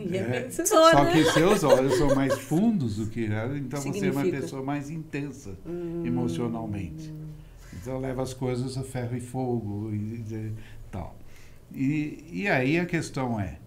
[0.00, 0.50] E é É.
[0.50, 4.40] Só que seus olhos são mais fundos do que ela, então você é uma Significa.
[4.40, 6.02] pessoa mais intensa Hum.
[6.06, 7.12] emocionalmente.
[7.74, 10.52] Então leva as coisas a ferro e fogo e, e
[10.90, 11.14] tal.
[11.74, 13.58] E, e aí a questão é,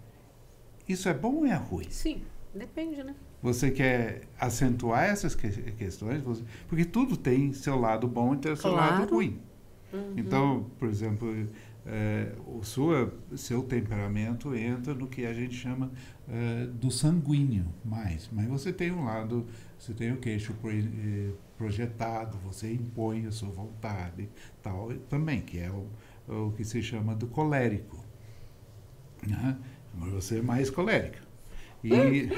[0.87, 1.85] isso é bom ou é ruim?
[1.89, 2.21] Sim,
[2.55, 3.13] depende, né?
[3.41, 6.21] Você quer acentuar essas que- questões?
[6.23, 9.15] Você- porque tudo tem seu lado bom e tem seu lado Claro.
[9.97, 10.13] Ruim.
[10.17, 11.33] Então, por exemplo,
[11.85, 15.91] eh, o sua, seu temperamento entra no que a gente chama
[16.27, 18.29] eh, do sanguíneo mais.
[18.31, 19.45] Mas você tem um lado,
[19.77, 24.29] você tem o queixo pro- eh, projetado, você impõe a sua vontade,
[24.61, 25.87] tal, também, que é o,
[26.27, 28.03] o que se chama do colérico.
[29.25, 29.57] Né?
[29.97, 31.19] Mas você é mais colérica.
[31.83, 31.89] E,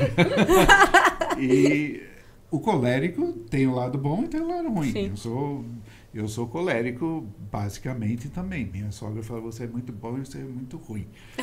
[1.40, 2.04] e
[2.50, 4.92] o colérico tem o lado bom e tem o lado ruim.
[4.92, 5.08] Sim.
[5.10, 5.66] Eu sou
[6.14, 8.66] eu sou colérico basicamente também.
[8.66, 11.08] Minha sogra fala você é muito bom e você é muito ruim.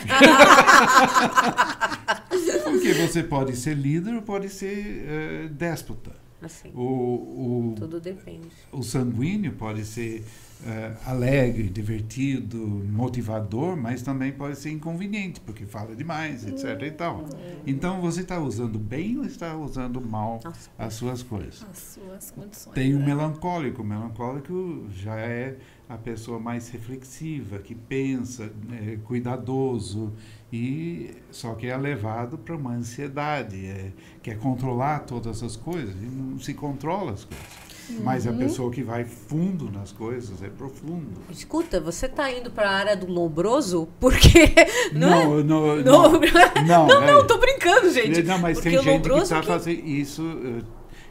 [2.64, 6.27] Porque você pode ser líder ou pode ser eh, déspota.
[6.40, 8.48] Assim, O, o, tudo depende.
[8.70, 10.24] o sanguíneo pode ser
[10.64, 16.80] eh, alegre, divertido, motivador, mas também pode ser inconveniente, porque fala demais, etc.
[16.82, 17.24] E tal.
[17.66, 20.70] Então você está usando bem ou está usando mal Nossa.
[20.78, 21.64] as suas coisas?
[21.70, 22.74] As suas condições.
[22.74, 23.06] Tem o né?
[23.06, 23.82] melancólico.
[23.82, 25.56] O melancólico já é
[25.88, 30.12] a pessoa mais reflexiva, que pensa, é, cuidadoso,
[30.52, 33.92] e só que é levado para uma ansiedade, é,
[34.22, 37.68] quer controlar todas as coisas e não se controla as coisas.
[38.04, 41.08] Mas a pessoa que vai fundo nas coisas é profundo.
[41.30, 43.88] Escuta, você tá indo para a área do lombroso?
[43.98, 44.52] Porque.
[44.92, 45.42] Não, é?
[45.42, 46.20] não, Não, não, não,
[46.66, 47.24] não, não, é.
[47.24, 48.22] tô brincando, gente.
[48.24, 50.22] Não, mas Porque tem gente que está que- fazendo isso.
[50.44, 50.62] eh,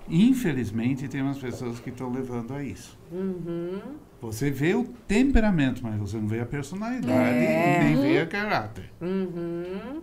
[0.10, 2.98] Infelizmente, tem umas pessoas que estão levando a isso.
[3.12, 3.82] Uhum.
[4.22, 7.82] Você vê o temperamento, mas você não vê a personalidade É.
[7.82, 8.90] e nem vê a caráter.
[9.00, 10.02] Uhum.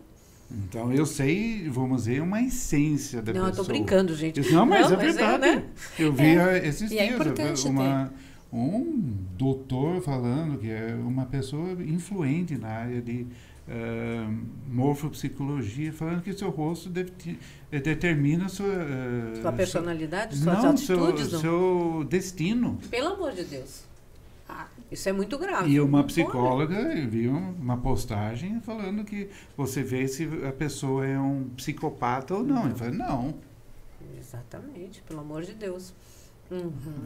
[0.68, 3.66] Então eu sei, vamos dizer, uma essência da Não, eu pessoa.
[3.66, 4.38] tô brincando, gente.
[4.40, 5.56] Eu- Não, mas Não, é mas é, verdade.
[5.56, 5.64] né?
[5.98, 8.12] Eu vi ah, esses E é dias eu importante uma,
[8.52, 9.02] um
[9.36, 13.26] doutor falando que é uma pessoa influente na área de
[13.68, 14.30] ah,
[14.70, 16.88] morfopsicologia, falando que seu rosto
[17.72, 21.40] eh, determina sua, ah, Sua personalidade, suas não, seu, atitudes, não?
[21.40, 22.78] seu destino.
[22.90, 23.82] Pelo amor de Deus.
[24.48, 25.70] Ah, isso é muito grave.
[25.70, 31.06] E uma psicóloga eu vi um- uma postagem falando que você vê se a pessoa
[31.06, 32.68] é um psicopata ou não.
[32.68, 33.34] Eu falei, não.
[34.18, 35.94] Exatamente, pelo amor de Deus.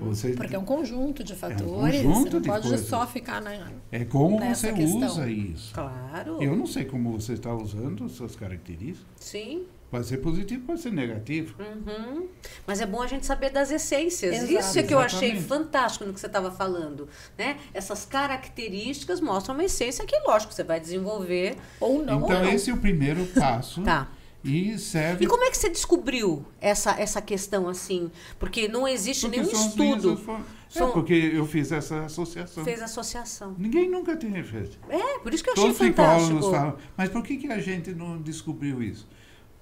[0.01, 1.63] Você, Porque é um conjunto de fatores.
[2.03, 2.87] conjunto você não de pode coisas.
[2.89, 3.71] só ficar na.
[3.93, 5.07] é como nessa você questão.
[5.09, 5.73] usa isso.
[5.75, 6.43] Claro.
[6.43, 9.07] Eu não sei como você está usando suas características.
[9.17, 9.65] Sim.
[9.91, 11.55] Pode ser positivo, pode ser negativo.
[11.59, 12.29] Uhum.
[12.67, 14.35] Mas é bom a gente saber das essências.
[14.35, 14.53] Exato.
[14.53, 15.49] Isso é que eu achei Exatamente.
[15.49, 17.09] fantástico no que você estava falando.
[17.39, 17.57] Né?
[17.73, 21.57] Essas características mostram uma essência que, lógico, você vai desenvolver.
[21.81, 22.19] Ou não.
[22.19, 22.53] então, ou não.
[22.53, 23.83] esse é o primeiro passo.
[23.83, 24.09] Tá.
[24.45, 25.25] E serve.
[25.25, 28.11] E como é que você descobriu essa, essa questão assim?
[28.39, 30.15] Porque não existe porque nenhum estudo.
[30.15, 30.47] das formas.
[30.69, 32.63] São- É porque eu fiz essa associação.
[32.63, 33.55] Fez associação.
[33.59, 34.79] Ninguém nunca tem feito.
[34.91, 36.39] É, por isso que eu achei Todos os fantástico.
[36.39, 39.09] psicólogos falam, mas por que, que a gente não descobriu isso?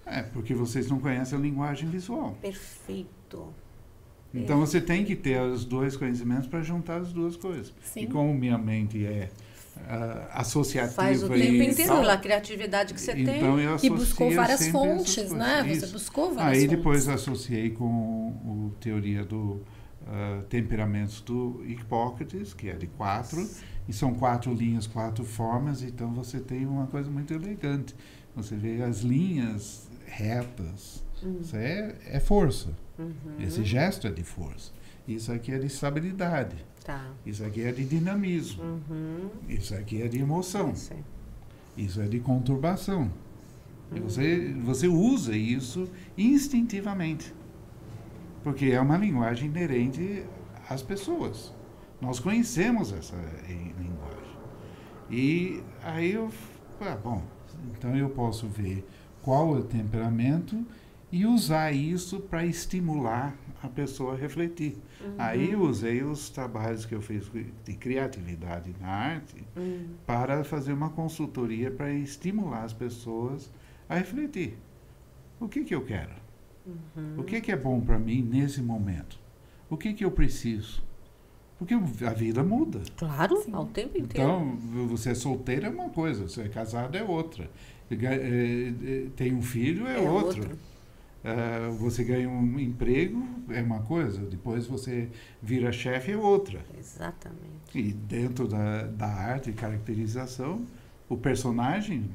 [0.06, 2.38] É, porque vocês não conhecem a linguagem visual.
[2.40, 3.52] Perfeito.
[4.32, 7.72] Então você tem que ter os dois conhecimentos para juntar as duas coisas.
[7.82, 8.02] Sim.
[8.02, 9.30] E como minha mente é
[9.88, 13.64] ah, associativa Faz o e tempo inteiro tal, pela criatividade que você então tem.
[13.64, 15.62] E associo buscou várias fontes, né?
[15.62, 15.92] Você Isso.
[15.92, 16.76] buscou várias Aí fontes.
[16.76, 19.60] depois associei com o teoria do
[20.06, 23.48] ah, temperamentos do Hipócrates, que é de quatro,
[23.88, 27.94] e são quatro linhas, quatro formas, então você tem uma coisa muito elegante.
[28.34, 31.04] Você vê as linhas retas,
[31.40, 32.70] isso é, é força.
[33.38, 34.72] Esse gesto é de força.
[35.06, 36.56] Isso aqui é de estabilidade.
[36.84, 37.10] Tá.
[37.24, 38.62] Isso aqui é de dinamismo.
[38.62, 39.30] Uhum.
[39.48, 40.72] Isso aqui é de emoção.
[41.76, 43.10] Isso é de conturbação.
[43.94, 47.32] E você, você usa isso instintivamente.
[48.42, 50.24] Porque é uma linguagem inerente
[50.68, 51.52] às pessoas.
[52.00, 54.36] Nós conhecemos essa eh, linguagem.
[55.10, 56.30] E aí eu,
[56.80, 57.22] ah, bom,
[57.70, 58.84] então eu posso ver
[59.26, 60.64] qual é o temperamento
[61.10, 64.76] e usar isso para estimular a pessoa a refletir.
[65.18, 67.24] Aí eu usei os trabalhos que eu fiz
[67.64, 69.88] de criatividade na arte Hum.
[70.06, 73.50] para fazer uma consultoria para estimular as pessoas
[73.88, 74.56] a refletir.
[75.40, 76.14] O que que eu quero?
[77.18, 79.18] O que que é bom para mim nesse momento?
[79.68, 80.84] O que que eu preciso?
[81.58, 82.82] Porque a vida muda.
[82.96, 83.52] Claro, Sim.
[83.54, 84.28] ao tempo inteiro.
[84.30, 84.56] Então,
[84.86, 87.50] você é solteiro é uma coisa, você é casado é outra.
[87.90, 90.42] Eh, eh, Tem um filho é, É outro.
[90.42, 90.58] outro.
[91.24, 95.08] Ah, você ganha um emprego é uma coisa, depois você
[95.42, 96.64] vira chefe é outra.
[96.78, 97.74] Exatamente.
[97.74, 100.64] E dentro da, da arte e caracterização,
[101.08, 102.08] o personagem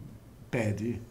[0.49, 1.01] pede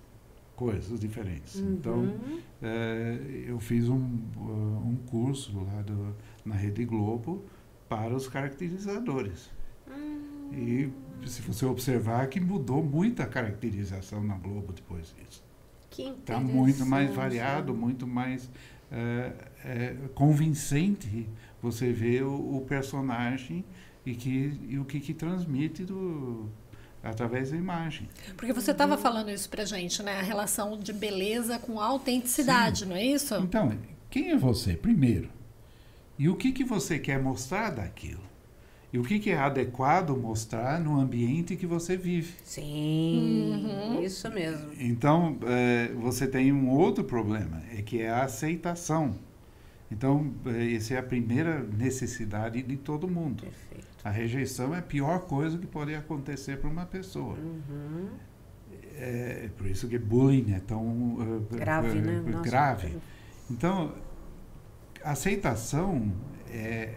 [0.56, 1.56] coisas diferentes.
[1.56, 2.38] Então, Uhum.
[2.62, 3.98] eh, eu fiz um,
[4.36, 7.44] uh, um curso lá do, na Rede Globo
[7.88, 9.50] para os caracterizadores.
[9.90, 10.50] Hum.
[10.52, 10.90] E
[11.28, 15.42] se você observar que mudou muito a caracterização na Globo depois disso.
[15.90, 18.48] Que Está muito mais variado, muito mais
[18.92, 19.32] eh,
[19.64, 21.28] eh, convincente
[21.60, 23.64] você ver o, o personagem
[24.06, 26.48] e, que, e o que, que transmite do,
[27.02, 28.08] através da imagem.
[28.36, 30.18] Porque você estava falando isso pra gente, né?
[30.18, 33.34] A relação de beleza com autenticidade, não é isso?
[33.36, 33.76] Então,
[34.08, 35.30] quem é você, primeiro?
[36.18, 38.22] E o que, que você quer mostrar daquilo?
[38.92, 42.34] E o que, que é adequado mostrar no ambiente que você vive?
[42.42, 43.52] Sim,
[43.96, 44.02] Uhum.
[44.02, 44.70] isso mesmo.
[44.80, 49.14] Então, eh, você tem um outro problema, é que é a aceitação.
[49.92, 53.42] Então, eh, essa é a primeira necessidade de todo mundo.
[53.44, 53.86] Perfeito.
[54.02, 57.36] A rejeição é a pior coisa que pode acontecer para uma pessoa.
[57.38, 58.08] Uhum.
[58.96, 61.16] É por isso que bullying é tão
[61.52, 62.22] eh, Grave, eh, né?
[62.26, 62.96] Nossa, grave.
[63.48, 63.94] Então,
[65.04, 66.12] aceitação
[66.50, 66.94] é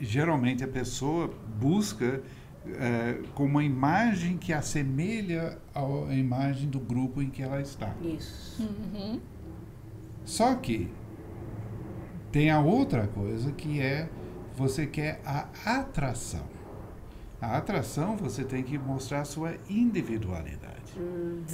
[0.00, 2.22] geralmente a pessoa busca
[2.66, 7.94] eh, com uma imagem que assemelha à imagem do grupo em que ela está.
[8.02, 8.62] Isso.
[8.62, 9.20] Uhum.
[10.24, 10.90] Só que
[12.32, 14.08] tem a outra coisa que é
[14.56, 16.54] você quer a atração.
[17.40, 20.94] A atração você tem que mostrar a sua individualidade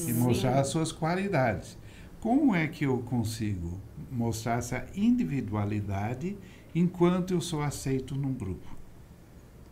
[0.07, 1.77] e mostrar as suas qualidades.
[2.21, 3.81] Como é que eu consigo
[4.11, 6.37] mostrar essa individualidade
[6.75, 8.67] enquanto eu sou aceito num grupo?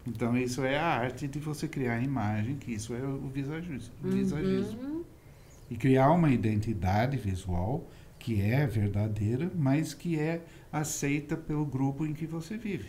[0.06, 3.92] Então, isso é a arte de você criar a imagem, que isso é o visagismo.
[4.02, 4.80] visagismo.
[4.80, 5.04] Uhum.
[5.70, 7.86] E criar uma identidade visual
[8.18, 10.42] que é verdadeira, mas que é
[10.72, 12.88] aceita pelo grupo em que você vive,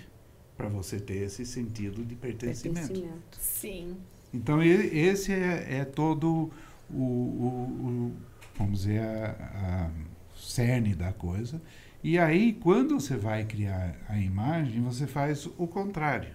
[0.57, 2.87] para você ter esse sentido de pertencimento.
[2.87, 3.37] Pertencimento.
[3.39, 3.97] Sim.
[4.33, 6.49] Então, esse é, é todo
[6.89, 8.13] o, o- o-
[8.57, 9.89] vamos dizer, a, a
[10.37, 11.61] cerne da coisa.
[12.03, 16.29] E aí, quando você vai criar a imagem, você faz o contrário.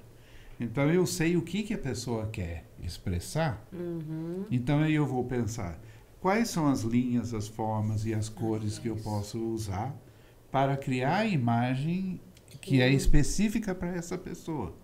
[0.61, 4.45] Então, eu sei o que, que a pessoa quer expressar, Uhum.
[4.51, 5.79] então aí eu vou pensar
[6.21, 9.95] quais são as linhas, as formas e as cores que eu posso usar
[10.53, 12.21] para criar a imagem
[12.61, 14.75] que é específica para essa pessoa.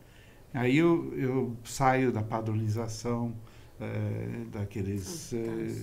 [0.53, 3.33] Aí eu, eu saio da padronização,
[3.81, 5.33] eh, daqueles.
[5.33, 5.75] eh.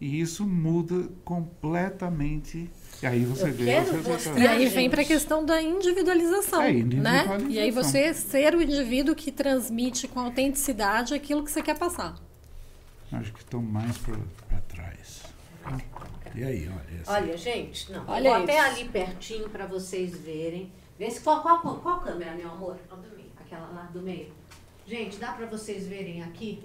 [0.00, 2.70] E isso muda completamente.
[3.02, 4.26] E aí você Eu vê quero os resultados.
[4.26, 4.38] mostrar.
[4.42, 6.78] E aí vem para a questão da individualização, É, né?
[6.80, 7.50] individualização.
[7.50, 12.16] E aí você ser o indivíduo que transmite com autenticidade aquilo que você quer passar.
[13.12, 14.18] Acho que estão mais para
[14.68, 15.22] trás.
[16.34, 17.00] E aí, olha.
[17.00, 18.04] esse- Olha, gente, não.
[18.08, 20.70] Olha vou até ali pertinho para vocês verem.
[20.98, 22.76] Vê se qual, qual, qual câmera, meu amor?
[23.40, 24.32] Aquela lá do meio.
[24.86, 26.62] Gente, dá para vocês verem aqui?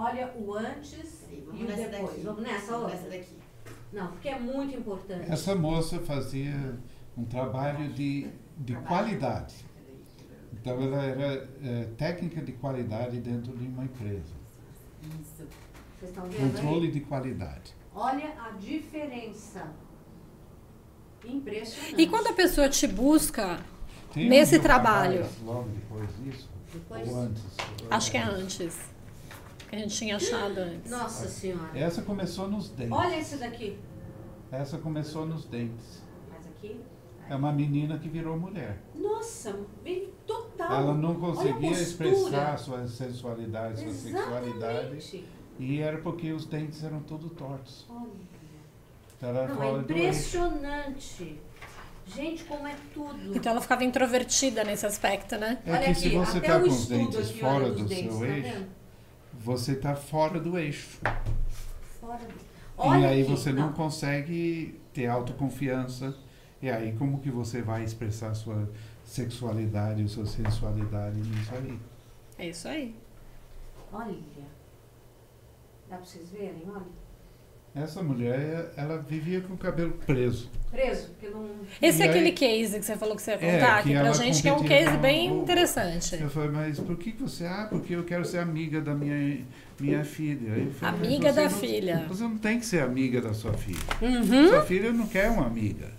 [0.00, 2.10] Olha o antes Aí, e vamos o nessa depois.
[2.10, 2.20] daqui.
[2.24, 2.96] Vamos nessa Vamos outra?
[2.96, 3.36] nessa daqui.
[3.92, 5.30] Não, porque é muito importante.
[5.32, 6.78] Essa moça fazia
[7.16, 9.66] um trabalho de, de qualidade.
[10.52, 14.34] Então, ela era é, técnica de qualidade dentro de uma empresa.
[15.20, 15.46] Isso.
[15.98, 16.50] Vocês estão vendo aí?
[16.52, 17.74] Controle de qualidade.
[17.94, 19.66] Olha a diferença.
[21.24, 22.00] Impressionante.
[22.00, 23.58] E quando a pessoa te busca,
[24.12, 25.26] Tem um Nesse Mil trabalho.
[25.44, 26.48] Logo depois disso?
[26.72, 27.42] Depois- Ou antes?
[27.90, 28.78] acho que é antes.
[29.68, 30.90] Que a gente tinha achado antes.
[30.90, 31.78] Nossa senhora.
[31.78, 32.92] Essa começou nos dentes.
[32.92, 33.78] Olha esse daqui.
[34.50, 36.02] Essa começou nos dentes.
[36.30, 36.80] Mas aqui.
[37.28, 38.82] É uma menina que virou mulher.
[38.94, 39.54] Nossa,
[39.84, 40.72] vem total.
[40.72, 44.96] Ela não conseguia expressar sua sensualidade, sua sexualidade.
[44.96, 45.28] Exatamente.
[45.58, 47.86] E era porque os dentes eram todos tortos.
[47.90, 48.08] Olha.
[49.20, 51.38] Ela era Não, é impressionante.
[52.06, 53.36] Gente, como é tudo.
[53.36, 55.58] Então ela ficava introvertida nesse aspecto, né?
[55.66, 57.54] É Olha que aqui, se você até está o com os estudo dentes aqui, fora
[57.64, 58.77] olha, do dentes, seu tá eixo, vendo?
[59.48, 61.00] Você está fora do eixo.
[61.98, 62.34] Fora do...
[62.34, 62.36] e
[62.76, 63.30] Olha aí aqui.
[63.30, 66.14] você não consegue ter autoconfiança.
[66.60, 68.70] E aí como que você vai expressar sua
[69.02, 71.80] sexualidade, sua sensualidade nisso aí?
[72.38, 72.94] É isso aí.
[73.90, 74.18] Olha.
[75.88, 76.62] Dá pra vocês verem?
[76.68, 77.07] Olha.
[77.82, 80.50] Essa mulher, ela vivia com o cabelo preso.
[80.70, 81.46] Preso, porque não...
[81.80, 83.94] Esse E é aí- aquele case que você falou que você ia É, contar que
[83.94, 86.20] aqui pra gente, que é um case com bem o- interessante.
[86.20, 87.46] Eu falei, mas por que você...
[87.46, 89.38] Ah, porque eu quero ser amiga da minha,
[89.80, 90.68] minha filha.
[90.72, 92.04] Falei, Amiga da não- filha.
[92.08, 93.78] Você não tem que ser amiga da sua filha.
[94.02, 94.48] Uhum.
[94.48, 95.90] Sua filha não quer uma amiga.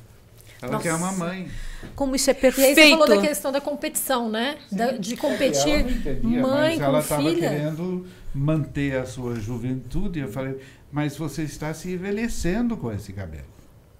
[0.61, 0.83] Ela Nossa.
[0.83, 1.49] quer uma mãe.
[1.95, 2.75] Como isso é E aí perfeito.
[2.75, 4.57] você falou da questão da competição, né?
[4.71, 7.49] Da- de competir entendia, mãe mas com ela estava filha.
[7.49, 10.19] querendo manter a sua juventude.
[10.19, 10.59] Eu falei,
[10.91, 13.45] mas você está se envelhecendo com esse cabelo.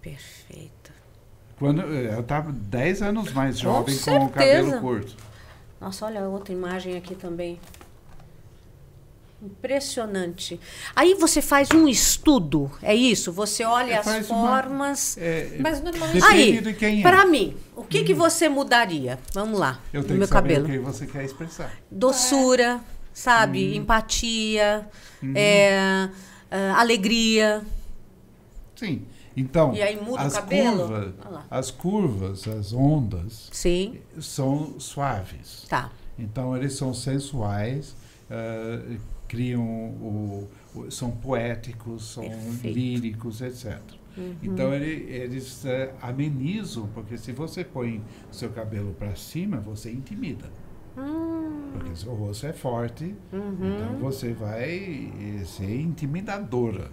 [0.02, 0.92] Perfeito.
[1.58, 4.30] Quando eu estava 10 anos mais Com jovem com, o certeza.
[4.32, 5.16] cabelo curto.
[5.80, 7.60] Nossa, olha a outra imagem aqui também.
[9.42, 10.60] Impressionante.
[10.96, 13.32] Aí você faz um estudo, é isso?
[13.32, 15.18] Você olha É, as faz uma- formas.
[15.18, 16.24] É, Mas normalmente.
[16.26, 17.26] Aí, quem é.
[17.26, 19.18] Mim, o que, que você mudaria?
[19.34, 20.68] Vamos lá, eu no tenho meu que saber cabelo.
[20.68, 21.72] o que você quer expressar.
[21.90, 22.82] Doçura,
[23.14, 23.76] sabe?
[23.76, 24.88] Empatia,
[25.36, 26.10] é,
[26.52, 27.62] ah, alegria.
[28.76, 29.06] Sim.
[29.38, 30.78] Então, E aí muda o as, cabelo?
[30.88, 31.14] curvas,
[31.50, 35.66] as curvas, as ondas, Sim, são suaves.
[35.70, 35.92] tá.
[36.18, 37.96] Então eles são sensuais,
[38.30, 38.98] eh,
[39.30, 42.76] criam o, o- são poéticos, são Perfeito.
[42.76, 43.80] líricos, etc.
[44.18, 44.36] Uhum.
[44.44, 50.52] Então ele- eles eh, amenizam, porque se você põe seu cabelo para cima, você intimida.
[50.98, 53.56] Hum, Porque seu rosto é forte, uhum.
[53.62, 56.92] então você vai eh, ser intimidadora.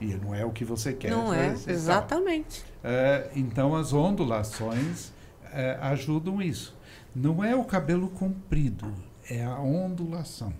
[0.00, 1.10] E não é o que você quer.
[1.10, 1.52] Não é?
[1.66, 2.64] Exatamente.
[2.82, 5.12] É, então as ondulações
[5.52, 6.74] é, ajudam isso.
[7.14, 8.92] Não é o cabelo comprido,
[9.28, 10.52] é a ondulação.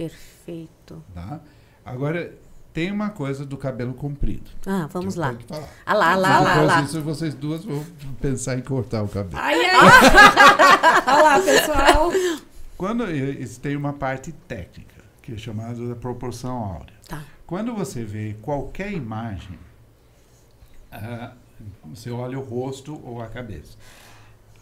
[0.00, 1.04] Perfeito.
[1.12, 1.40] Tá?
[1.84, 2.34] Agora,
[2.72, 4.50] tem uma coisa do cabelo comprido.
[4.66, 5.36] Ah, vamos lá.
[5.84, 6.80] Ah lá, ah lá, ah lá, ah Depois lá.
[6.80, 7.84] disso, vocês duas vão
[8.18, 9.36] pensar em cortar o cabelo.
[9.42, 9.76] Ai, ai.
[11.06, 12.10] Olha lá, pessoal.
[12.78, 16.94] Quando isso tem uma parte técnica, que é chamada da proporção áurea.
[17.06, 17.22] Tá.
[17.46, 19.58] Quando você vê qualquer imagem,
[20.90, 21.32] ah,
[21.84, 23.76] você olha o rosto ou a cabeça.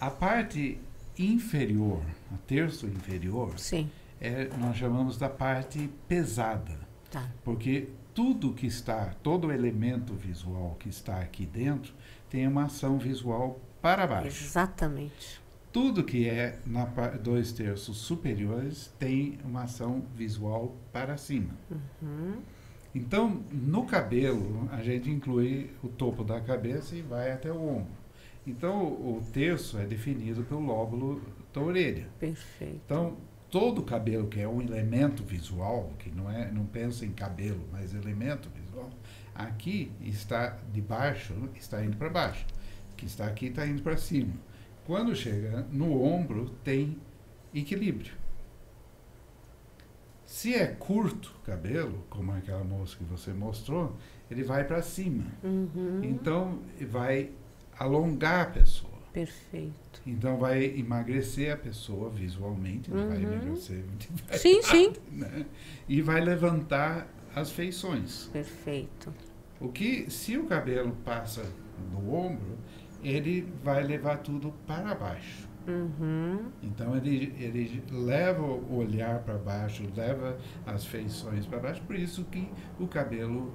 [0.01, 0.81] A parte
[1.17, 2.03] inferior,
[2.35, 3.89] a terço inferior, Sim,
[4.21, 6.79] é, nós chamamos da parte pesada,
[7.11, 7.29] tá.
[7.45, 11.95] porque tudo que está, todo elemento visual que está aqui dentro
[12.29, 14.45] tem uma ação visual para baixo.
[14.45, 15.41] Exatamente.
[15.73, 16.85] Tudo que é na
[17.23, 21.55] dois terços superiores tem uma ação visual para cima.
[22.03, 22.39] Uhum.
[22.95, 27.99] Então, no cabelo, a gente inclui o topo da cabeça e vai até o ombro.
[28.47, 31.23] Então, o terço é definido pelo lóbulo
[31.53, 32.09] da orelha.
[32.19, 32.81] Perfeito.
[32.85, 33.17] Então,
[33.51, 37.95] todo cabelo que é um elemento visual, que não é, não pensa em cabelo, mas
[37.95, 38.91] elemento visual,
[39.35, 42.47] aqui está de baixo, está indo para baixo.
[42.97, 44.35] Que está aqui está indo para cima.
[44.85, 46.99] Quando chega no ombro, tem
[47.55, 48.13] equilíbrio.
[50.25, 53.97] Se é curto o cabelo, como aquela moça que você mostrou,
[54.31, 55.25] ele vai para cima.
[55.43, 56.01] Uhum.
[56.03, 56.59] Então,
[56.91, 57.31] vai
[57.79, 58.99] alongar a pessoa.
[59.13, 59.88] Perfeito.
[60.11, 63.33] Então vai emagrecer a pessoa visualmente, não vai Uhum.
[63.33, 64.93] emagrecer de Sim, sim.
[65.13, 65.45] né?
[65.89, 68.29] E vai levantar as feições.
[68.33, 69.13] Perfeito.
[69.61, 71.45] O que, se o cabelo passa
[71.93, 72.57] no ombro,
[73.03, 75.47] ele vai levar tudo para baixo.
[75.67, 76.47] Uhum.
[76.63, 82.25] Então ele, ele leva o olhar para baixo, leva as feições para baixo, por isso
[82.25, 82.49] que
[82.81, 83.53] o cabelo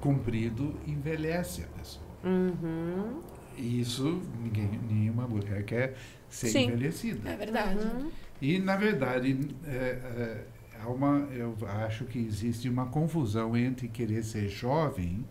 [0.00, 2.04] comprido envelhece a pessoa.
[2.24, 3.22] Uhum.
[3.56, 5.94] E isso ninguém, nenhuma mulher quer
[6.28, 6.66] ser Sim.
[6.66, 7.28] envelhecida.
[7.30, 7.78] É verdade.
[7.78, 8.10] Uhum.
[8.40, 10.44] E na verdade é, é,
[10.82, 15.24] há uma, eu acho que existe uma confusão entre querer ser jovem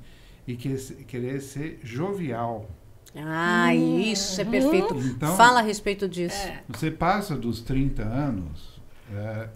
[0.47, 0.75] e que,
[1.05, 2.69] querer ser jovial.
[3.15, 4.93] Ah, isso é perfeito.
[4.97, 6.35] Então- Fala a respeito disso.
[6.47, 6.63] É.
[6.67, 8.81] Você passa dos 30 anos,
[9.13, 9.49] é,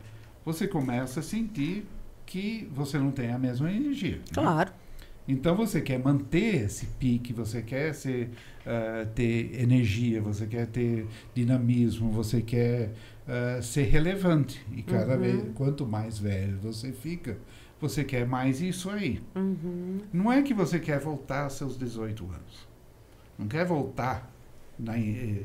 [0.46, 1.86] você começa a sentir
[2.26, 4.18] que você não tem a mesma energia.
[4.18, 4.66] né?
[5.32, 8.32] Então você quer manter esse pique, você quer ser,
[8.66, 12.92] eh, ter energia, você quer ter dinamismo, você quer
[13.28, 14.60] eh, ser relevante.
[14.76, 15.20] E cada Uhum.
[15.20, 17.38] vez, quanto mais velho você fica,
[17.80, 19.22] você quer mais isso aí.
[19.36, 20.00] Uhum.
[20.12, 22.68] Não é que você quer voltar aos seus 18 anos.
[23.38, 24.34] Não quer voltar.
[24.80, 25.44] Na, eh,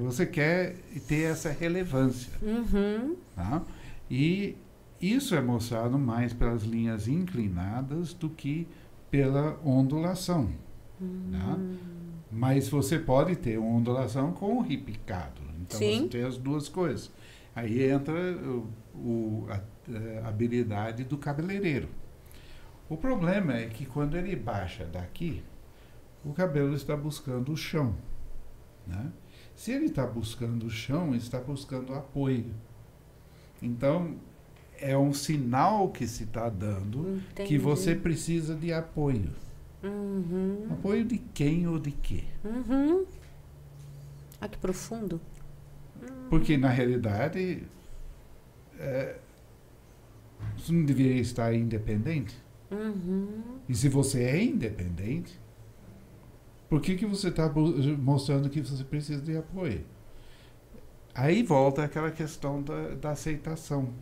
[0.00, 0.74] você quer
[1.06, 2.32] ter essa relevância.
[2.42, 3.14] Uhum.
[3.36, 3.62] Tá?
[4.10, 4.56] E
[5.00, 8.66] isso é mostrado mais pelas linhas inclinadas do que
[9.10, 10.50] pela ondulação.
[11.32, 11.58] Tá?
[12.30, 15.40] Mas você pode ter uma ondulação com o ripicado.
[15.62, 16.02] Então Sim.
[16.02, 17.10] você tem as duas coisas.
[17.54, 19.60] Aí entra o, o- a,
[20.24, 21.88] a habilidade do cabeleireiro.
[22.88, 25.42] O problema é que quando ele baixa daqui,
[26.24, 27.94] o cabelo está buscando o chão.
[28.86, 29.10] Né?
[29.54, 32.52] Se ele está buscando o chão, ele está buscando apoio.
[33.62, 34.16] Então,
[34.80, 37.58] é um sinal que se está dando que Entendi.
[37.58, 39.30] você precisa de apoio.
[39.82, 40.66] Uhum.
[40.70, 42.24] Apoio de quem ou de quê?
[42.44, 43.04] Uhum.
[44.40, 45.20] Ah, que profundo.
[46.28, 47.62] Porque, na realidade,
[48.78, 49.16] é,
[50.56, 52.34] você não deveria estar independente.
[52.70, 53.42] Uhum.
[53.68, 55.38] E se você é independente,
[56.68, 57.52] por que, que você está
[57.98, 59.84] mostrando que você precisa de apoio?
[61.14, 63.92] Aí volta aquela questão da, da aceitação.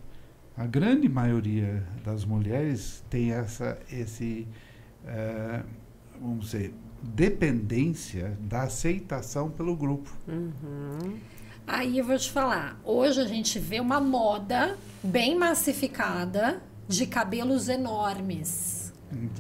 [0.59, 4.45] A grande maioria das mulheres tem essa, esse,
[5.07, 5.63] eh,
[6.21, 10.13] vamos dizer, dependência da aceitação pelo grupo.
[10.27, 11.17] Uhum.
[11.65, 17.69] Aí eu vou te falar, hoje a gente vê uma moda bem massificada de cabelos
[17.69, 18.93] enormes.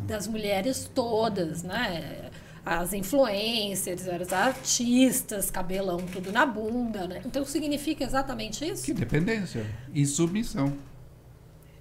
[0.06, 2.30] Das mulheres todas, né?
[2.64, 7.22] As influencers, as artistas, cabelão tudo na bunda, né?
[7.26, 8.84] Então significa exatamente isso?
[8.84, 10.72] Que dependência e submissão.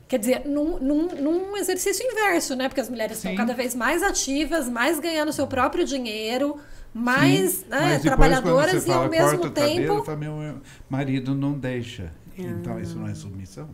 [0.08, 2.70] Quer dizer, num, num, num exercício inverso, né?
[2.70, 6.58] Porque as mulheres estão cada vez mais ativas, mais ganhando seu próprio dinheiro,
[6.94, 10.04] mais Sim, né, trabalhadoras você e ao fala, mesmo corta o cabelo, tempo.
[10.06, 12.12] fala, meu marido não deixa.
[12.38, 13.68] Então isso não é submissão.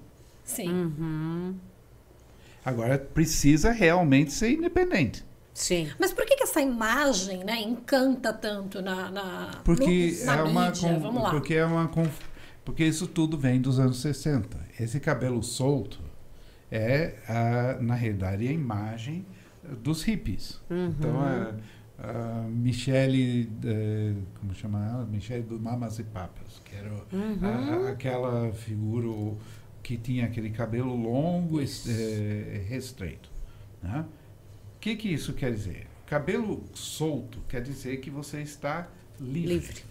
[0.43, 0.69] Sim.
[0.69, 1.55] Uhum.
[2.65, 5.23] Agora precisa realmente ser independente.
[5.53, 5.89] Sim.
[5.99, 10.43] Mas por que, que essa imagem né, encanta tanto na, na, Porque no- na é
[10.43, 10.89] uma mídia?
[10.89, 11.30] con- Vamos lá.
[11.30, 11.91] porque é uma
[12.65, 14.57] porque isso tudo vem dos anos 60.
[14.80, 15.99] Esse cabelo solto
[16.75, 19.25] é a, na realidade a imagem
[19.83, 20.59] dos hippies.
[20.69, 21.53] Então a,
[21.99, 25.05] a Michele eh, como chama ela?
[25.05, 27.05] Michele do Mamas e Papas, que era o-
[27.45, 29.37] a- aquela figura o-
[29.83, 33.29] que tinha aquele cabelo longo e eh, restreito,
[33.81, 34.05] né?
[34.75, 35.87] O que que isso quer dizer?
[36.07, 38.87] Cabelo solto quer dizer que você está
[39.19, 39.53] livre.
[39.55, 39.83] Livre.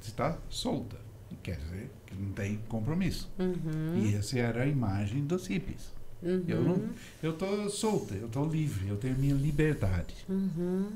[0.00, 0.96] Você está solta.
[1.42, 3.30] Quer dizer que não tem compromisso.
[3.38, 3.96] Uhum.
[3.96, 5.92] E essa era a imagem dos hippies.
[6.22, 6.44] Uhum.
[6.46, 6.90] Eu não,
[7.22, 10.14] eu tô solta, eu tô livre, eu tenho minha liberdade.
[10.28, 10.90] Uhum.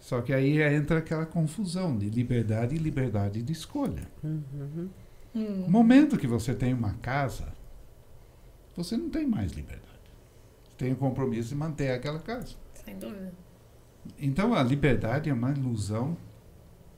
[0.00, 4.02] Só que aí entra aquela confusão de liberdade e liberdade de escolha.
[4.22, 4.88] Uhum.
[5.34, 7.52] No momento que você tem uma casa,
[8.76, 9.86] você não tem mais liberdade.
[10.64, 12.54] Você tem o compromisso de manter aquela casa.
[12.84, 13.32] Sem dúvida.
[14.18, 16.16] Então a liberdade é uma ilusão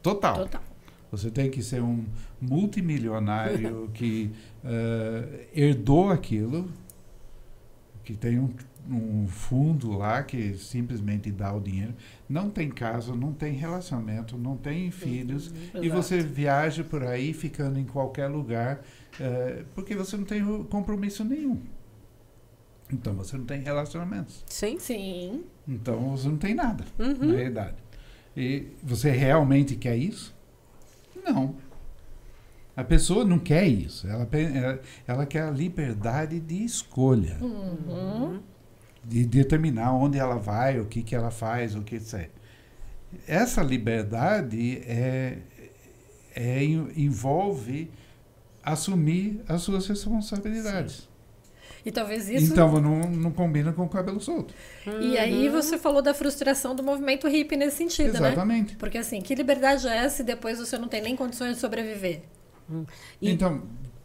[0.02, 0.36] total.
[0.36, 0.62] Total.
[1.10, 2.04] Você tem que ser um
[2.40, 4.30] multimilionário que
[4.64, 6.68] eh, herdou aquilo,
[8.04, 8.50] que tem um,
[8.90, 11.94] um fundo lá que simplesmente dá o dinheiro.
[12.28, 15.52] Não tem casa, não tem relacionamento, não tem filhos.
[15.74, 16.02] E Exato.
[16.02, 18.82] você viaja por aí ficando em qualquer lugar,
[19.18, 21.58] eh, porque você não tem compromisso nenhum.
[22.90, 24.44] Então você não tem relacionamentos.
[24.46, 24.78] Sim.
[24.78, 25.44] Sim.
[25.66, 27.34] Então você não tem nada, na Uhum.
[27.34, 27.76] realidade.
[28.36, 30.34] E você realmente quer isso?
[31.32, 31.54] Não.
[32.76, 34.06] A pessoa não quer isso.
[34.06, 38.40] Ela, pe- ela, ela quer a liberdade de escolha, Uhum.
[39.04, 42.30] de determinar onde ela vai, o que, que ela faz, o que etc.
[43.26, 45.38] Essa liberdade é,
[46.36, 47.90] é, en- envolve
[48.62, 51.07] assumir as suas responsabilidades.
[51.84, 52.52] E talvez isso.
[52.52, 54.52] Então não, não combina com o cabelo solto.
[55.00, 58.28] E aí você falou da frustração do movimento hippie nesse sentido, né?
[58.28, 58.76] Exatamente.
[58.76, 62.22] Porque assim, que liberdade é essa se depois você não tem nem condições de sobreviver?
[63.22, 63.62] E- Então,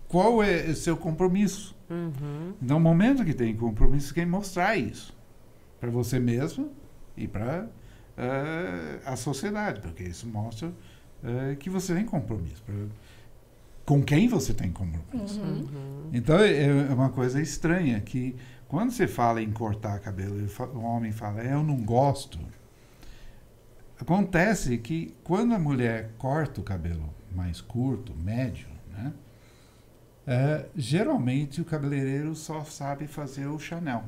[0.08, 1.76] qual é o seu compromisso?
[1.90, 2.54] Uhum.
[2.62, 5.14] Então, o momento que tem compromisso, você tem que mostrar isso
[5.80, 6.72] para você mesmo
[7.18, 7.68] e para
[9.06, 10.72] a sociedade, porque isso mostra
[11.26, 12.62] eh, que você tem compromisso.
[12.64, 12.76] pra-
[13.86, 15.42] com quem você tem compromisso.
[15.42, 16.10] Uhum.
[16.14, 18.36] Então, é é uma coisa estranha que
[18.68, 22.40] quando você fala em cortar cabelo, e o homem fala, "É, eu não gosto.
[24.00, 29.14] Acontece que quando a mulher corta o cabelo mais curto, médio, né?
[30.26, 34.04] é, geralmente o cabeleireiro só sabe fazer o Chanel,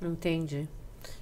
[0.00, 0.68] Entendi.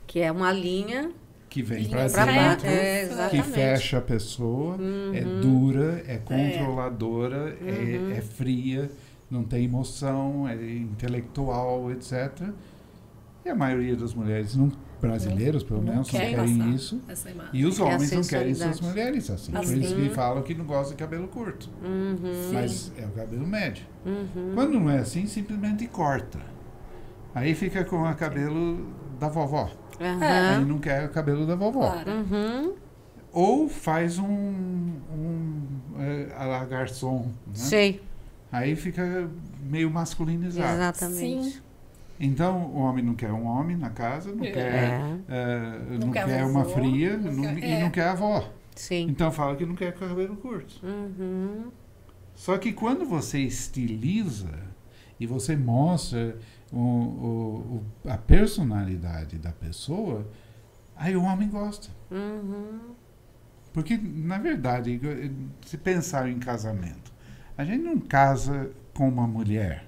[0.06, 1.12] Que é uma linha
[1.54, 4.76] que vem para dentro, É, que fecha a pessoa,
[5.12, 8.90] é dura, é controladora, é, é fria,
[9.30, 12.48] não tem emoção, é intelectual, etc.
[13.44, 17.00] E a maioria das mulheres, não, brasileiras pelo Não menos, não quer querem passar isso.
[17.52, 19.52] E os É homens não querem suas mulheres assim.
[19.52, 19.80] Por Assim.
[19.80, 21.70] isso que falam que não gostam de cabelo curto.
[21.84, 22.50] Uhum.
[22.52, 23.84] Mas é o cabelo médio.
[24.04, 24.52] Uhum.
[24.56, 26.40] Quando não é assim, simplesmente corta.
[27.32, 28.88] Aí fica com o cabelo
[29.20, 29.70] da vovó.
[30.08, 30.58] Aham.
[30.58, 31.90] Aí não quer o cabelo da vovó.
[31.90, 32.10] Claro.
[32.10, 32.72] Uhum.
[33.32, 35.62] Ou faz um, um
[35.98, 37.52] é, a la garçom, né?
[37.54, 38.02] Sei.
[38.52, 39.28] Aí fica
[39.62, 40.74] meio masculinizado.
[40.74, 41.50] Exatamente.
[41.50, 41.60] Sim.
[42.20, 44.50] Então, o homem não quer um homem na casa, não É.
[44.52, 47.80] quer, é, Não não, quer quer, uma fria não não- quer- e é.
[47.80, 48.48] não quer avó.
[48.76, 49.06] Sim.
[49.10, 50.80] Então fala que não quer cabelo curto.
[50.84, 51.64] Uhum.
[52.36, 54.50] Só que quando você estiliza
[55.18, 56.36] e você mostra
[56.74, 60.26] o, o- o- a personalidade da pessoa,
[60.96, 61.88] aí o homem gosta.
[62.10, 62.80] Uhum.
[63.72, 65.00] Porque, na verdade,
[65.66, 67.12] se pensar em casamento,
[67.56, 69.84] a gente não casa com uma mulher.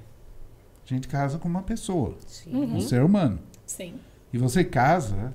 [0.85, 2.55] A gente casa com uma pessoa, Sim.
[2.55, 2.77] Uhum.
[2.77, 3.39] um ser humano.
[3.65, 3.95] Sim.
[4.33, 5.35] E você casa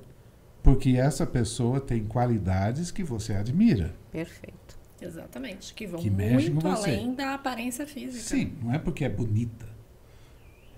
[0.64, 3.94] porque essa pessoa tem qualidades que você admira.
[4.12, 4.80] Perfeito.
[5.02, 5.74] Exatamente.
[5.74, 6.92] Que vão Que muito com você.
[6.92, 8.22] além da aparência física.
[8.24, 9.66] Sim, não é porque é bonita.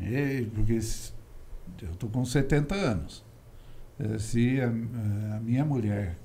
[0.05, 0.77] É porque eu
[1.91, 3.23] estou com 70 anos.
[3.99, 6.17] Eh, Se a, a minha mulher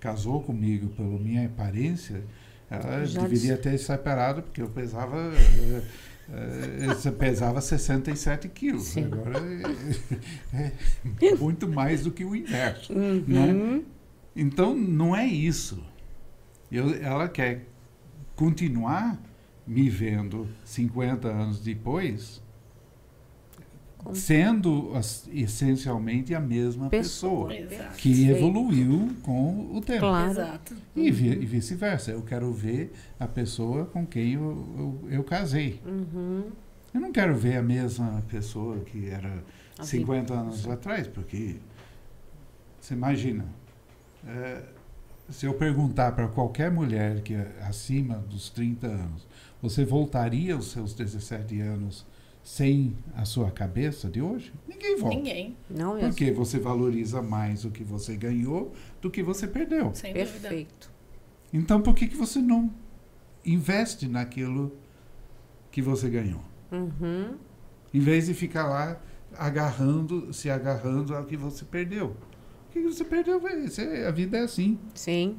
[0.00, 2.22] casou comigo pela minha aparência,
[2.70, 5.16] ela Já deveria ter separado, porque eu pesava.
[5.16, 5.82] eh,
[6.32, 8.84] eh, eu pesava 67 quilos.
[8.84, 9.04] Sim.
[9.04, 9.38] Agora
[10.52, 10.72] é,
[11.26, 12.92] é muito mais do que o inverso.
[12.92, 13.52] Né?
[13.52, 13.84] Uhum.
[14.36, 15.82] Então, não é isso.
[16.70, 17.66] Eu- ela quer
[18.34, 19.20] continuar
[19.66, 22.42] me vendo 50 anos depois,
[24.04, 24.92] Como- sendo
[25.32, 27.48] essencialmente a mesma Pessoa.
[27.48, 30.00] pessoa, que evoluiu com o tempo.
[30.00, 30.30] Claro.
[30.30, 30.76] Exato.
[30.94, 32.10] E, vi- e vice-versa.
[32.10, 34.42] Eu quero ver a pessoa com quem eu,
[35.02, 35.80] eu, eu casei.
[35.86, 36.44] Uhum.
[36.92, 39.42] Eu não quero ver a mesma pessoa que era
[39.78, 41.56] A 50 anos atrás, porque
[42.80, 43.44] você imagina,
[44.26, 44.62] é,
[45.30, 49.26] se eu perguntar para qualquer mulher que é acima dos 30 anos,
[49.62, 52.06] você voltaria aos seus 17 anos
[52.44, 54.52] sem a sua cabeça de hoje?
[54.68, 55.16] Ninguém volta.
[55.16, 56.10] Ninguém, Não mesmo.
[56.10, 59.92] Porque você valoriza mais o que você ganhou do que você perdeu.
[59.94, 60.30] sem dúvida.
[60.48, 60.92] Perfeito.
[61.52, 62.70] Então, por que, que você não
[63.44, 64.76] investe naquilo
[65.70, 66.40] que você ganhou?
[66.70, 67.36] Uhum.
[67.92, 69.00] Em vez de ficar lá
[69.38, 72.16] agarrando, se agarrando ao que você perdeu.
[72.68, 73.40] O que você perdeu?
[73.48, 74.78] é- A vida é assim.
[74.94, 75.38] Sim.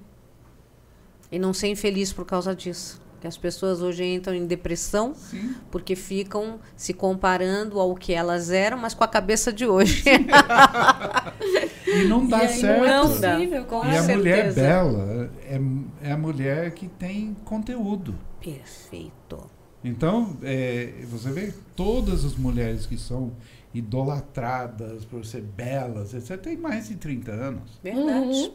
[1.31, 3.01] E não ser infeliz por causa disso.
[3.25, 5.55] Que as pessoas hoje entram em depressão Sim.
[5.71, 10.03] porque ficam se comparando ao que elas eram, mas com a cabeça de hoje.
[11.87, 12.85] E não dá e certo.
[12.85, 13.83] Não é possível, Com.
[13.83, 14.17] E a certeza.
[14.17, 15.59] mulher bela é,
[16.07, 18.13] é a mulher que tem conteúdo.
[18.39, 19.49] Perfeito.
[19.83, 23.31] Então, é, você vê todas as mulheres que são
[23.73, 27.79] idolatradas por ser belas, etc., têm mais de 30 anos.
[27.83, 28.27] Verdade.
[28.27, 28.53] Uhum.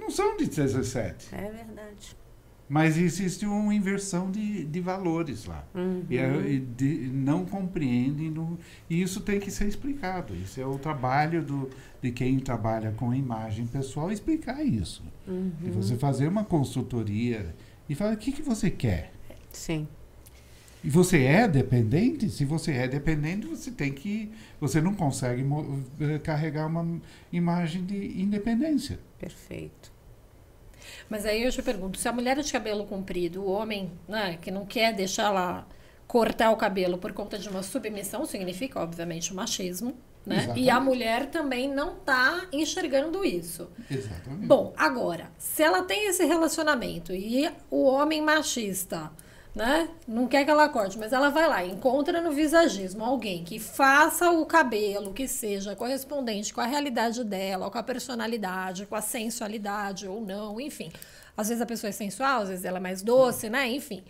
[0.00, 1.32] Não são de 17.
[1.32, 2.25] É verdade.
[2.68, 5.64] Mas existe uma inversão de, de valores lá.
[5.74, 6.02] Uhum.
[6.10, 8.30] E, é- e de- não compreendem.
[8.30, 8.58] não-
[8.90, 10.34] e isso tem que ser explicado.
[10.34, 11.70] Isso é o trabalho do,
[12.02, 15.04] de quem trabalha com imagem pessoal, explicar isso.
[15.28, 15.52] Uhum.
[15.64, 17.54] E você fazer uma consultoria
[17.88, 19.12] e falar o que, que você quer.
[19.52, 19.86] Sim.
[20.84, 22.28] E você é dependente?
[22.30, 24.30] Se você é dependente, você tem que.
[24.60, 25.44] Você não consegue
[26.00, 27.00] eh, carregar uma
[27.32, 28.98] imagem de independência.
[29.18, 29.92] Perfeito.
[31.08, 34.38] Mas aí eu te pergunto, se a mulher é de cabelo comprido, o homem, né,
[34.40, 35.66] que não quer deixar ela
[36.06, 40.36] cortar o cabelo por conta de uma submissão, significa, obviamente, o machismo, né?
[40.36, 40.64] Exatamente.
[40.64, 43.70] E a mulher também não tá enxergando isso.
[43.88, 44.46] Exatamente.
[44.46, 49.10] Bom, agora, se ela tem esse relacionamento e o homem machista
[49.56, 49.88] né?
[50.06, 54.30] Não quer que ela corte, mas ela vai lá, encontra no visagismo alguém que faça
[54.30, 60.06] o cabelo que seja correspondente com a realidade dela, com a personalidade, com a sensualidade
[60.06, 60.92] ou não, enfim.
[61.34, 63.66] Às vezes a pessoa é sensual, às vezes ela é mais doce, né?
[63.70, 64.04] Enfim.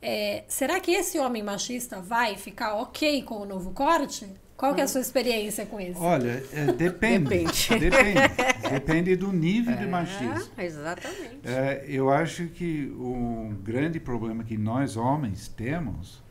[0.00, 4.26] É, será que esse homem machista vai ficar ok com o novo corte?
[4.60, 5.98] Qual que é a sua experiência com isso?
[5.98, 7.30] Olha, é, depende.
[7.30, 7.78] Depende.
[7.78, 8.20] depende.
[8.70, 10.52] Depende do nível de machismo.
[10.56, 11.40] É, exatamente.
[11.42, 16.22] É, eu acho que o grande problema que nós homens temos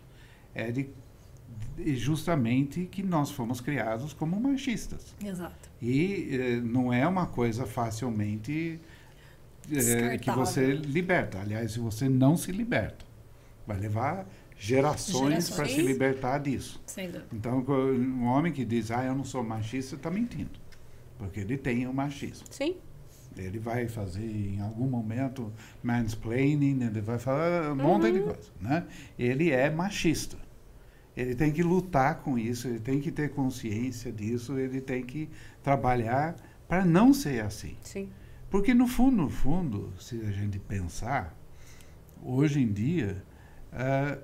[0.54, 0.90] é de,
[1.76, 5.14] de justamente que nós fomos criados como machistas.
[5.22, 5.70] Exato.
[5.82, 8.80] E eh, não é uma coisa facilmente
[9.70, 11.40] eh, que você liberta.
[11.42, 13.06] Aliás, se você não se liberta,
[13.68, 14.26] vai levar
[14.60, 16.82] gerações para se libertar disso.
[17.34, 20.60] Então, um homem que diz, ah, eu não sou machista, está mentindo.
[21.18, 22.46] Porque ele tem o machismo.
[22.52, 22.76] Sim.
[23.38, 28.86] Ele vai fazer em algum momento mansplaining, ele vai falar um monte de coisa, né?
[29.18, 30.38] Ele é machista.
[31.16, 35.30] Ele tem que lutar com isso, ele tem que ter consciência disso, ele tem que
[35.64, 36.36] trabalhar
[36.68, 37.78] para não ser assim.
[37.82, 38.10] Sim.
[38.50, 41.38] Porque no fundo, no fundo, se a gente pensar,
[42.22, 43.24] hoje em dia,
[43.72, 44.18] ah,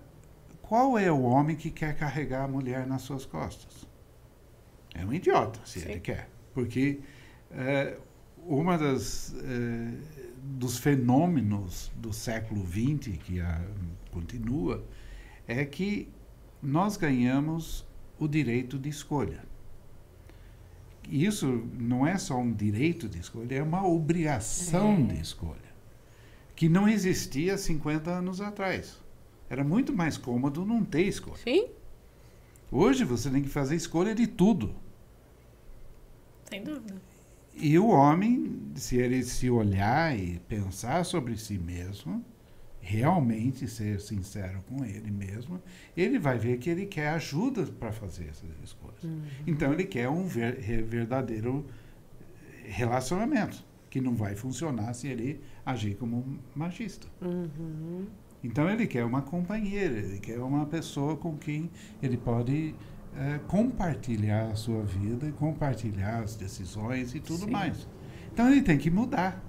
[0.67, 3.85] qual é o homem que quer carregar a mulher nas suas costas?
[4.93, 5.89] É um idiota, se Sim.
[5.91, 6.29] ele quer.
[6.53, 6.99] Porque
[7.51, 7.97] eh,
[8.45, 9.91] uma das eh,
[10.41, 13.61] dos fenômenos do século XX que ah,
[14.11, 14.83] continua
[15.47, 16.09] é que
[16.61, 17.85] nós ganhamos
[18.19, 19.43] o direito de escolha.
[21.09, 25.13] Isso não é só um direito de escolha, é uma obrigação É.
[25.13, 25.59] de escolha,
[26.55, 28.97] que não existia 50 anos atrás.
[29.49, 31.37] Era muito mais cômodo não ter escolha.
[31.37, 31.67] Sim.
[32.71, 34.75] Hoje você tem que fazer escolha de tudo.
[36.49, 36.95] Sem dúvida.
[37.53, 42.23] E o homem, se ele se olhar e pensar sobre si mesmo,
[42.81, 45.61] realmente ser sincero com ele mesmo,
[45.95, 48.99] ele vai ver que ele quer ajuda para fazer essas escolhas.
[49.47, 51.65] Então ele quer um ver- verdadeiro
[52.65, 57.07] relacionamento, que não vai funcionar se ele agir como um machista.
[57.21, 58.05] Uhum.
[58.45, 61.69] Então ele quer uma companheira, ele quer uma pessoa com quem
[62.01, 62.75] ele pode
[63.15, 67.51] eh, compartilhar a sua vida, compartilhar as decisões e tudo Sim.
[67.51, 67.87] mais.
[68.31, 69.43] Então ele tem que mudar.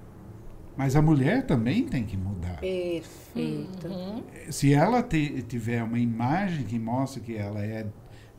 [0.76, 2.58] Mas a mulher também tem que mudar.
[2.60, 3.86] Perfeito.
[3.88, 4.22] Uhum.
[4.50, 7.86] Se ela te- tiver uma imagem que mostra que ela é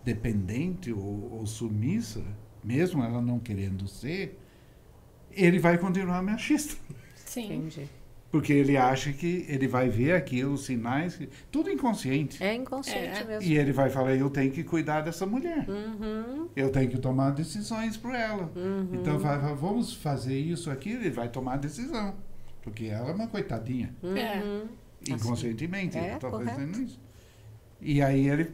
[0.04, 2.24] dependente ou, ou submissa,
[2.64, 4.40] mesmo ela não querendo ser,
[5.32, 6.76] ele vai continuar machista.
[7.16, 7.46] Sim.
[7.56, 7.90] Entendi.
[8.30, 11.18] Porque ele acha que ele vai ver aquilo, os sinais,
[11.50, 12.44] tudo inconsciente.
[12.44, 13.24] É inconsciente É.
[13.24, 13.50] mesmo.
[13.50, 15.66] E ele vai falar, eu tenho que cuidar dessa mulher.
[15.70, 16.50] Uhum.
[16.56, 18.52] Eu tenho que tomar decisões por ela.
[18.56, 18.90] Uhum.
[18.94, 22.16] Então, vai, vai, vamos fazer isso aqui, ele vai tomar a decisão.
[22.62, 23.96] Porque ela é uma coitadinha.
[24.04, 24.40] É.
[24.44, 24.68] Uhum.
[25.10, 27.00] Inconscientemente, É, ele está fazendo isso.
[27.80, 28.52] E aí ele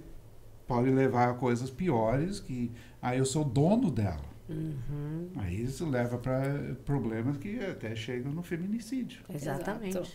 [0.67, 2.71] pode levar a coisas piores, que
[3.01, 4.32] aí eu sou dono dela.
[4.49, 5.29] Uhum.
[5.37, 9.21] Aí isso leva para problemas que até chegam no feminicídio.
[9.33, 9.97] Exatamente.
[9.97, 10.11] Exato.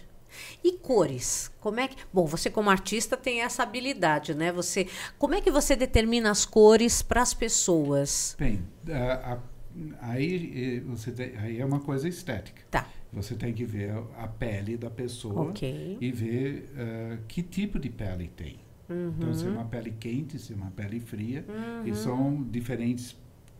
[0.63, 1.51] E cores?
[1.59, 1.97] Como é que.
[2.13, 4.53] Bom, você como artista tem essa habilidade, né?
[4.53, 4.87] Você,
[5.19, 8.37] como é que você determina as cores para as pessoas?
[8.39, 9.39] Bem, a- a-
[10.11, 12.61] aí, eh, você tem- aí é uma coisa estética.
[12.71, 12.87] Tá.
[13.11, 15.97] Você tem que ver a pele da pessoa Ok.
[15.99, 18.59] e ver eh, que tipo de pele tem.
[18.91, 19.35] Então, Uhum.
[19.35, 21.45] se é uma pele quente, se é uma pele fria.
[21.87, 23.15] E são diferentes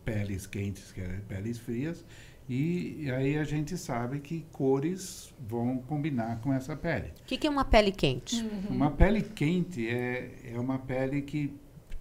[0.09, 2.03] peles quentes, que é peles frias.
[2.47, 7.13] E, e aí a gente sabe que cores vão combinar com essa pele.
[7.21, 8.43] O que, que é uma pele quente?
[8.67, 11.53] Uma pele quente é, é uma pele que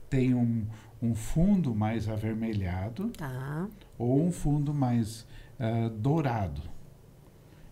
[0.09, 0.65] tem um,
[1.03, 3.69] um fundo mais avermelhado Tá.
[3.99, 5.27] ou um fundo mais
[5.61, 6.63] ah, dourado.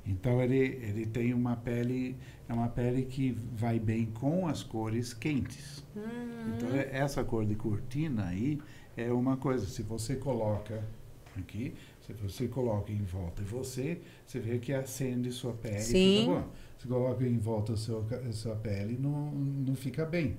[0.04, 2.16] Então ele, ele tem uma pele
[2.48, 5.84] é uma pele que vai bem com as cores quentes.
[6.54, 8.60] Então é- essa cor de cortina aí
[8.96, 9.66] é uma coisa.
[9.66, 10.82] Se você coloca
[11.36, 11.74] aqui,
[12.06, 15.76] se você coloca em volta de você, você vê que acende sua pele.
[15.76, 16.20] e Sim.
[16.20, 16.48] Fica bom.
[16.78, 20.36] Se coloca em volta da sua, sua pele, não, não fica bem.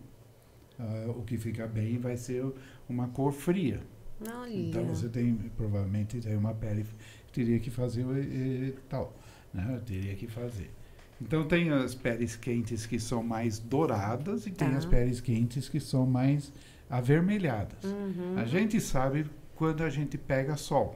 [0.80, 2.46] Ah, o que fica bem vai ser
[2.88, 3.82] uma cor fria.
[4.22, 4.54] Olha.
[4.56, 6.86] Então você tem, provavelmente tem uma pele,
[7.34, 9.14] teria que fazer eh, tal,
[9.54, 9.82] né?
[9.86, 10.72] Teria que fazer.
[11.20, 14.78] Então tem as peles quentes que são mais douradas e tem Tá.
[14.78, 16.54] as peles quentes que são mais
[16.90, 17.84] avermelhadas.
[17.84, 18.36] Uhum.
[18.38, 20.96] A gente sabe quando a gente pega sol.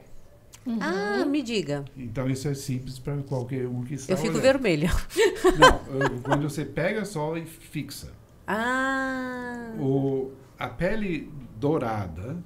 [0.80, 1.84] Ah, me diga.
[1.96, 4.42] Então isso é simples para qualquer um que está Eu fico olhando.
[4.42, 4.90] vermelha.
[5.58, 8.12] Não, quando você pega sol e fixa.
[8.46, 9.72] Ah.
[9.80, 12.36] O, a pele dourada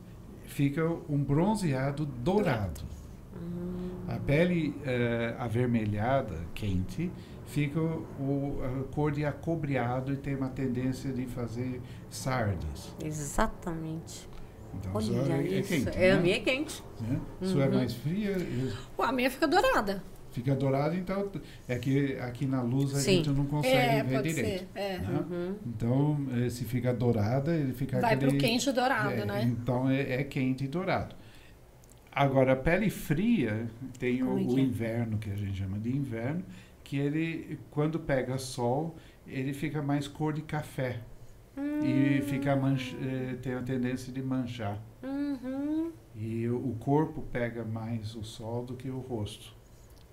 [0.47, 2.81] fica um bronzeado dourado.
[4.09, 7.10] A pele eh, avermelhada, quente,
[7.47, 12.94] fica o, a cor de acobreado e tem uma tendência de fazer sardas.
[13.02, 14.28] Exatamente.
[14.74, 15.68] Então, Olha sua é, é isso.
[15.68, 15.89] quente.
[15.98, 16.23] é, a né?
[16.23, 16.82] minha é quente.
[17.01, 17.20] Né?
[17.43, 20.02] Sua é mais fria, e Ué, a minha fica dourada.
[20.32, 21.31] fica dourado, então
[21.66, 23.16] é que aqui na luz a Sim.
[23.24, 24.59] gente não consegue É, ver direito.
[24.59, 24.68] ser.
[24.74, 24.98] É.
[24.98, 25.55] né?
[25.66, 28.32] Então, eh, se fica dourada, ele fica Vai aquele...
[28.32, 29.43] pro quente dourado, É, né?
[29.44, 31.14] Então é, é quente e dourado.
[32.12, 33.66] Agora, a pele fria
[33.98, 34.60] tem o, é o é?
[34.60, 36.43] inverno, que a gente chama de inverno,
[36.87, 38.97] que ele, quando pega sol,
[39.27, 41.01] ele fica mais cor de café.
[41.83, 44.81] E fica manch, eh, tem a tendência de manchar.
[45.03, 45.91] Uhum.
[46.15, 49.55] E o, corpo pega mais o sol do que o rosto.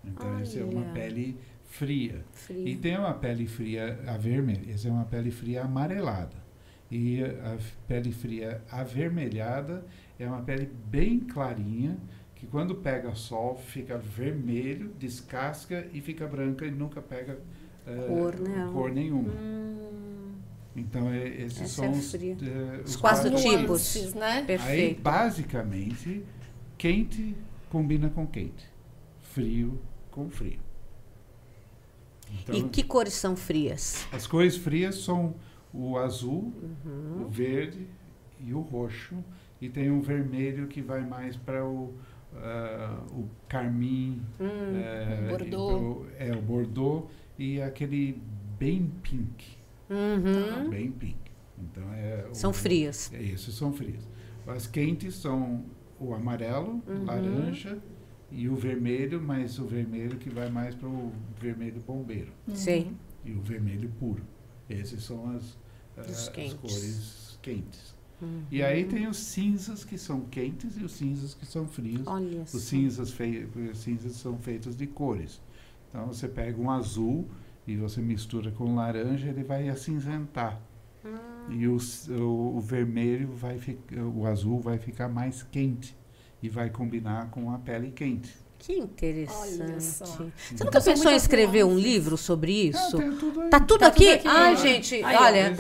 [0.04, 2.26] Então, essa é uma pele fria.
[2.50, 4.72] E tem uma pele fria avermelhada.
[4.72, 6.44] Essa é uma pele fria amarelada.
[6.90, 9.86] E a pele fria avermelhada
[10.18, 11.98] é uma pele bem clarinha,
[12.44, 17.40] que quando pega sol fica vermelho, descasca e fica branca e nunca pega
[17.88, 18.34] eh, Cor,
[18.74, 19.30] cor nenhuma.
[19.32, 20.34] Hum,
[20.76, 23.96] Então, é- esses Essa são é os, eh, Os os quatro quatro tipos.
[23.96, 24.32] Nuances, né?
[24.40, 25.02] Aí, perfeito.
[25.02, 26.24] basicamente,
[26.78, 27.34] quente
[27.70, 28.66] combina com quente.
[29.22, 29.80] Frio
[30.12, 30.60] com frio.
[32.42, 34.06] Então, E que cores são frias?
[34.12, 35.36] As cores frias são
[35.74, 36.52] o azul,
[36.86, 37.24] Uhum.
[37.26, 37.88] o verde
[38.46, 39.16] e o roxo.
[39.62, 41.94] E tem um vermelho que vai mais para o,
[42.38, 44.22] ah, o carmim.
[44.40, 45.82] Hum, Bordeaux.
[45.82, 48.22] o- é, o Bordeaux e aquele
[48.60, 49.58] bem pink.
[49.90, 50.70] uhum.
[50.70, 51.18] Bem pink.
[51.60, 53.12] Então é o- São frias.
[53.14, 54.08] É, esses são frias.
[54.48, 55.64] As quentes são
[56.00, 57.06] o amarelo, Uhum.
[57.06, 57.78] laranja
[58.32, 62.92] e o vermelho, mas o vermelho que vai mais para o vermelho bombeiro Sei.
[63.24, 64.24] e o vermelho puro.
[64.70, 65.58] Esses são as,
[65.98, 67.93] Os as cores quentes.
[68.24, 68.44] Uhum.
[68.52, 72.08] E aí tem os cinzas que são quentes e os cinzas que são frios.
[72.08, 72.42] Olha.
[72.42, 75.42] Os cinzas, fei os cinzas são feitos de cores.
[75.90, 77.28] Então você pega um azul
[77.68, 80.62] e você mistura com laranja, ele vai acinzentar.
[81.50, 81.78] E o,
[82.10, 85.96] o, o vermelho vai ficar, o azul vai ficar mais quente
[86.42, 88.34] e vai combinar com a pele quente.
[88.66, 89.62] Que interessante.
[89.62, 90.06] Olha só.
[90.06, 92.96] Você nunca pensou em escrever um livro sobre isso?
[92.98, 93.50] Ah, tem tudo aí.
[93.50, 94.06] Tá tudo Tá aqui?
[94.06, 94.56] tudo aqui, Ai, ó.
[94.56, 95.54] gente, Aí, olha,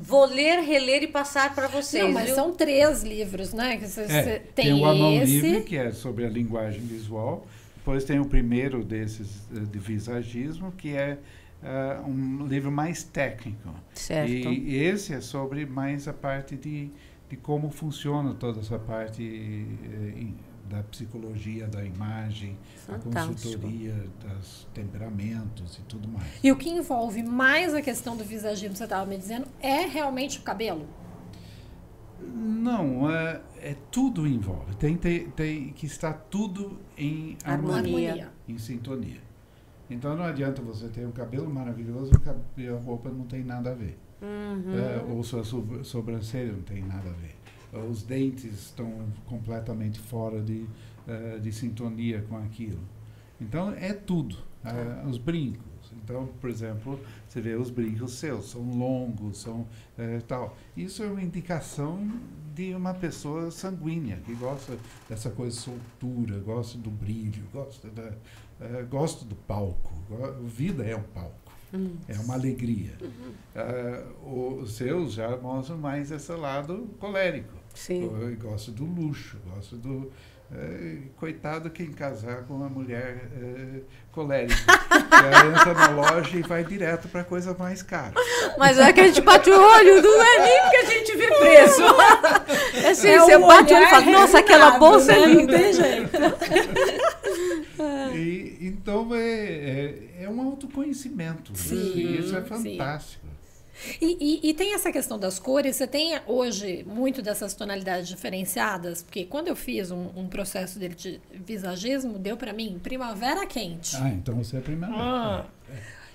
[0.00, 2.04] vou ler, reler e passar para vocês.
[2.04, 2.34] Não, mas viu?
[2.36, 3.76] são três livros, né?
[3.76, 4.22] Que você, É,
[4.54, 5.40] tem, tem, o A Mão esse.
[5.40, 7.44] Livre, que é sobre a linguagem visual.
[7.76, 11.18] Depois tem o primeiro desses eh, de visagismo, que é
[11.60, 13.68] ah, um livro mais técnico.
[13.94, 14.30] Certo.
[14.30, 16.88] E esse é sobre mais a parte de,
[17.28, 20.34] de como funciona toda essa parte em-
[20.68, 22.56] da psicologia da imagem,
[22.88, 23.34] a Fantástico.
[23.34, 26.26] consultoria dos temperamentos e tudo mais.
[26.42, 29.82] E o que envolve mais a questão do visagismo, que você estava me dizendo, é
[29.86, 30.86] realmente o cabelo.
[32.22, 34.74] Não, é, é tudo envolve.
[34.76, 37.76] Tem, tem, tem que estar tudo em Harmonia.
[38.12, 39.20] harmonia, em sintonia.
[39.90, 42.10] Então não adianta você ter um cabelo maravilhoso
[42.56, 43.98] e a roupa não tem nada a ver.
[44.22, 44.74] Uhum.
[44.74, 47.34] É, ou sua sob- sobrancelha não tem nada a ver.
[47.90, 48.92] Os dentes estão
[49.26, 50.66] completamente fora de,
[51.08, 52.80] eh, de sintonia com aquilo.
[53.40, 54.36] Então é tudo.
[54.64, 55.64] Eh, os brincos.
[56.02, 56.98] Então, por exemplo,
[57.28, 59.66] você vê os brincos seus, são longos, são
[59.98, 60.56] eh, tal.
[60.76, 62.10] Isso é uma indicação
[62.54, 64.76] de uma pessoa sanguínea, que gosta
[65.08, 68.12] dessa coisa soltura, gosta do brilho, gosta, da,
[68.60, 69.92] eh, gosta do palco.
[70.46, 71.52] Vida é um palco.
[71.72, 71.96] Hum.
[72.08, 72.92] É uma alegria.
[73.02, 73.32] Uhum.
[74.32, 77.52] O- os seus já mostram mais esse lado colérico.
[77.74, 78.04] Sim.
[78.04, 80.10] Eu gosto do luxo, gosto do.
[80.54, 83.80] eh, coitado quem casar com uma mulher eh,
[84.12, 84.54] colérica.
[85.14, 88.12] Ela entra na loja e vai direto para coisa mais cara.
[88.58, 91.26] Mas é que a gente bate o olho, não é nem que a gente vê
[91.28, 91.82] preço.
[92.74, 95.26] É assim, É você um bate o olho e fala, nossa, aquela bolsa é né?
[95.26, 95.52] linda.
[95.52, 96.10] Não tem jeito.
[98.14, 101.52] E, então é, é, é um autoconhecimento.
[101.52, 102.78] isso, Sim, isso é sim.
[104.00, 109.02] E, e- e tem essa questão das cores, você tem hoje muito dessas tonalidades diferenciadas?
[109.02, 113.96] Porque quando eu fiz um, um processo dele de visagismo, deu pra mim primavera quente.
[113.96, 114.94] Ah, então você é a primeira.
[114.96, 115.44] Ah.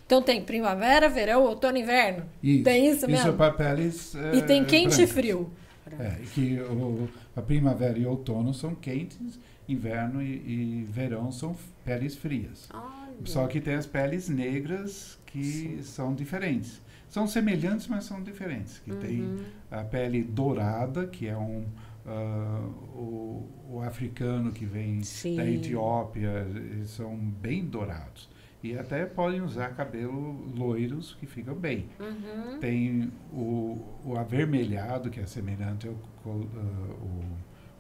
[0.05, 2.25] Então tem primavera, verão, outono e inverno.
[2.41, 2.63] Isso.
[2.63, 3.15] Tem isso mesmo?
[3.15, 4.13] Isso é papeles.
[4.33, 5.51] E tem eh, quente e frio.
[5.99, 11.55] É, que o, a primavera e outono são quentes, inverno e, e verão são
[11.85, 12.67] peles frias.
[12.73, 13.09] Olha.
[13.25, 16.81] Só que tem as peles negras que são diferentes.
[17.09, 18.79] São semelhantes, mas são diferentes.
[18.79, 19.43] Que tem Uhum.
[19.71, 21.65] a pele dourada, que é um
[22.05, 22.61] ah,
[22.95, 25.35] o, o africano que vem Sim.
[25.35, 28.29] da Etiópia, eles são bem dourados.
[28.63, 31.85] E até podem usar cabelo loiros que ficam bem.
[31.99, 32.59] Uhum.
[32.59, 35.93] Tem o, o avermelhado, que é semelhante ao
[36.25, 36.35] ah,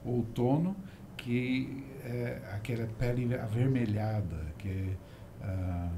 [0.05, 0.75] o outono.
[1.17, 4.85] que é aquela pele avermelhada, que é
[5.41, 5.91] ah,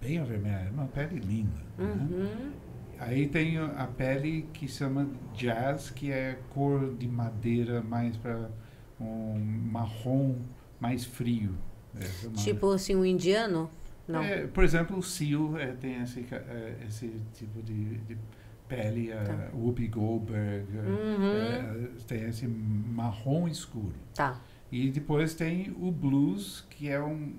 [0.00, 1.60] bem avermelhada, uma pele linda.
[1.78, 1.84] Né?
[2.10, 2.52] Uhum.
[2.98, 8.48] Aí tem a pele que chama jazz, que é cor de madeira mais para
[9.00, 9.38] um
[9.70, 10.36] marrom
[10.80, 11.54] mais frio.
[11.98, 12.04] É
[12.36, 13.70] Tipo assim, um indiano?
[14.08, 14.22] Não.
[14.22, 18.16] É, por exemplo, o Seal é, tem esse, é, esse tipo de, de
[18.68, 19.48] pele, a Tá.
[19.54, 21.32] Whoopi Goldberg, é, Uhum.
[21.32, 23.94] é, tem esse marrom escuro.
[24.14, 24.40] Tá.
[24.72, 27.34] E depois tem o blues, que é um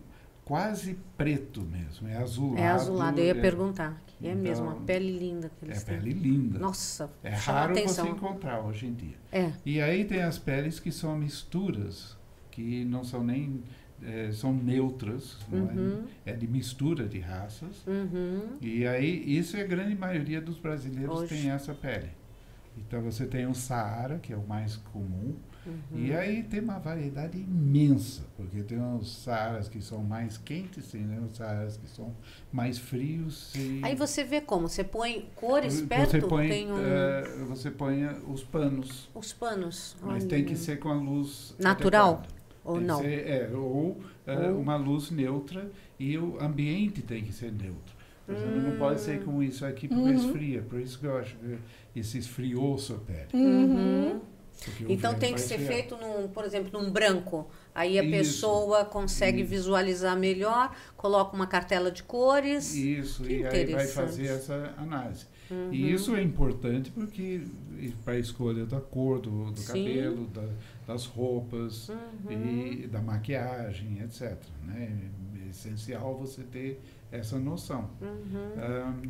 [0.47, 2.57] quase preto mesmo, é azulado.
[2.61, 3.19] É azulado.
[3.19, 4.01] Eu ia é, perguntar.
[4.21, 5.99] É Então, mesmo, uma pele linda que É eles têm.
[5.99, 6.57] pele linda.
[6.57, 8.05] Nossa, É raro atenção.
[8.05, 9.15] você encontrar hoje em dia.
[9.31, 9.51] É.
[9.65, 12.17] E aí tem as peles que são misturas,
[12.49, 13.61] que não são nem
[14.01, 16.03] eh, são neutras, não Uhum.
[16.25, 17.83] é, é de mistura de raças.
[17.87, 18.55] Uhum.
[18.61, 21.35] E aí isso é a grande maioria dos brasileiros Hoje.
[21.35, 22.09] tem essa pele.
[22.77, 25.35] Então você tem o Saara, que é o mais comum,
[25.69, 25.99] Uhum.
[26.05, 31.01] e aí tem uma variedade imensa, porque tem os Saaras que são mais quentes, tem
[31.01, 32.15] né, os Saaras que são
[32.51, 33.53] mais frios.
[33.55, 34.67] E Aí você vê como?
[34.69, 36.27] Você põe cores você perto?
[36.27, 39.09] põe, tem um, eh, você põe os panos.
[39.13, 39.95] os panos.
[40.01, 40.27] Mas Olha.
[40.29, 42.13] tem que ser com a luz Natural?
[42.15, 42.37] adequada.
[42.63, 42.99] Ou Tem não?
[42.99, 47.95] ser- é, ou, eh, Ou- uma luz neutra e o ambiente tem que ser neutro.
[48.25, 50.61] Por exemplo, Não pode ser com isso aqui porque esfria.
[50.61, 51.57] Por isso que eu acho que
[51.97, 53.27] isso esfriou sua pele.
[53.33, 54.17] Uhum.
[54.17, 54.21] o
[54.89, 57.49] Então tem que ser feito, num, por exemplo, num branco.
[57.75, 58.11] Aí a Isso.
[58.11, 59.49] pessoa consegue Isso.
[59.51, 62.73] visualizar melhor, coloca uma cartela de cores.
[62.75, 65.25] Isso, Que e aí vai fazer essa análise.
[65.49, 65.71] Uhum.
[65.71, 67.41] E isso é importante porque
[68.03, 70.49] para a escolha da cor do, do cabelo, da-
[70.85, 72.31] das roupas Uhum.
[72.81, 74.35] e da maquiagem, etc.
[74.65, 74.97] Né?
[75.45, 76.81] É essencial você ter
[77.11, 77.89] essa noção.
[78.01, 78.51] Uhum.
[78.61, 79.09] Ahn,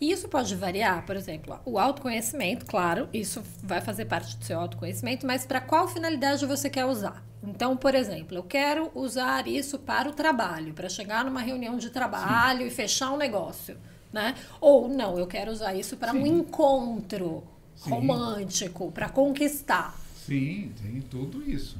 [0.00, 4.58] E isso pode variar, por exemplo, o autoconhecimento, claro, isso vai fazer parte do seu
[4.58, 7.24] autoconhecimento, mas para qual finalidade você quer usar?
[7.42, 11.90] Então, por exemplo, eu quero usar isso para o trabalho, para chegar numa reunião de
[11.90, 13.76] trabalho e fechar um negócio,
[14.12, 14.34] né?
[14.60, 16.40] Ou não, eu quero usar isso para um Sim.
[16.40, 17.42] encontro
[17.74, 17.90] Sim.
[17.90, 19.98] romântico, para conquistar.
[20.14, 21.78] Sim, tem tudo isso.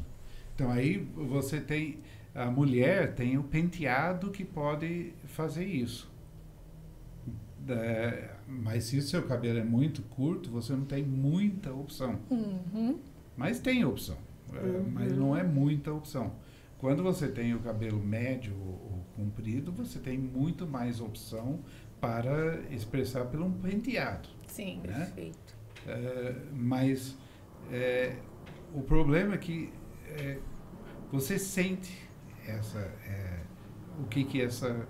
[0.54, 1.98] Então aí você tem
[2.34, 6.09] a mulher tem o penteado que pode fazer isso.
[7.68, 12.18] É, mas se o seu cabelo é muito curto, você não tem muita opção.
[12.30, 12.98] Uhum.
[13.36, 14.16] Mas tem opção,
[14.52, 16.32] é, mas não é muita opção.
[16.78, 21.60] Quando você tem o cabelo médio ou, comprido, você tem muito mais opção
[22.00, 24.28] para expressar pelo um penteado.
[24.46, 24.80] Sim.
[24.86, 24.94] né?
[24.94, 25.54] Perfeito.
[25.86, 27.16] É, mas
[27.70, 28.16] é,
[28.74, 29.72] o problema é que
[30.06, 30.38] é,
[31.12, 32.08] você sente
[32.46, 33.40] essa é,
[33.98, 34.86] o que que essa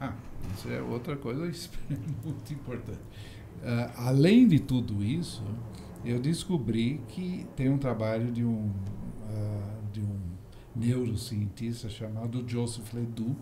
[0.00, 0.14] ah
[0.54, 1.40] isso é outra coisa
[2.24, 3.00] muito importante
[3.64, 5.42] Ah, além de tudo isso
[6.04, 8.70] eu descobri que tem um trabalho de um
[9.28, 10.18] ah, de um
[10.74, 13.36] neurocientista chamado Joseph Ledoux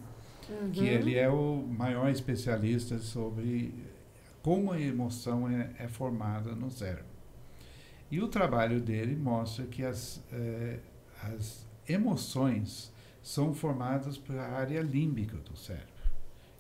[0.49, 0.71] Uhum.
[0.73, 3.73] que ele é o maior especialista sobre
[4.43, 7.05] como a emoção é, é formada no cérebro.
[8.11, 10.81] E o trabalho dele mostra que as, eh,
[11.23, 15.90] as emoções são formadas pela área límbica do cérebro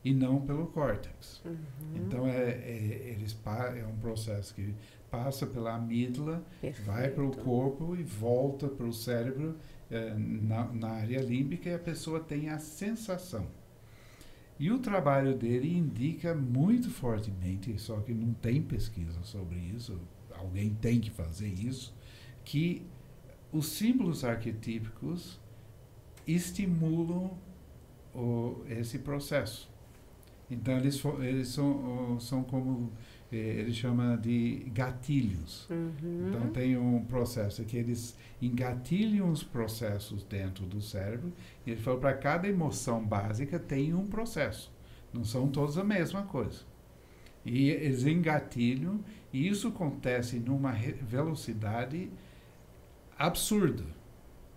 [0.05, 1.43] e não pelo córtex.
[1.45, 1.57] Uhum.
[1.95, 3.37] Então é, é, eles
[3.77, 4.75] é um processo que
[5.11, 6.45] passa pela amígdala,
[6.85, 7.45] vai para o Perfeito.
[7.45, 9.57] corpo e volta para o cérebro
[9.91, 13.47] eh, na, na área límbica e a pessoa tem a sensação.
[14.59, 19.99] E o trabalho dele indica muito fortemente, só que não tem pesquisa sobre isso,
[20.33, 21.95] alguém tem que fazer isso,
[22.45, 22.87] que
[23.51, 25.41] os símbolos arquetípicos
[26.27, 27.37] estimulam
[28.15, 29.70] o, esse processo.
[30.51, 32.93] Então eles, eles são, são como
[33.31, 35.69] eh, ele chama de gatilhos.
[35.71, 36.29] Uhum.
[36.29, 41.33] Então tem um processo que eles engatilham os processos dentro do cérebro.
[41.65, 44.73] E ele falou para cada emoção básica tem um processo.
[45.13, 46.63] Não são todos a mesma coisa.
[47.45, 49.01] E eles engatilham
[49.33, 52.11] e isso acontece numa velocidade
[53.17, 53.85] absurda,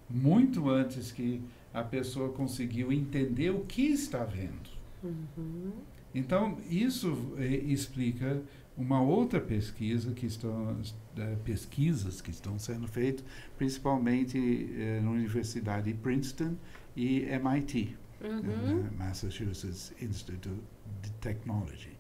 [0.10, 1.42] muito antes que
[1.74, 4.73] a pessoa conseguiu entender o que está vendo.
[5.04, 5.72] Uhum.
[6.16, 8.42] Então, isso eh, explica
[8.78, 10.78] uma outra pesquisa que estão
[11.18, 13.24] eh, pesquisas que estão sendo feitas,
[13.58, 14.38] principalmente
[14.78, 16.56] eh, na Universidade de Princeton
[16.96, 18.86] e MIT, Uhum.
[18.88, 21.92] eh, Massachusetts Institute of Technology,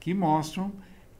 [0.00, 0.72] que mostram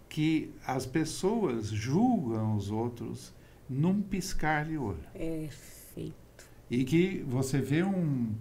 [0.08, 3.32] que as pessoas julgam os outros
[3.68, 4.98] num piscar de olho.
[5.12, 6.48] Perfeito.
[6.70, 8.34] E que você vê um,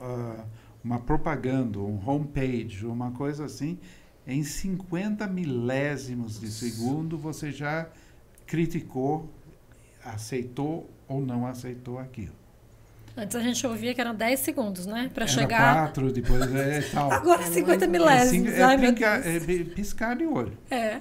[0.00, 0.44] ah,
[0.82, 3.78] uma propaganda, um homepage, uma coisa assim,
[4.26, 7.88] em 50 milésimos de segundo você já
[8.46, 9.28] criticou
[10.04, 12.32] aceitou ou não aceitou aquilo.
[13.16, 15.10] Antes a gente ouvia que eram 10 segundos, né?
[15.12, 15.74] Para chegar.
[15.74, 17.10] quatro, depois é tal.
[17.12, 18.52] Agora É 50 muito- É, assim, milésimos.
[18.52, 19.48] é brincar- Deus.
[19.48, 20.56] é piscar de olho.
[20.70, 21.00] É.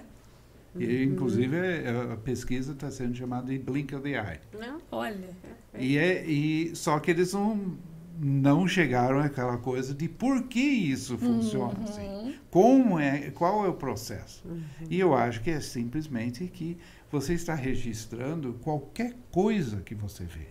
[0.75, 4.39] E, inclusive, é, a pesquisa está sendo chamada de blink of the eye.
[4.59, 4.79] Não?
[4.91, 5.29] Olha.
[5.77, 7.77] E, é, e só que eles não,
[8.21, 11.83] não chegaram àquela coisa de por que isso funciona Uhum.
[11.85, 12.35] assim.
[12.51, 14.43] Como é, qual é o processo?
[14.89, 16.77] E eu acho que é simplesmente que
[17.11, 20.47] você está registrando qualquer coisa que você vê.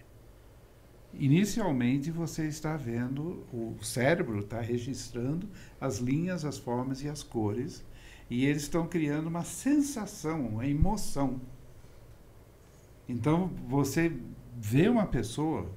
[1.14, 5.48] Inicialmente você está vendo, o cérebro está registrando
[5.80, 7.84] as linhas, as formas e as cores,
[8.30, 11.40] e eles estão criando uma sensação, uma emoção.
[13.08, 14.12] Então você
[14.56, 15.70] vê uma pessoa,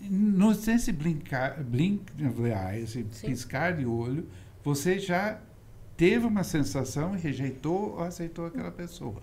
[0.00, 4.26] no nesse brincar, blink eye, esse piscar de olho,
[4.64, 5.38] você já
[5.96, 9.22] teve uma sensação e rejeitou ou aceitou aquela pessoa.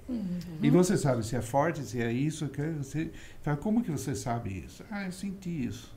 [0.62, 3.10] E você sabe se é forte, se é isso, que você
[3.42, 4.84] fala, como que você sabe isso?
[4.92, 5.92] Ah, eu senti isso.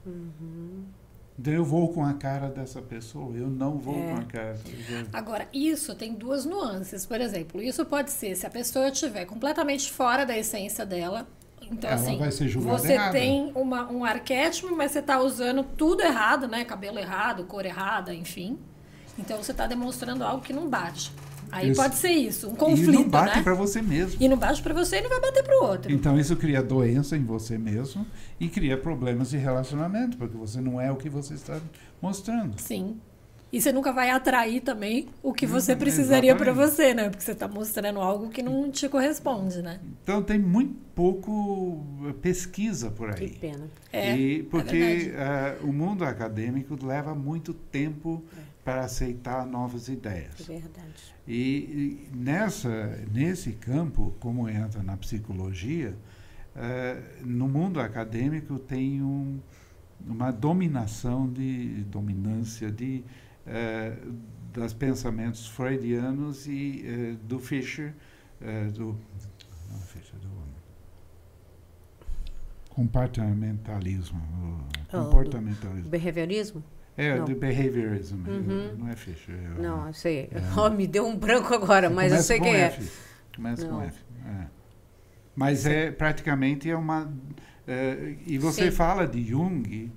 [1.38, 4.10] Então eu vou com a cara dessa pessoa, eu não vou É.
[4.14, 4.60] com a cara.
[5.12, 7.06] Agora, isso tem duas nuances.
[7.06, 11.26] Por exemplo, isso pode ser se a pessoa estiver completamente fora da essência dela.
[11.70, 13.12] Então, Ela assim, vai ser julgada você errada.
[13.12, 16.64] tem uma, um arquétipo, mas você está usando tudo errado, né?
[16.64, 18.58] Cabelo errado, cor errada, enfim.
[19.18, 21.12] Então, você está demonstrando algo que não bate.
[21.52, 21.80] Aí Isso.
[21.80, 23.42] pode ser isso, um e conflito, não bate né?
[23.42, 24.16] para você mesmo.
[24.22, 25.92] E não bate para você e não vai bater para o outro.
[25.92, 28.06] Então isso cria doença em você mesmo
[28.38, 31.58] e cria problemas de relacionamento, porque você não é o que você está
[32.00, 32.54] mostrando.
[32.60, 33.00] Sim.
[33.52, 37.10] E você nunca vai atrair também o que você Hum, precisaria para você, né?
[37.10, 39.80] Porque você está mostrando algo que não te corresponde, né?
[40.02, 43.30] Então tem muito pouco eh, pesquisa por Que aí.
[43.40, 43.70] pena.
[43.92, 45.14] É, e porque verdade.
[45.16, 48.22] ah, o mundo acadêmico leva muito tempo
[48.64, 49.88] para aceitar novas
[50.36, 50.42] É ideias.
[50.42, 51.14] verdade.
[51.26, 52.70] E, e nessa,
[53.12, 55.96] nesse campo, como entra na psicologia,
[56.56, 59.40] eh, no mundo acadêmico tem um,
[60.06, 63.04] uma dominação de dominância de
[63.50, 63.96] eh,
[64.52, 67.92] dos pensamentos freudianos e eh, do Fischer,
[68.40, 68.96] eh, do,
[69.70, 70.30] não, Fischer, do
[72.68, 74.20] comportamentalismo,
[74.92, 75.90] Oh, do- comportamentalismo.
[75.90, 76.64] Behaviorismo?
[76.96, 77.24] É, Não.
[77.24, 78.76] do behaviorism, Uhum.
[78.78, 79.34] não é Fischer.
[79.34, 80.28] é Não, eu sei.
[80.32, 80.40] É.
[80.58, 82.66] Oh, me deu um branco agora, mas eu sei com quem é.
[82.66, 82.90] F.
[83.34, 83.82] Começa com Não.
[83.82, 83.98] F.
[84.26, 84.46] é.
[85.34, 87.10] Mas é praticamente é uma.
[87.66, 88.70] é, e você Sim.
[88.76, 89.90] fala de Jung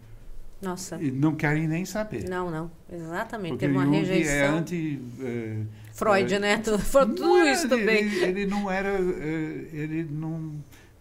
[0.63, 0.97] Nossa.
[1.01, 2.27] e não querem nem saber.
[2.29, 2.71] Não, não.
[2.91, 3.51] Exatamente.
[3.51, 4.33] porque Teve uma Jung rejeição.
[4.35, 5.01] é anti.
[5.21, 5.57] é,
[5.93, 6.57] Freud, é, né?
[6.63, 6.79] Tudo,
[7.15, 7.97] tudo era- isso também.
[7.97, 8.89] Ele, ele não era.
[8.89, 10.53] é, ele não,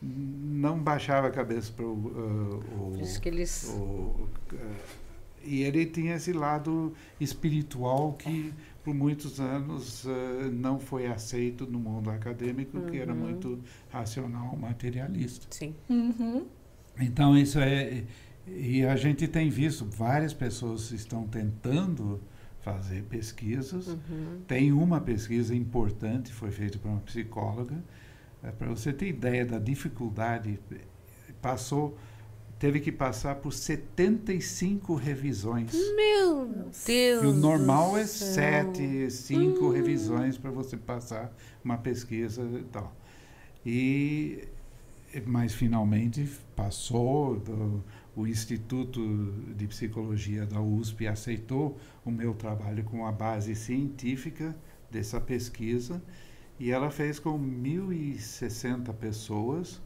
[0.02, 2.12] não baixava a cabeça para o.
[2.14, 3.72] é, o- Diz que eles.
[3.74, 4.56] o- é,
[5.44, 8.52] e ele tinha esse lado espiritual que
[8.84, 13.18] por muitos anos eh, não foi aceito no mundo acadêmico, que era Uhum.
[13.20, 13.60] muito
[13.90, 15.47] racional, materialista.
[15.51, 15.74] Sim.
[15.89, 16.47] Uhum.
[17.01, 18.02] Então isso é
[18.47, 22.20] e a gente tem visto várias pessoas estão tentando
[22.60, 23.89] fazer pesquisas.
[23.89, 24.40] Uhum.
[24.47, 27.82] Tem uma pesquisa importante, foi feita por uma psicóloga,
[28.59, 30.59] para você ter ideia da dificuldade,
[31.40, 31.97] passou,
[32.59, 35.73] teve que passar por 75 revisões.
[35.94, 36.85] Meu Deus.
[36.86, 38.64] E o normal é céu.
[38.73, 39.70] sete, cinco Hum.
[39.73, 41.32] revisões para você passar
[41.64, 42.94] uma pesquisa e tal.
[43.64, 44.48] E,
[45.27, 47.40] mas finalmente passou,
[48.14, 54.55] o Instituto de Psicologia da USP aceitou o meu trabalho com a base científica
[54.90, 56.02] dessa pesquisa
[56.59, 59.80] e ela fez com 1.060 pessoas.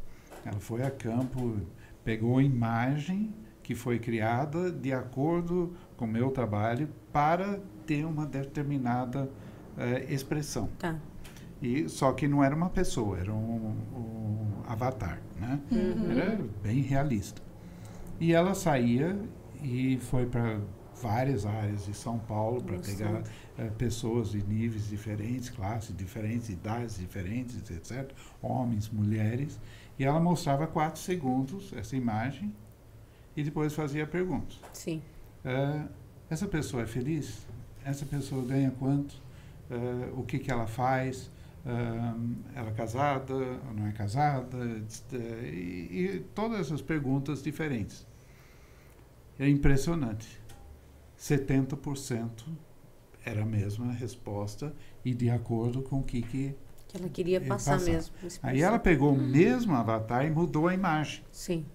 [0.44, 1.60] Ela foi a campo,
[2.04, 3.32] pegou a imagem
[3.62, 9.30] que foi criada de acordo com o meu trabalho para ter uma determinada
[9.78, 10.68] eh, expressão.
[10.78, 10.98] Tá.
[11.60, 15.58] E, só que não era uma pessoa, era um, um avatar, né?
[15.70, 16.10] Uhum.
[16.10, 17.45] Era bem realista.
[18.20, 19.18] E ela saía
[19.62, 20.60] e foi para
[21.00, 23.22] várias áreas de São Paulo para pegar
[23.58, 28.10] eh, pessoas de níveis diferentes, classes diferentes, idades diferentes, etc.
[28.40, 29.60] Homens, mulheres.
[29.98, 32.52] E ela mostrava quatro segundos essa imagem
[33.36, 34.58] e depois fazia perguntas.
[34.72, 35.02] Sim.
[35.44, 35.86] Ah,
[36.30, 37.46] essa pessoa é feliz?
[37.84, 39.14] Essa pessoa ganha quanto?
[39.70, 41.30] Ah, o que, que ela faz?
[42.54, 44.58] Ela é casada ou não é casada?
[45.12, 48.06] E, e todas essas perguntas diferentes.
[49.38, 50.40] É impressionante.
[51.18, 52.46] 70%
[53.24, 54.74] era a mesma resposta
[55.04, 56.54] e de acordo com o que, que...
[56.86, 57.90] Que ela queria Ele passar passar.
[57.90, 58.14] mesmo.
[58.42, 61.24] Aí ela pegou o mesmo avatar e mudou a imagem.
[61.32, 61.66] Sim.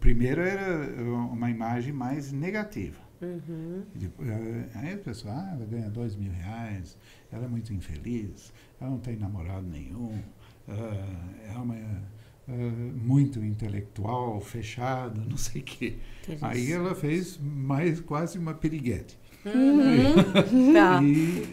[0.00, 2.98] Primeiro era uma imagem mais negativa.
[3.22, 3.82] Uhum.
[3.94, 6.96] Depois, eh, Aí a pessoa, ah, ela ganha dois mil reais,
[7.30, 10.22] ela é muito infeliz, ela não tem namorado nenhum,
[10.68, 12.52] é uma uh,
[12.96, 15.98] muito intelectual, fechada, não sei o quê.
[16.40, 19.18] Aí ela fez mais quase uma piriguete.
[19.44, 20.72] Uhum.
[20.72, 21.02] tá.
[21.02, 21.48] E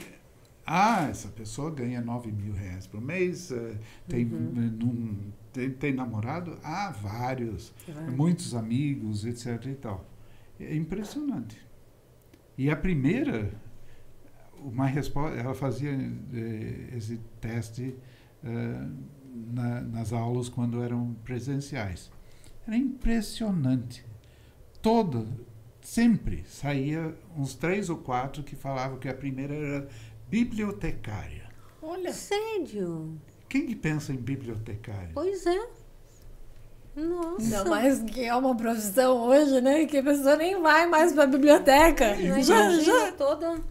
[0.66, 3.78] ah, essa pessoa ganha 9 mil reais por mês, uh,
[4.08, 4.52] tem, uhum.
[4.78, 5.18] num,
[5.54, 6.58] tem, tem, namorado?
[6.62, 7.74] Ah, vários,
[8.16, 9.66] muitos amigos, etc.
[9.66, 10.06] e tal.
[10.60, 11.58] É impressionante.
[12.58, 13.52] E a primeira,
[14.60, 17.96] uma resposta, ela fazia eh, esse teste
[18.44, 18.92] uh,
[19.54, 22.12] na, nas aulas quando eram presenciais.
[22.66, 24.04] Era impressionante.
[24.82, 25.28] Toda,
[25.82, 29.88] sempre saía uns três ou quatro que falavam que a primeira era
[30.28, 31.50] bibliotecária.
[31.82, 32.12] Olha.
[32.12, 33.18] Sério?
[33.48, 35.12] Quem que pensa em bibliotecária?
[35.14, 35.70] Pois é.
[36.98, 37.64] Nossa.
[37.64, 39.86] Não, mas que é uma profissão hoje, né?
[39.86, 42.06] Que a pessoa nem vai mais para a biblioteca.
[42.06, 43.12] É, já, já.
[43.12, 43.62] Toda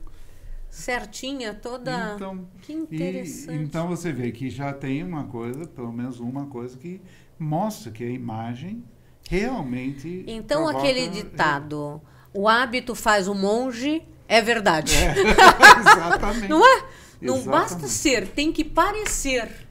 [0.77, 2.13] certinha, toda.
[2.15, 3.59] Então, que interessante.
[3.59, 7.01] E, então você vê que já tem uma coisa, pelo menos uma coisa que
[7.39, 8.85] mostra que a imagem
[9.29, 10.25] realmente.
[10.27, 12.01] Então provoca, aquele ditado,
[12.35, 12.39] é...
[12.39, 14.95] o hábito faz o monge, é verdade.
[14.95, 15.15] É,
[15.81, 16.49] exatamente.
[16.49, 16.85] Não é?
[17.23, 17.49] Não exatamente.
[17.49, 19.67] basta ser, tem que parecer.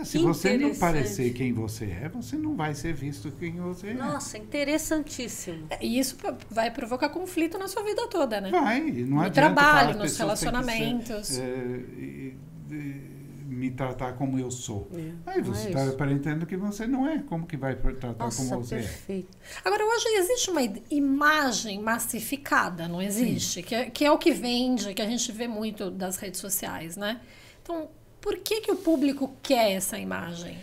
[0.00, 3.88] É, se você não parecer quem você é, você não vai ser visto quem você
[3.88, 3.94] é.
[3.94, 5.68] Nossa, interessantíssimo.
[5.80, 6.16] E isso
[6.50, 8.50] vai provocar conflito na sua vida toda, né?
[8.50, 9.32] Vai, não no adianta.
[9.32, 11.26] trabalho, nos relacionamentos.
[11.26, 12.34] Ser,
[12.72, 13.10] é,
[13.50, 14.88] me tratar como eu sou.
[14.94, 17.18] É, Aí você está é aparentando que você não é.
[17.18, 19.36] Como que vai tratar Nossa, como você perfeito.
[19.36, 19.68] é?
[19.68, 23.62] Agora, hoje existe uma imagem massificada, não existe?
[23.62, 26.96] Que é, que é o que vende, que a gente vê muito das redes sociais,
[26.96, 27.20] né?
[27.62, 27.90] Então,
[28.20, 30.58] por que, que o público quer essa imagem?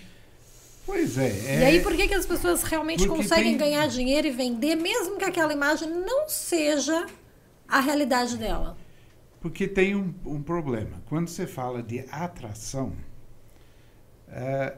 [0.85, 1.27] Pois é.
[1.27, 1.59] é...
[1.59, 3.57] E aí, por que, que as pessoas realmente Porque conseguem tem...
[3.57, 7.05] ganhar dinheiro e vender, mesmo que aquela imagem não seja
[7.67, 8.77] a realidade dela?
[9.41, 11.01] Porque tem um, um problema.
[11.07, 12.93] Quando você fala de atração,
[14.29, 14.77] é,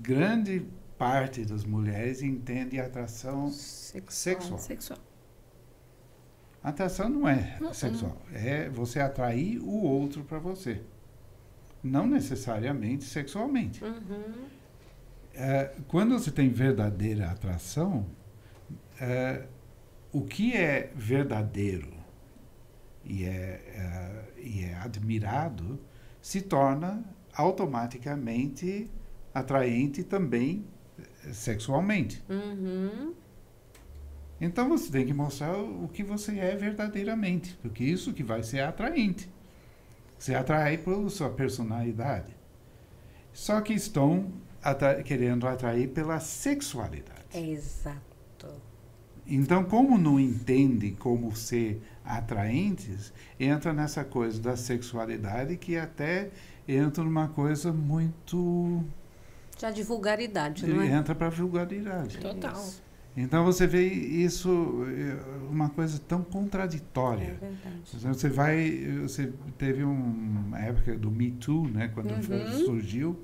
[0.00, 0.66] grande
[0.98, 4.58] parte das mulheres entende atração sexual.
[4.58, 4.98] sexual.
[6.62, 8.20] Atração não é sexual.
[8.32, 10.82] É você atrair o outro para você.
[11.82, 13.82] Não necessariamente sexualmente.
[13.84, 14.46] Uhum.
[15.34, 18.06] É, quando você tem verdadeira atração,
[19.00, 19.46] é,
[20.12, 21.92] o que é verdadeiro
[23.04, 25.78] e é, é, e é admirado
[26.20, 28.90] se torna automaticamente
[29.32, 30.64] atraente também
[30.98, 32.22] eh, sexualmente.
[32.28, 33.14] Uhum.
[34.40, 38.60] Então você tem que mostrar o que você é verdadeiramente, porque isso que vai ser
[38.60, 39.30] atraente.
[40.18, 42.36] Você atrai pela sua personalidade.
[43.32, 44.32] Só que estão
[44.62, 47.18] atra querendo atrair pela sexualidade.
[47.32, 48.08] Exato.
[49.30, 56.30] Então, como não entendem como ser atraentes, entra nessa coisa da sexualidade que até
[56.66, 58.82] entra numa coisa muito.
[59.58, 60.86] Já de vulgaridade, não é?
[60.86, 62.18] Entra para vulgaridade.
[62.18, 62.52] Total.
[62.52, 62.87] Isso.
[63.20, 65.16] Então você vê isso eh,
[65.50, 67.36] uma coisa tão contraditória.
[67.42, 68.14] É verdade.
[68.14, 72.64] Você vai, você teve uma época do Me Too, né, quando uhum.
[72.64, 73.18] surgiu.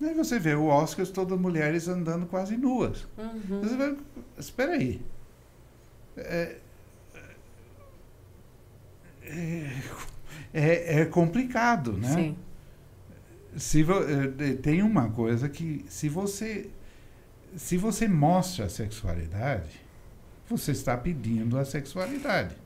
[0.00, 3.08] Aí você vê o Oscar todas mulheres andando quase nuas.
[3.18, 3.60] Uhum.
[3.60, 3.96] Você vai,
[4.38, 5.02] espera aí.
[6.16, 6.56] É,
[9.24, 9.70] é,
[10.52, 12.14] é, é complicado, né?
[12.14, 12.36] Sim.
[13.56, 16.70] Se, eh, tem uma coisa que se você
[17.56, 19.80] se você mostra a sexualidade,
[20.48, 22.56] você está pedindo a sexualidade.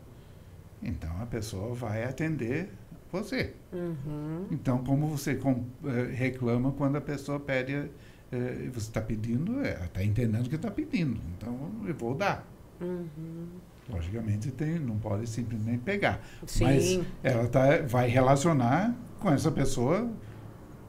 [0.83, 2.71] Então a pessoa vai atender
[3.11, 3.55] você.
[3.73, 4.47] Uhum.
[4.51, 7.91] Então, como você com, eh, reclama quando a pessoa pede,
[8.31, 11.19] eh, você está pedindo, é, está entendendo que está pedindo.
[11.37, 12.47] Então, eu vou dar.
[12.81, 13.49] Uhum.
[13.89, 16.21] Logicamente, tem, não pode simplesmente pegar.
[16.47, 16.65] Sim.
[16.65, 20.11] Mas ela tá, vai relacionar com essa pessoa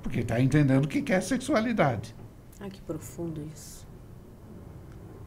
[0.03, 2.13] porque está entendendo que quer sexualidade.
[2.59, 3.87] Ah, que profundo isso.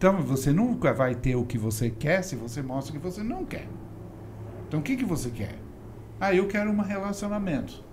[0.03, 3.45] Então, você nunca vai ter o que você quer se você mostra que você não
[3.45, 3.69] quer.
[4.67, 5.55] Então, o que, que você quer?
[6.21, 7.85] Ah, eu quero um relacionamento.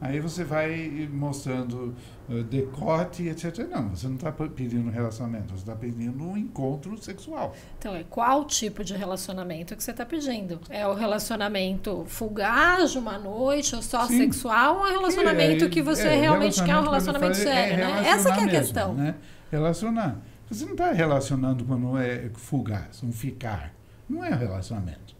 [0.00, 1.92] Aí você vai mostrando
[2.28, 3.68] uh, decote, etc.
[3.68, 7.52] Não, você não está pedindo um relacionamento, você está pedindo um encontro sexual.
[7.80, 10.60] Então, é qual tipo de relacionamento que você está pedindo?
[10.70, 14.18] É o relacionamento fugaz de uma noite, ou só Sim.
[14.18, 17.74] sexual, ou é um relacionamento que, é, que você é, realmente quer um relacionamento sério,
[17.74, 18.02] é né?
[18.06, 18.94] Essa é a questão.
[18.94, 19.16] Né?
[19.50, 20.29] Relacionar.
[20.50, 23.72] Você não está relacionando quando é fugaz, um ficar.
[24.08, 25.14] Não é um relacionamento.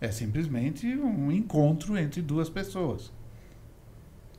[0.00, 3.12] É simplesmente um encontro entre duas pessoas.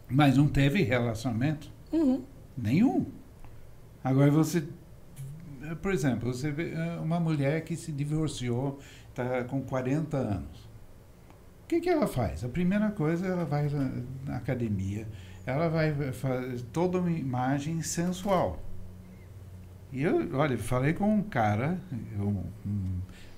[0.10, 2.24] Mas não teve relacionamento uhum.
[2.58, 3.06] nenhum.
[4.04, 4.68] Agora você,
[5.80, 10.60] por exemplo, você vê eh, uma mulher que se divorciou, está com 40 anos.
[11.64, 12.44] O que, que ela faz?
[12.44, 13.70] A primeira coisa, ela vai
[14.26, 15.08] na academia,
[15.46, 18.60] ela vai fazer toda uma imagem sensual.
[19.92, 21.80] E eu, olha, falei com um cara,
[22.18, 22.44] um,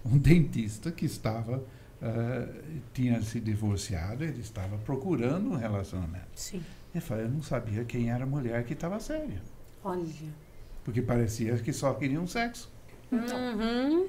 [0.05, 2.63] um, dentista que estava, uh,
[2.93, 6.27] tinha se divorciado, ele estava procurando um relacionamento.
[6.35, 6.63] Sim.
[6.93, 9.41] Eu falei, eu não sabia quem era a mulher que estava séria.
[9.83, 10.05] Olha.
[10.83, 12.71] Porque parecia que só queriam sexo.
[13.11, 14.07] Uhum.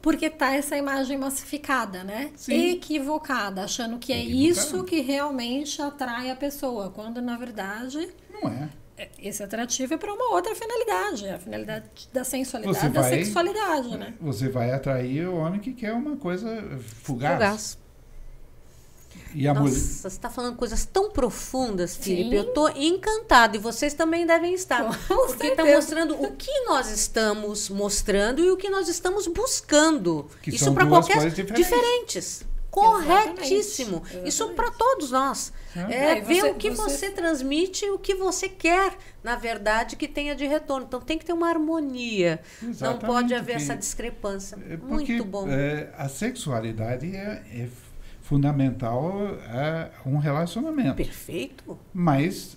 [0.00, 2.32] Porque tá essa imagem massificada, né?
[2.34, 2.72] Sim.
[2.72, 8.68] Equivocada, achando que é isso que realmente atrai a pessoa, quando na verdade Não é.
[9.02, 13.10] É- esse atrativo é para uma outra finalidade, a finalidade da sensualidade, Você da vai-
[13.10, 14.14] sexualidade, né?
[14.20, 16.48] Você vai atrair o homem que quer uma coisa
[17.02, 17.34] fugaz.
[17.34, 17.82] Fugaz.
[19.34, 19.78] E a Nossa, mulher.
[19.80, 22.30] você está falando coisas tão profundas, Felipe.
[22.30, 22.34] Sim.
[22.36, 24.84] Eu estou encantada e vocês também devem estar.
[25.08, 30.28] Com porque está mostrando o que nós estamos mostrando e o que nós estamos buscando.
[30.42, 31.66] Que Isso para qualquer coisas diferentes.
[31.66, 32.44] diferentes.
[32.72, 33.96] Corretíssimo.
[33.98, 34.28] Exatamente.
[34.28, 35.52] Isso para todos nós.
[35.76, 36.18] É.
[36.18, 37.10] É, ver você- o que você- você...
[37.10, 40.86] transmite o que você quer, na verdade, que tenha de retorno.
[40.86, 42.40] Então tem que ter uma harmonia.
[42.62, 44.56] Não Exatamente, pode haver que- essa discrepância.
[44.68, 45.46] É porque, Muito bom.
[45.48, 47.68] é, a sexualidade é, é
[48.22, 49.12] fundamental
[49.48, 50.96] a um relacionamento.
[50.96, 51.78] Perfeito.
[51.92, 52.56] Mas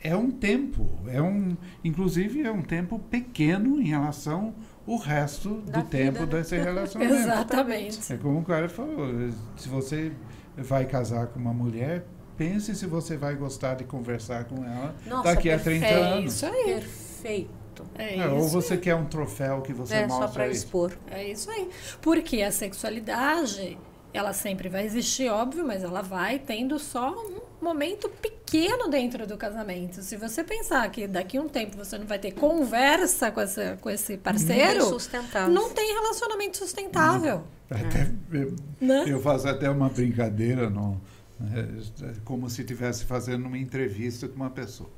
[0.00, 4.54] é um tempo, é um, inclusive é um tempo pequeno em relação
[4.86, 6.32] ao resto Da do tempo vida, né?
[6.42, 7.14] desse relacionamento.
[7.22, 8.12] Exatamente.
[8.12, 9.08] É como o cara falou,
[9.56, 10.12] se você
[10.56, 12.04] vai casar com uma mulher,
[12.36, 16.04] pense se você vai gostar de conversar com ela Nossa, daqui a 30 perfeito.
[16.04, 16.34] É anos.
[16.34, 16.64] isso aí.
[16.64, 17.56] Perfeito.
[17.98, 20.50] É É, ou você quer um troféu que você É, só mostra para aí.
[20.52, 20.92] expor.
[21.10, 21.68] É isso aí.
[22.00, 23.76] Porque a sexualidade,
[24.14, 29.36] ela sempre vai existir, óbvio, mas ela vai tendo só um momento pequeno dentro do
[29.36, 30.02] casamento.
[30.02, 33.76] Se você pensar que daqui a um tempo você não vai ter conversa com, essa,
[33.80, 34.84] com esse parceiro,
[35.50, 37.44] não tem relacionamento sustentável.
[37.70, 39.04] Até, eu, Né?
[39.08, 41.00] eu faço até uma brincadeira, no,
[41.40, 44.88] é, como se estivesse fazendo uma entrevista com uma pessoa,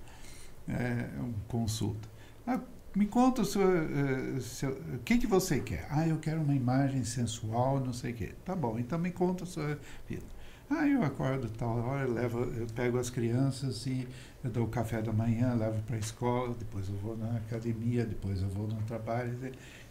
[0.69, 2.09] é, um consulta.
[2.47, 2.61] Ah,
[2.95, 5.87] me conta o, seu, eh, seu- o que, que você quer.
[5.91, 8.31] Ah, eu quero uma imagem sensual, não sei o quê.
[8.45, 9.79] Tá bom, então me conta a sua
[10.09, 10.25] vida.
[10.70, 14.07] Ah, eu acordo tal hora, eu, levo, eu pego as crianças e
[14.45, 18.05] eu dou o café da manhã, levo para a escola, depois eu vou na academia,
[18.05, 19.35] depois eu vou no trabalho.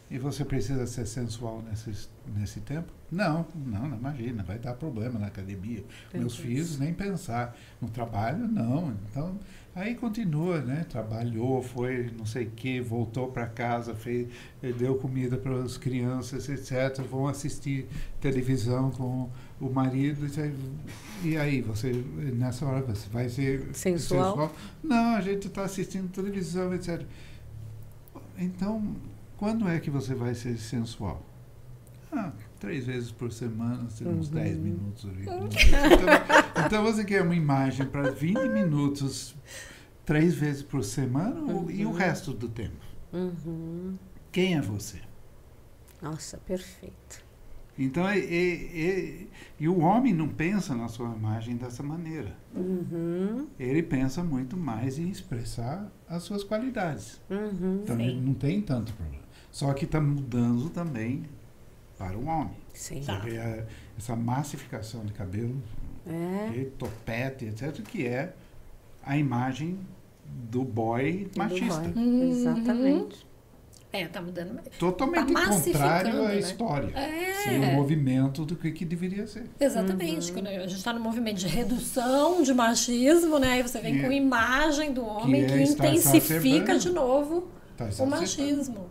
[0.10, 2.94] E você precisa ser sensual nesse, nesse tempo?
[3.12, 5.84] Não, não, não imagina, vai dar problema na academia.
[6.14, 6.48] Meus Entendi.
[6.48, 7.58] filhos nem pensar.
[7.82, 8.94] No trabalho, não.
[9.10, 9.38] Então,
[9.76, 10.86] aí continua, né?
[10.88, 14.30] Trabalhou, foi não sei o quê, voltou para casa, fez,
[14.78, 17.04] deu comida para as crianças, etc.
[17.06, 17.86] Vão assistir
[18.22, 19.30] televisão com
[19.60, 20.26] o marido.
[21.24, 24.54] E aí, você, nessa hora, você vai ser Sensual?
[24.84, 27.04] Não, a gente está assistindo televisão, etc.
[28.38, 28.96] Então,
[29.38, 31.24] quando é que você vai ser sensual?
[32.12, 34.34] Ah, três vezes por semana, assim, uns Uhum.
[34.36, 35.04] 10 minutos.
[35.04, 35.58] 20 minutos.
[36.58, 39.36] Então, então você quer uma imagem para 20 minutos,
[40.06, 41.96] três vezes por semana ou- e o Uhum.
[41.96, 42.76] resto do tempo?
[43.12, 43.96] Uhum.
[44.32, 45.00] Quem é você?
[46.02, 47.26] Nossa, perfeito.
[47.78, 49.28] Então, é, é- é-
[49.60, 52.36] e o homem não pensa na sua imagem dessa maneira.
[52.56, 53.48] Uhum.
[53.60, 57.22] Ele pensa muito mais em expressar as suas qualidades.
[57.30, 57.82] Uhum.
[57.84, 58.04] Então, Sim.
[58.04, 59.24] ele não tem tanto problema.
[59.52, 61.24] Só que está mudando também
[61.98, 62.56] para o homem.
[62.74, 63.02] Sim.
[63.06, 63.18] Tá.
[63.24, 63.64] A-
[63.98, 65.62] essa massificação de cabelo,
[66.06, 66.58] É.
[66.60, 68.34] e topete, etc., que é
[69.04, 69.78] a imagem
[70.50, 71.80] do boy Do machista.
[71.82, 72.04] boy.
[72.04, 72.30] Uhum.
[72.32, 73.27] Exatamente.
[73.92, 74.60] É, tá mudando.
[74.78, 76.40] Totalmente Tá contrário à né?
[76.40, 76.92] história.
[76.98, 77.34] É.
[77.44, 79.46] Sim, o movimento do que, que deveria ser.
[79.60, 80.32] Exatamente.
[80.34, 83.54] Quando a gente está no movimento de redução de machismo, né?
[83.54, 87.48] Aí você vem Que- com imagem do homem é que, intensifica de novo
[87.78, 88.88] Tá o machismo.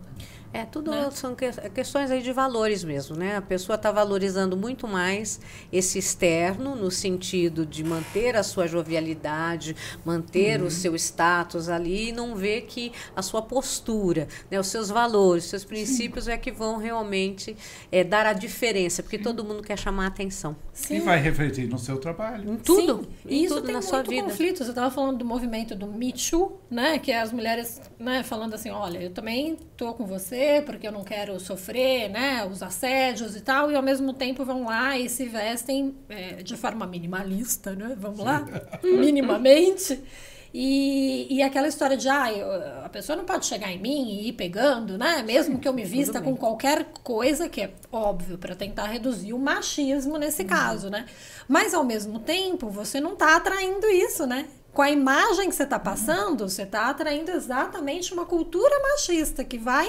[0.53, 1.09] É, tudo Né?
[1.11, 3.35] são que- questões aí de valores mesmo, né?
[3.35, 5.39] A pessoa está valorizando muito mais
[5.71, 9.75] esse externo, no sentido de manter a sua jovialidade,
[10.05, 10.67] manter Uhum.
[10.67, 15.43] o seu status ali e não ver que a sua postura, né, os seus valores,
[15.45, 17.55] os seus princípios é que vão realmente
[17.91, 20.55] é, dar a diferença, porque todo mundo quer chamar a atenção.
[20.89, 22.53] E vai refletir no seu trabalho.
[22.53, 24.23] Em tudo, Sim, em e isso tudo tem na muito sua vida.
[24.23, 24.63] conflito.
[24.63, 26.99] Você estava falando do movimento do Me Too, né?
[26.99, 30.91] Que é as mulheres né, falando assim, olha, eu também tô com você porque eu
[30.91, 32.45] não quero sofrer, né?
[32.49, 33.71] Os assédios e tal.
[33.71, 37.95] E ao mesmo tempo vão lá e se vestem é, de forma minimalista, né?
[37.97, 38.45] Vamos lá?
[38.83, 40.01] Minimamente.
[40.53, 44.29] E, e aquela história de, ah, eu- a pessoa não pode chegar em mim e
[44.29, 45.21] ir pegando, né?
[45.21, 49.39] Mesmo que eu me vista com qualquer coisa, que é óbvio, para tentar reduzir o
[49.39, 50.47] machismo nesse Uhum.
[50.47, 51.05] caso, né?
[51.47, 54.47] Mas ao mesmo tempo, você não tá atraindo isso, né?
[54.73, 59.57] Com a imagem que você tá passando, você tá atraindo exatamente uma cultura machista que
[59.57, 59.87] vai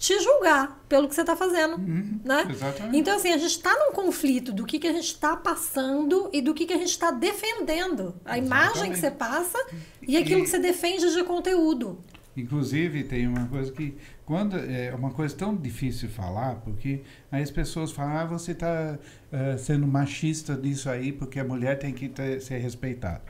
[0.00, 1.76] te julgar pelo que você está fazendo,
[2.24, 2.46] né?
[2.50, 2.96] exatamente.
[2.96, 6.40] Então, assim, a gente está num conflito do que, que a gente está passando e
[6.40, 8.14] do que, que a gente está defendendo.
[8.24, 9.58] A imagem que você passa
[10.00, 12.02] e aquilo que você defende de conteúdo.
[12.34, 13.94] Inclusive, tem uma coisa que.
[14.24, 18.52] quando É uma coisa tão difícil de falar, porque aí as pessoas falam, ah, você
[18.52, 18.98] está
[19.58, 23.20] sendo machista nisso aí, porque a mulher tem que ter- ser respeitada.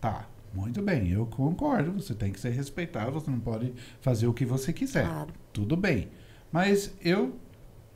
[0.00, 4.32] Tá, muito bem, eu concordo, você tem que ser respeitado, você não pode fazer o
[4.32, 5.06] que você quiser.
[5.06, 5.32] Claro.
[5.52, 6.08] Tudo bem.
[6.52, 7.36] Mas eu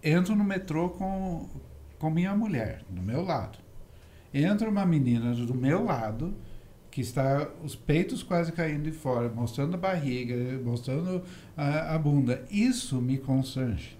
[0.03, 1.49] entro no metrô com,
[1.99, 3.59] com minha mulher, do meu lado.
[4.33, 6.35] Entra uma menina do meu lado,
[6.91, 11.23] que está os peitos quase caindo de fora, mostrando a barriga, mostrando
[11.57, 12.45] a, a bunda.
[12.51, 13.99] Isso me constrange.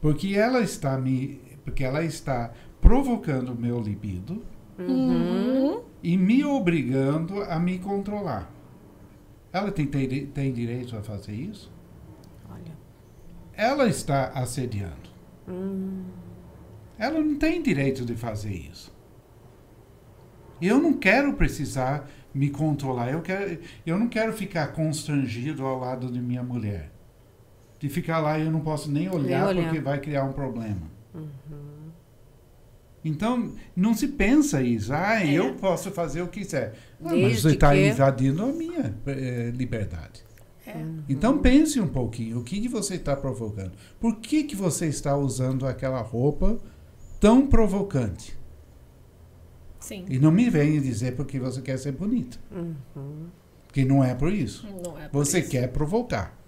[0.00, 4.42] Porque ela está me, porque ela está provocando o meu libido
[6.02, 8.52] e me obrigando a me controlar.
[9.52, 11.72] Ela tem, tem, tem direito a fazer isso?
[13.56, 15.04] Ela está assediando.
[16.98, 18.92] Ela não tem direito de fazer isso.
[20.62, 23.10] Eu não quero precisar me controlar.
[23.10, 26.90] Eu, quero, eu não quero ficar constrangido ao lado de minha mulher.
[27.78, 29.64] De ficar lá e eu não posso nem olhar, olhar.
[29.64, 30.90] porque vai criar um problema.
[33.04, 34.92] Então, não se pensa isso.
[34.92, 36.72] Ah, eu posso fazer o que quiser.
[37.04, 40.24] Ah, mas você está que- invadindo a minha eh, liberdade.
[40.66, 40.84] É.
[41.08, 43.72] Então pense um pouquinho, o que, que você está provocando?
[44.00, 46.58] Por que, que você está usando aquela roupa
[47.20, 48.38] tão provocante?
[49.78, 50.06] Sim.
[50.08, 52.38] E não me venha dizer porque você quer ser bonita.
[53.66, 54.66] Porque não é por isso.
[54.66, 55.50] Não é por Você isso.
[55.50, 56.38] quer provocar.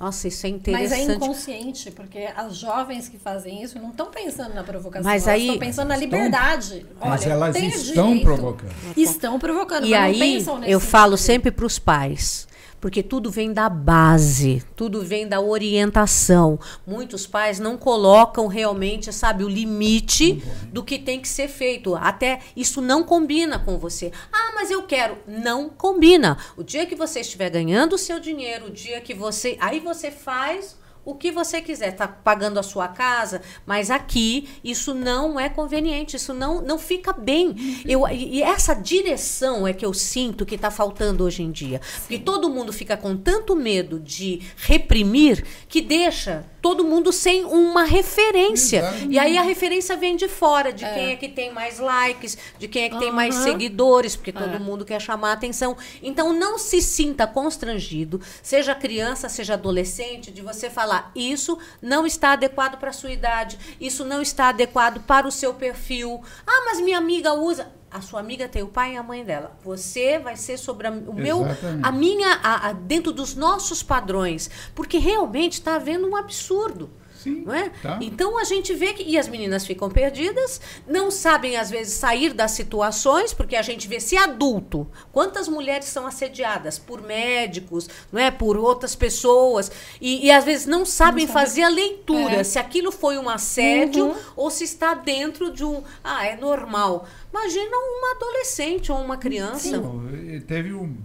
[0.00, 1.10] Nossa, isso é Mas interessante.
[1.10, 5.34] é inconsciente, porque as jovens que fazem isso não estão pensando na provocação, Mas elas
[5.40, 6.86] aí- estão pensando na Estão- liberdade.
[6.98, 8.24] Mas Olha, elas tenho estão direito.
[8.24, 8.72] provocando.
[8.96, 11.26] Estão provocando, E mas não aí, pensam nesse eu falo sentido.
[11.26, 12.48] sempre para os pais,
[12.80, 16.58] porque tudo vem da base, tudo vem da orientação.
[16.86, 20.42] Muitos pais não colocam realmente, sabe, o limite
[20.72, 21.94] do que tem que ser feito.
[21.94, 24.10] Até isso não combina com você.
[24.32, 25.18] Ah, mas eu quero.
[25.26, 26.38] Não combina.
[26.56, 29.56] O dia que você estiver ganhando o seu dinheiro, o dia que você.
[29.60, 30.79] Aí você faz
[31.10, 36.16] o que você quiser, tá pagando a sua casa, mas aqui isso não é conveniente,
[36.16, 37.82] isso não, não fica bem.
[37.86, 41.80] Eu, e essa direção é que eu sinto que está faltando hoje em dia.
[42.00, 47.84] Porque todo mundo fica com tanto medo de reprimir que deixa todo mundo sem uma
[47.84, 48.84] referência.
[49.08, 52.68] E aí a referência vem de fora, de quem é que tem mais likes, de
[52.68, 54.58] quem é que tem mais seguidores, porque todo É.
[54.58, 55.74] mundo quer chamar a atenção.
[56.02, 62.32] Então não se sinta constrangido, seja criança, seja adolescente, de você falar isso não está
[62.32, 66.22] adequado para sua idade, isso não está adequado para o seu perfil.
[66.46, 67.72] Ah, mas minha amiga usa.
[67.92, 69.58] A sua amiga tem o pai e a mãe dela.
[69.64, 71.88] Você vai ser sobre a, o meu, Exatamente.
[71.88, 76.88] a minha, a- a- dentro dos nossos padrões, porque realmente está havendo um absurdo.
[77.22, 77.68] Sim, Não é?
[77.82, 77.98] tá.
[78.00, 79.02] Então a gente vê que.
[79.02, 83.86] E as meninas ficam perdidas, não sabem, às vezes, sair das situações, porque a gente
[83.86, 84.90] vê se adulto.
[85.12, 88.30] Quantas mulheres são assediadas por médicos, não é?
[88.30, 89.70] Por outras pessoas.
[90.00, 91.38] E, e, às vezes não sabem sabe.
[91.38, 92.44] fazer a leitura, É.
[92.44, 94.14] se aquilo foi um assédio Uhum.
[94.36, 95.82] ou se está dentro de um.
[96.02, 97.06] Ah, é normal.
[97.30, 99.76] Imagina uma adolescente ou uma criança.
[99.78, 100.96] Não, eh, teve um.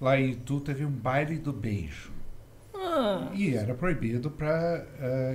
[0.00, 2.12] Lá em Itu teve um baile do beijo.
[2.80, 4.84] Ah, E era proibido para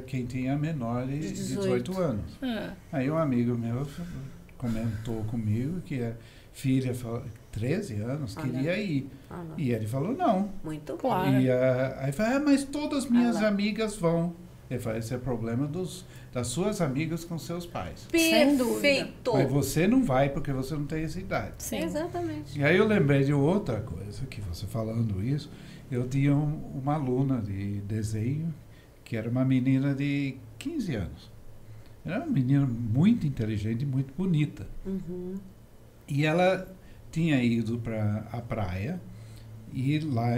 [0.07, 1.61] quem tinha menor de De 18,
[1.91, 2.38] 18 anos.
[2.41, 2.74] ah.
[2.91, 3.86] Aí um amigo meu
[4.57, 6.14] comentou comigo que a
[6.53, 8.48] filha, falou- 13 anos, Olha.
[8.49, 9.10] queria ir.
[9.30, 9.60] Ah, não.
[9.60, 10.49] E ele falou não.
[10.64, 11.40] Muito Claro.
[11.40, 13.48] E ah, aí falou, ah, mas todas as minhas Ah lá.
[13.49, 14.34] amigas vão.
[14.70, 18.07] Ele falou, esse é problema dos, das suas amigas com seus pais.
[18.11, 19.34] Perfeito.
[19.34, 21.53] Mas você não vai porque você não tem essa idade.
[21.60, 21.84] Sim.
[21.84, 22.57] Exatamente.
[22.57, 25.52] E aí eu lembrei de outra coisa, que você falando isso,
[25.92, 28.54] eu tinha um- uma aluna de desenho,
[29.04, 31.32] que era uma menina de 15 anos.
[32.06, 34.68] Era uma menina muito inteligente e muito bonita.
[34.86, 35.36] Uhum.
[36.08, 36.68] E ela
[37.12, 39.00] tinha ido para a praia
[39.74, 40.32] e lá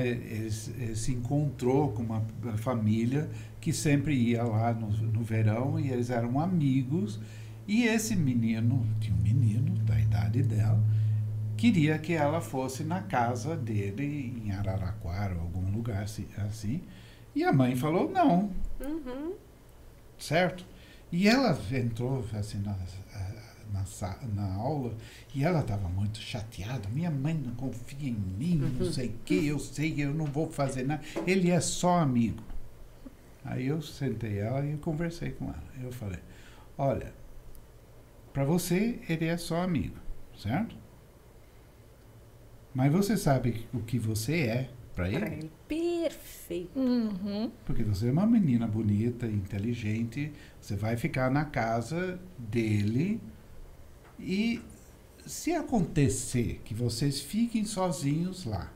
[0.93, 2.21] se encontrou com uma
[2.57, 7.19] família que sempre ia lá no, no verão e eles eram amigos.
[7.67, 10.81] E esse menino, tinha um menino da idade dela,
[11.71, 16.81] queria que ela fosse na casa dele em Araraquara ou algum lugar assim, assim.
[17.33, 19.33] E a mãe falou não, Uhum.
[20.17, 20.63] certo?
[21.11, 22.75] E ela entrou assim na,
[23.73, 23.83] na,
[24.33, 24.93] na aula
[25.33, 26.87] e ela estava muito chateada.
[26.89, 30.49] Minha mãe não confia em mim, não sei o que, eu sei, eu não vou
[30.51, 31.01] fazer nada.
[31.25, 32.43] Ele é só amigo.
[33.43, 35.63] Aí eu sentei ela e conversei com ela.
[35.81, 36.19] Eu falei,
[36.77, 37.11] olha,
[38.33, 39.95] para você ele é só amigo,
[40.37, 40.75] certo?
[42.75, 45.25] Mas você sabe o que você é para Pra ele?
[45.35, 45.51] ele.
[45.67, 46.77] Perfeito.
[46.77, 47.49] Uhum.
[47.65, 50.31] Porque você é uma menina bonita, inteligente,
[50.61, 53.19] você vai ficar na casa dele
[54.19, 54.61] e
[55.25, 58.71] se acontecer que vocês fiquem sozinhos lá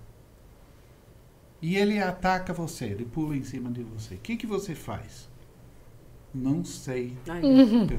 [1.61, 5.27] e ele ataca você, ele pula em cima de você, o que, que você faz?
[6.33, 7.17] Não sei.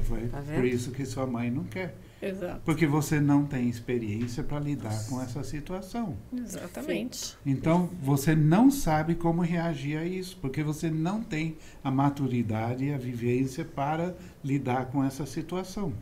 [0.03, 1.95] Foi Tá por isso que sua mãe não quer.
[2.21, 2.61] Exato.
[2.63, 6.15] Porque você não tem experiência para lidar com essa situação.
[6.31, 7.35] Exatamente.
[7.45, 12.93] Então, você não sabe como reagir a isso, porque você não tem a maturidade e
[12.93, 15.93] a vivência para lidar com essa situação.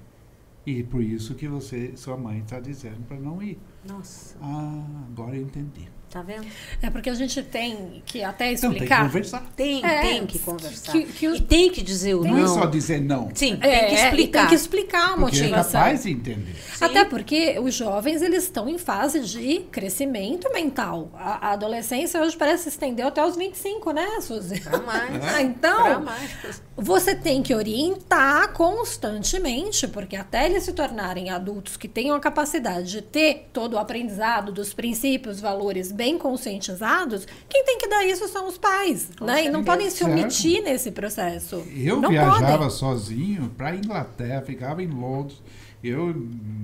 [0.66, 3.58] E por isso que você, sua mãe está dizendo para não ir.
[3.88, 5.88] Nossa, Ah, agora eu entendi.
[6.10, 6.46] Tá vendo?
[6.82, 9.06] É porque a gente tem que até Então, tem que explicar.
[9.06, 9.44] conversar.
[9.56, 10.92] Tem, É, tem que conversar.
[10.92, 12.44] que- que o- E tem que dizer o Não, não.
[12.46, 14.40] é só dizer não, Sim, É, tem que e explicar.
[14.42, 15.72] tem que explicar a porque é motivação.
[15.82, 16.56] capaz de entender.
[16.76, 16.86] Sim.
[16.86, 21.10] Até porque os jovens eles estão em fase de crescimento mental.
[21.16, 24.60] A, a adolescência hoje parece se estendeu até os 25, né, Suzy?
[24.62, 25.10] Pra mais.
[25.30, 26.62] Ah, Pra então, mais.
[26.76, 32.90] você tem que orientar constantemente, porque até eles se tornarem adultos que tenham a capacidade
[32.92, 38.26] de ter todo o aprendizado dos princípios, valores bem conscientizados, quem tem que dar isso
[38.30, 39.46] são os pais, né?
[39.46, 40.12] E não podem se Certo.
[40.12, 41.58] omitir nesse processo.
[41.76, 42.70] Eu não viajava podem.
[42.70, 45.42] sozinho para Inglaterra, ficava em Londres.
[45.84, 46.08] Eu,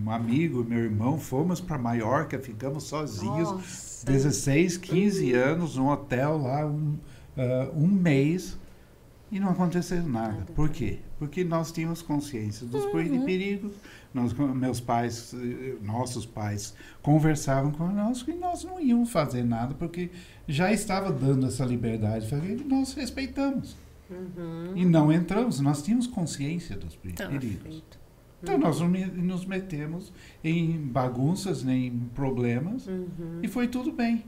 [0.05, 3.51] um amigo, meu irmão, fomos para Maiorca, ficamos sozinhos.
[3.51, 4.05] Nossa.
[4.05, 6.95] 16, 15 anos, num hotel lá, um,
[7.37, 8.57] ah, um mês,
[9.31, 10.45] e não aconteceu nada.
[10.55, 10.99] Por quê?
[11.19, 13.25] Porque nós tínhamos consciência dos Uhum.
[13.25, 13.73] perigos,
[14.15, 15.35] nós, meus pais,
[15.81, 20.09] nossos pais, conversavam conosco e nós não íamos fazer nada, porque
[20.47, 23.75] já estava dando essa liberdade, e nós respeitamos.
[24.09, 24.71] Uhum.
[24.75, 27.27] E não entramos, nós tínhamos consciência dos Tá.
[27.27, 27.83] perigos.
[28.41, 30.13] Então nós não nos metemos
[30.43, 33.39] em bagunças nem em problemas Uhum.
[33.41, 34.23] e foi tudo bem.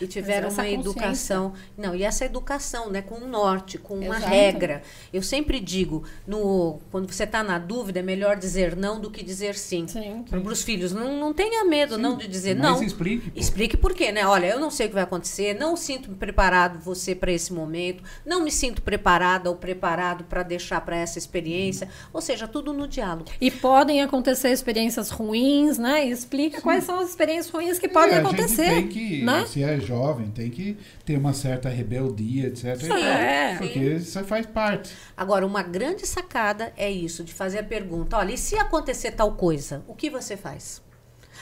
[0.00, 1.52] E tiveram uma educação.
[1.76, 3.02] Não, e essa educação, né?
[3.02, 4.26] Com um norte, com uma Exato.
[4.26, 4.82] regra.
[5.12, 9.22] Eu sempre digo, no, quando você está na dúvida, é melhor dizer não do que
[9.22, 9.86] dizer sim.
[9.86, 10.24] Sim.
[10.28, 12.82] Para os filhos, não, não tenha medo não de dizer Mas não.
[12.82, 13.30] explique.
[13.30, 13.38] pô.
[13.40, 14.26] Explique por quê, né?
[14.26, 18.02] Olha, eu não sei o que vai acontecer, não sinto preparado você para esse momento,
[18.24, 21.88] não me sinto preparada ou preparado para deixar para essa experiência.
[22.12, 23.30] Ou seja, tudo no diálogo.
[23.40, 26.04] E podem acontecer experiências ruins, né?
[26.06, 28.68] Explica quais são as experiências ruins que podem É, a gente acontecer.
[28.70, 29.33] tem que, né?
[29.46, 32.76] Se é jovem, tem que ter uma certa rebeldia, etc.
[32.80, 33.56] Sim, É.
[33.58, 34.92] Porque isso faz parte.
[35.16, 39.32] Agora, uma grande sacada é isso, de fazer a pergunta: olha, e se acontecer tal
[39.32, 40.82] coisa, o que você faz?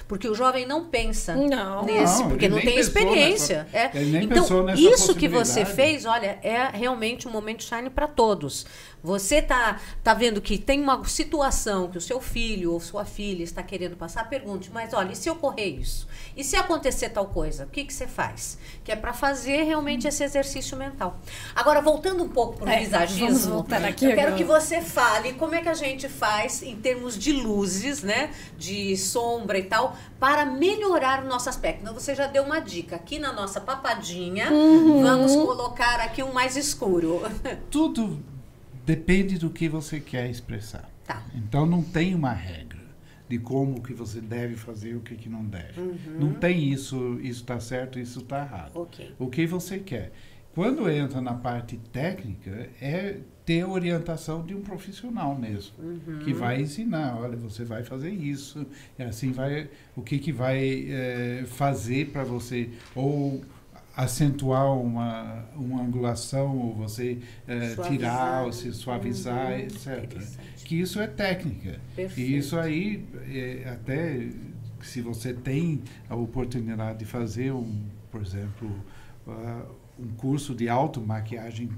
[0.08, 1.84] Porque o jovem não pensa Não.
[1.84, 3.66] nesse, Não, porque não tem experiência.
[3.72, 4.00] nessa- É.
[4.00, 7.88] ele nem Então, pensou nessa isso que você fez, olha, é realmente um momento shine
[7.88, 8.66] para todos.
[9.02, 13.42] Você tá, tá vendo que tem uma situação que o seu filho ou sua filha
[13.42, 16.06] está querendo passar, pergunte, mas olha, e se ocorrer isso?
[16.36, 18.58] E se acontecer tal coisa, o que, que você faz?
[18.84, 21.18] Que é para fazer realmente esse exercício mental.
[21.54, 24.36] Agora, voltando um pouco para o É, visagismo, aqui eu quero agora.
[24.36, 28.30] que você fale como é que a gente faz em termos de luzes, né?
[28.56, 31.80] De sombra e tal, para melhorar o nosso aspecto.
[31.82, 32.96] Então você já deu uma dica.
[32.96, 35.02] Aqui na nossa papadinha, Uhum.
[35.02, 37.22] vamos colocar aqui um mais escuro.
[37.70, 38.22] Tudo
[38.84, 40.88] depende do que você quer expressar.
[41.06, 41.22] Tá.
[41.34, 42.80] Então não tem uma regra
[43.28, 45.80] de como que você deve fazer e o que, que não deve.
[45.80, 45.96] Uhum.
[46.20, 48.72] Não tem isso, isso está certo, isso está errado.
[48.76, 49.14] Ok.
[49.18, 50.12] O que você quer.
[50.54, 56.18] Quando entra na parte técnica, é ter a orientação de um profissional mesmo, Uhum.
[56.22, 58.66] que vai ensinar, olha, você vai fazer isso,
[58.98, 63.42] e assim vai, o que, que vai eh, fazer para você, ou
[63.96, 67.88] acentuar uma, uma angulação, ou você Suavizar.
[67.90, 69.58] tirar, ou se suavizar, Uhum.
[69.58, 70.18] etc.
[70.64, 71.78] Que isso é técnica.
[71.94, 72.20] Perfeito.
[72.30, 74.28] E isso aí, é, até
[74.82, 78.70] se você tem a oportunidade de fazer, um, por exemplo,
[79.28, 79.62] ah,
[79.98, 81.68] um curso de automaquiagem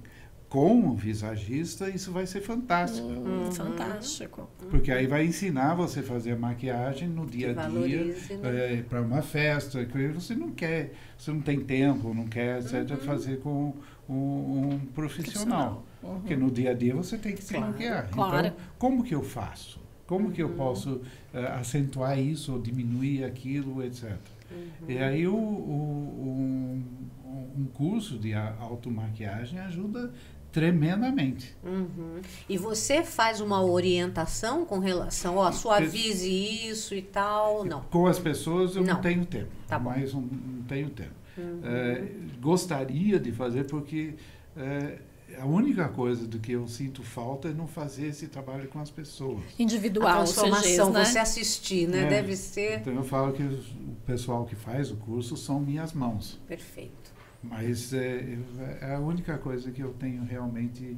[0.55, 3.09] com um visagista, isso vai ser fantástico.
[3.09, 4.49] Hum, Fantástico.
[4.71, 8.05] Porque aí vai ensinar você a fazer a maquiagem no dia a dia,
[8.41, 8.85] né?
[8.89, 12.97] para uma festa, que você não quer, você não tem tempo, não quer, etc., Uhum.
[12.99, 13.75] fazer com
[14.09, 15.85] um, um profissional.
[16.01, 16.21] Uhum.
[16.21, 18.09] Porque no dia a dia você tem que se Claro, maquiar.
[18.11, 18.47] claro.
[18.47, 19.81] Então, como que eu faço?
[20.07, 20.55] Como que eu Uhum.
[20.55, 21.01] posso
[21.33, 24.13] eh, acentuar isso ou diminuir aquilo, etc.
[24.53, 24.89] Uhum.
[24.89, 26.83] E aí o, o-
[27.27, 30.13] um, um curso de a- automaquiagem ajuda
[30.55, 31.55] tremendamente.
[31.65, 32.21] Uhum.
[32.49, 37.65] E você faz uma orientação com relação, ó, suavize isso e tal?
[37.65, 37.81] Não.
[37.91, 39.01] Com as pessoas eu não, Não.
[39.03, 39.51] tenho tempo.
[39.67, 39.77] Tá.
[39.77, 39.83] Uhum.
[39.83, 41.11] Mas não, não tenho tempo.
[41.37, 42.05] Eh,
[42.41, 44.15] gostaria de fazer porque
[44.57, 44.99] eh,
[45.37, 48.91] a única coisa do que eu sinto falta é não fazer esse trabalho com as
[48.91, 49.41] pessoas.
[49.59, 51.05] A Individual, você transformação, diz, né?
[51.05, 52.05] você assistir, né?
[52.05, 52.09] É.
[52.09, 56.39] Deve ser Então eu falo que o pessoal que faz o curso são minhas mãos.
[56.47, 57.04] perfeito.
[57.49, 58.39] Mas é,
[58.81, 60.97] é a única coisa que eu tenho realmente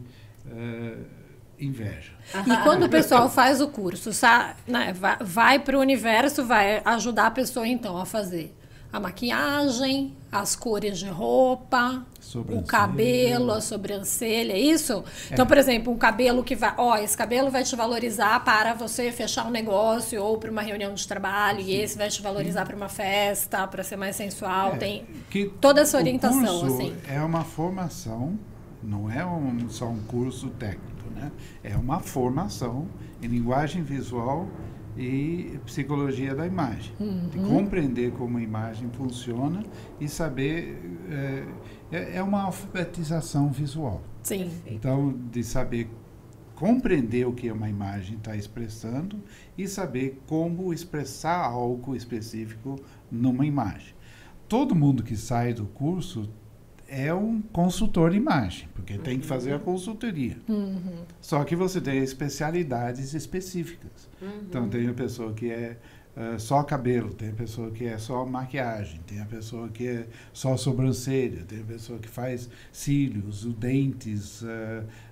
[0.51, 0.97] é,
[1.59, 2.13] inveja.
[2.47, 6.81] E quando o pessoal faz o curso, sa- né, vai, vai para o universo, vai
[6.85, 8.55] ajudar a pessoa então a fazer
[8.93, 12.05] a maquiagem, as cores de roupa,
[12.51, 15.05] o cabelo, a sobrancelha, é isso?
[15.31, 19.11] Então, por exemplo, um cabelo que vai, ó, esse cabelo vai te valorizar para você
[19.13, 22.77] fechar um negócio ou para uma reunião de trabalho, e esse vai te valorizar para
[22.77, 26.97] uma festa, para ser mais sensual, É, tem que toda essa o orientação, curso assim.
[27.09, 28.39] É uma formação,
[28.83, 31.31] não é um- só um curso técnico, né?
[31.63, 32.87] É uma formação
[33.23, 34.47] em linguagem visual
[34.97, 36.93] e psicologia da imagem.
[37.31, 37.49] De Uhum.
[37.49, 39.63] compreender como a imagem funciona
[40.01, 40.83] e saber.
[41.09, 41.45] é,
[41.93, 44.03] é- é uma alfabetização visual.
[44.23, 44.51] Sim.
[44.67, 45.89] Então, de saber
[46.57, 49.23] compreender o que uma imagem está expressando
[49.57, 52.77] e saber como expressar algo específico
[53.11, 53.95] numa imagem.
[54.49, 56.29] Todo mundo que sai do curso
[56.89, 60.39] é um consultor de imagem, porque tem que fazer a consultoria.
[60.49, 61.03] Uhum.
[61.21, 64.06] Só que você tem especialidades específicas.
[64.49, 65.77] Então, tem a pessoa que é
[66.17, 70.07] eh, só cabelo, tem a pessoa que é só maquiagem, tem a pessoa que é
[70.33, 74.43] só sobrancelha, tem a pessoa que faz cílios, os dentes,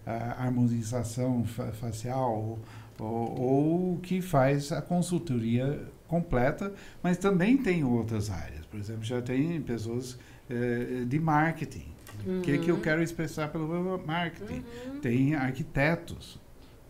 [0.06, 2.58] a harmonização fa- facial,
[2.98, 6.72] ou, ou que faz a consultoria completa,
[7.02, 8.64] mas também tem outras áreas.
[8.66, 10.18] Por exemplo, já tem pessoas
[10.48, 11.92] eh, de marketing.
[12.26, 14.62] O que, que eu quero expressar pelo marketing?
[15.02, 16.40] Tem arquitetos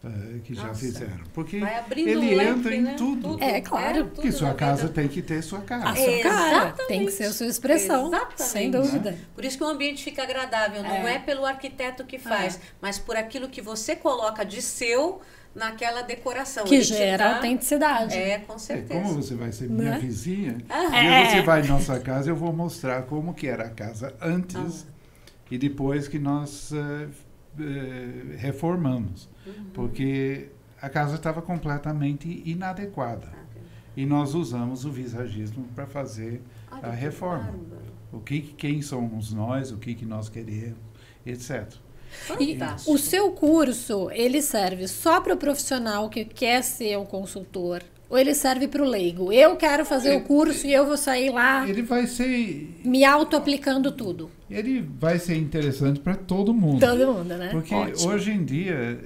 [0.04, 0.80] eh, que já Nossa.
[0.80, 1.24] fizeram.
[1.32, 2.94] Porque ele um leque, entra em né?
[2.96, 3.42] tudo.
[3.42, 4.04] É, claro.
[4.04, 4.92] tudo Porque sua casa vida.
[4.94, 5.90] tem que ter sua cara.
[5.90, 6.86] A sua cara Exatamente.
[6.88, 8.42] tem que ser a sua expressão, Exatamente.
[8.42, 9.18] sem dúvida.
[9.34, 11.14] Por isso que o ambiente fica agradável, não É.
[11.14, 12.58] é, pelo arquiteto que faz, É.
[12.80, 15.20] mas por aquilo que você coloca de seu
[15.54, 16.64] naquela decoração.
[16.64, 18.14] Que gera dá- autenticidade.
[18.16, 19.00] É, com É, certeza.
[19.00, 19.98] como você vai ser minha Né?
[20.00, 21.24] vizinha, É.
[21.24, 24.84] e você vai em nossa casa, eu vou mostrar como que era a casa antes
[25.50, 27.06] e depois que nós eh,
[27.58, 29.28] eh, reformamos.
[29.72, 30.48] Porque
[30.80, 33.32] a casa estava completamente inadequada.
[33.96, 37.44] E nós usamos o visagismo para fazer Olha a que reforma.
[37.44, 37.92] bárbaro.
[38.12, 40.78] o que, quem somos nós, o que, que nós queremos,
[41.24, 41.72] etc.
[42.38, 47.82] E o seu curso, ele serve só para o profissional que quer ser um consultor?
[48.08, 49.32] Ou ele serve para o leigo?
[49.32, 53.90] Eu quero fazer o curso e eu vou sair lá Ele vai ser, me auto-aplicando
[53.90, 54.30] tudo.
[54.50, 56.80] ele vai ser interessante para todo mundo.
[56.80, 57.48] Todo mundo, né?
[57.50, 58.10] Porque Ótimo.
[58.12, 59.00] hoje em dia,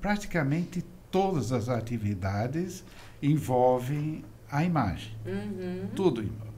[0.00, 2.84] praticamente todas as atividades
[3.22, 5.12] envolvem a imagem.
[5.26, 5.88] Uhum.
[5.94, 6.48] Tudo envolve.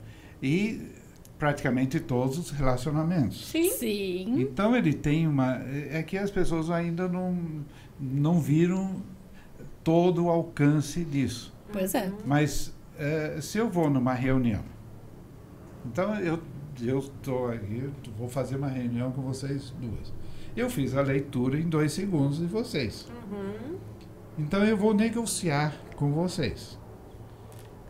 [0.43, 0.81] E
[1.39, 3.47] praticamente todos os relacionamentos.
[3.49, 3.71] Sim.
[3.71, 4.41] Sim.
[4.41, 5.57] Então ele tem uma.
[5.91, 7.65] É que as pessoas ainda não,
[7.99, 9.03] não viram
[9.83, 11.53] todo o alcance disso.
[11.73, 12.13] Pois é.
[12.25, 14.63] Mas eh, se eu vou numa reunião,
[15.85, 16.39] então eu
[16.83, 20.13] eu estou aqui, eu vou fazer uma reunião com vocês duas.
[20.57, 23.09] Eu fiz a leitura em dois segundos de vocês.
[23.31, 23.77] Uhum.
[24.39, 26.79] Então eu vou negociar com vocês.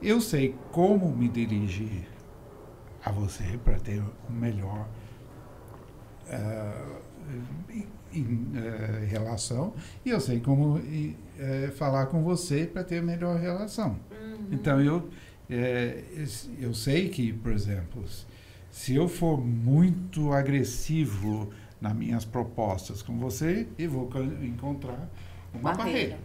[0.02, 2.08] Eu sei como me dirigir
[3.04, 4.88] a você para ter um melhor
[6.28, 6.98] ah,
[8.12, 9.72] em- eh, relação
[10.04, 10.80] e eu sei como
[11.38, 13.98] eh, falar com você para ter melhor relação.
[14.50, 15.08] Então eu
[15.48, 16.02] eh,
[16.60, 18.04] eu sei que, por exemplo,
[18.70, 21.50] se eu for muito agressivo
[21.80, 24.08] nas minhas propostas com você, eu vou
[24.42, 25.08] encontrar
[25.54, 25.76] uma Barreira.
[26.16, 26.18] barreira.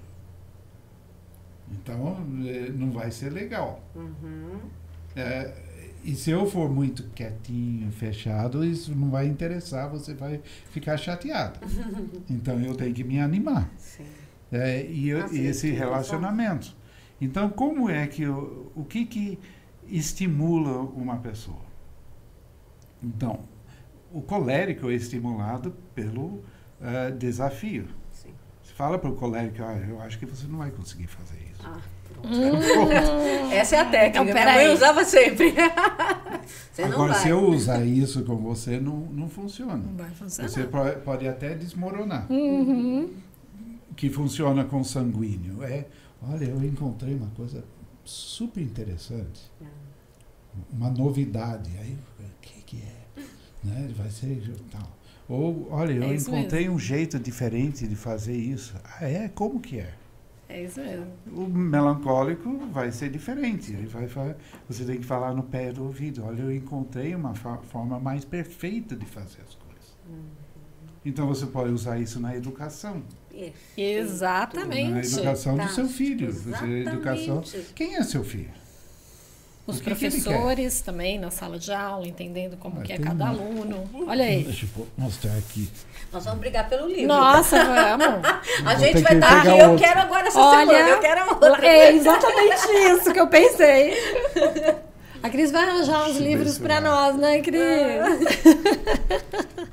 [1.72, 3.82] Então, eh, não vai ser legal.
[3.96, 4.60] Uhum.
[5.16, 5.52] É,
[6.12, 10.42] e se eu for muito quietinho, fechado, isso não vai interessar, você vai
[10.72, 11.60] ficar chateado.
[12.30, 13.70] Então, eu tenho que me animar.
[13.78, 14.06] Sim.
[14.52, 16.76] É, e, eu- e esse leituras, relacionamento.
[17.20, 19.40] Então, como é que eu, o que que
[19.88, 21.64] estimula uma pessoa?
[23.02, 23.40] Então,
[24.12, 26.44] o colérico é estimulado pelo
[26.82, 27.88] eh, desafio.
[28.12, 28.30] Sim.
[28.64, 31.62] Você fala para o colérico, ah, eu acho que você não vai conseguir fazer isso.
[31.66, 31.80] Ah,
[32.26, 33.52] Hum.
[33.52, 34.08] essa é a técnica.
[34.10, 34.66] Então, Minha peraí.
[34.68, 35.54] mãe usava sempre.
[36.72, 37.22] Você não Agora, vai.
[37.22, 39.78] se eu usar isso com você, não, não funciona.
[39.78, 40.50] Não vai funcionar.
[40.50, 42.30] Você po- pode até desmoronar.
[42.32, 43.10] Uhum.
[43.96, 45.64] Que funciona com sanguíneo.
[45.64, 45.86] É,
[46.22, 47.64] olha, eu encontrei uma coisa
[48.04, 49.50] super interessante.
[50.72, 51.72] Uma novidade.
[51.80, 53.22] Aí, o que, que é?
[53.64, 53.90] Né?
[53.98, 54.88] Vai ser tal.
[55.28, 58.76] Ou, olha, eu É encontrei um jeito diferente de fazer isso.
[59.00, 59.30] Ah, é?
[59.34, 59.94] Como que é?
[60.48, 61.08] É isso mesmo.
[61.32, 63.74] O melancólico vai ser diferente.
[63.74, 64.36] Ele vai falar,
[64.70, 66.24] você tem que falar no pé do ouvido.
[66.24, 69.98] Olha, eu encontrei uma forma mais perfeita de fazer as coisas.
[71.04, 73.04] Então você pode usar isso na educação.
[73.76, 74.92] Exatamente.
[74.92, 75.88] Na educação do seu Fantástico.
[75.90, 76.32] filho.
[76.32, 77.42] Você, educação.
[77.42, 77.74] Exatamente.
[77.74, 78.65] Quem é seu filho?
[79.68, 83.26] Os que que professores também na sala de aula, entendendo como Ah, que é cada
[83.26, 83.84] uma- aluno.
[84.08, 84.44] Olha aí.
[84.44, 85.68] Deixa eu mostrar aqui.
[86.14, 87.08] Nós vamos brigar pelo livro.
[87.08, 88.06] Nossa, vamos.
[88.64, 89.60] A Vou gente vai que estar aqui.
[89.60, 90.72] Eu quero agora essa semana.
[90.72, 91.66] Olha, Eu quero outra.
[91.68, 93.94] é exatamente isso que eu pensei.
[95.24, 97.58] A Cris vai arranjar uns livros para nós, né, Cris?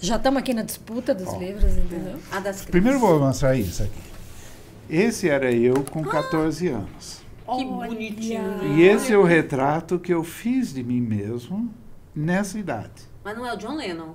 [0.00, 2.16] Já estamos aqui na disputa dos livros, entendeu?
[2.30, 4.00] A das Primeiro eu vou mostrar isso aqui.
[4.88, 7.17] Esse era eu com 14 anos.
[7.56, 7.88] Que Olha.
[7.88, 8.76] bonitinho.
[8.76, 11.72] E esse é o retrato que eu fiz de mim mesmo
[12.14, 13.08] nessa idade.
[13.24, 14.14] Mas não é o John Lennon.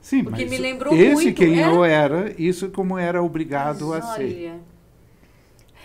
[0.00, 1.66] Sim, Porque mas me lembrou esse muito, quem é?
[1.66, 4.24] eu era, isso como era obrigado a ser.
[4.24, 4.60] Olha.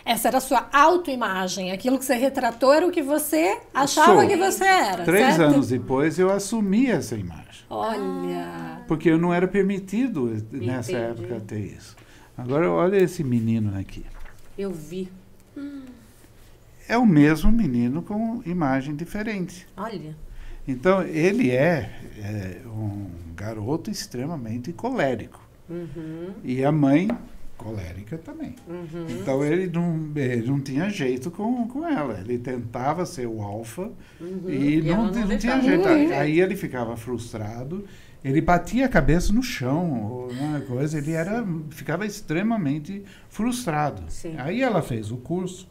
[0.06, 1.72] Essa era a sua autoimagem.
[1.72, 4.28] Aquilo que você retratou era o que você achava Sou.
[4.28, 5.04] que você era.
[5.04, 5.54] Três certo?
[5.54, 7.66] anos depois eu assumi essa imagem.
[7.70, 8.84] Olha.
[8.88, 11.24] Porque eu não era permitido nessa Entendi.
[11.24, 11.96] época ter isso.
[12.38, 14.06] Agora olha esse menino aqui.
[14.58, 15.10] Eu vi.
[16.88, 19.68] É o mesmo menino com imagem diferente.
[19.76, 20.16] Olha.
[20.68, 25.42] Então ele é, é, um garoto extremamente colérico.
[25.70, 26.30] Uhum.
[26.44, 27.08] E a mãe
[27.58, 28.56] colérica também.
[28.68, 29.06] Uhum.
[29.10, 32.20] Então ele não, ele não tinha jeito com, com ela.
[32.20, 34.50] Ele tentava ser o alfa Uhum.
[34.50, 35.62] e, ela não, não tinha deixava.
[35.62, 35.88] jeito.
[35.88, 36.20] Uhum.
[36.20, 37.86] Aí ele ficava frustrado.
[38.24, 40.98] Ele batia a cabeça no chão, ou uma coisa.
[40.98, 44.04] Ele era, ficava extremamente frustrado.
[44.10, 44.34] Sim.
[44.40, 45.68] Aí ela fez o curso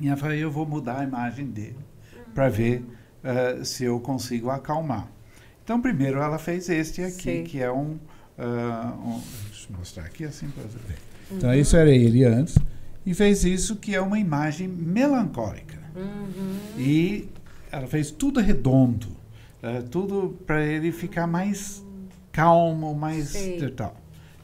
[0.00, 1.78] e ela falou: eu vou mudar a imagem dele
[2.34, 2.84] para ver
[3.22, 5.08] eh, se eu consigo acalmar.
[5.64, 7.42] Então primeiro ela fez este aqui, Sei.
[7.44, 7.98] que é um,
[8.38, 10.96] ah, um- Deixa eu mostrar aqui assim para você ver.
[11.30, 12.56] Então isso era ele antes
[13.06, 15.78] e fez isso que é uma imagem melancólica.
[15.94, 16.56] Uhum.
[16.78, 17.28] E
[17.70, 19.08] ela fez tudo redondo,
[19.62, 21.84] eh, tudo para ele ficar mais
[22.32, 23.70] calmo, mais Sei.
[23.70, 23.96] tal.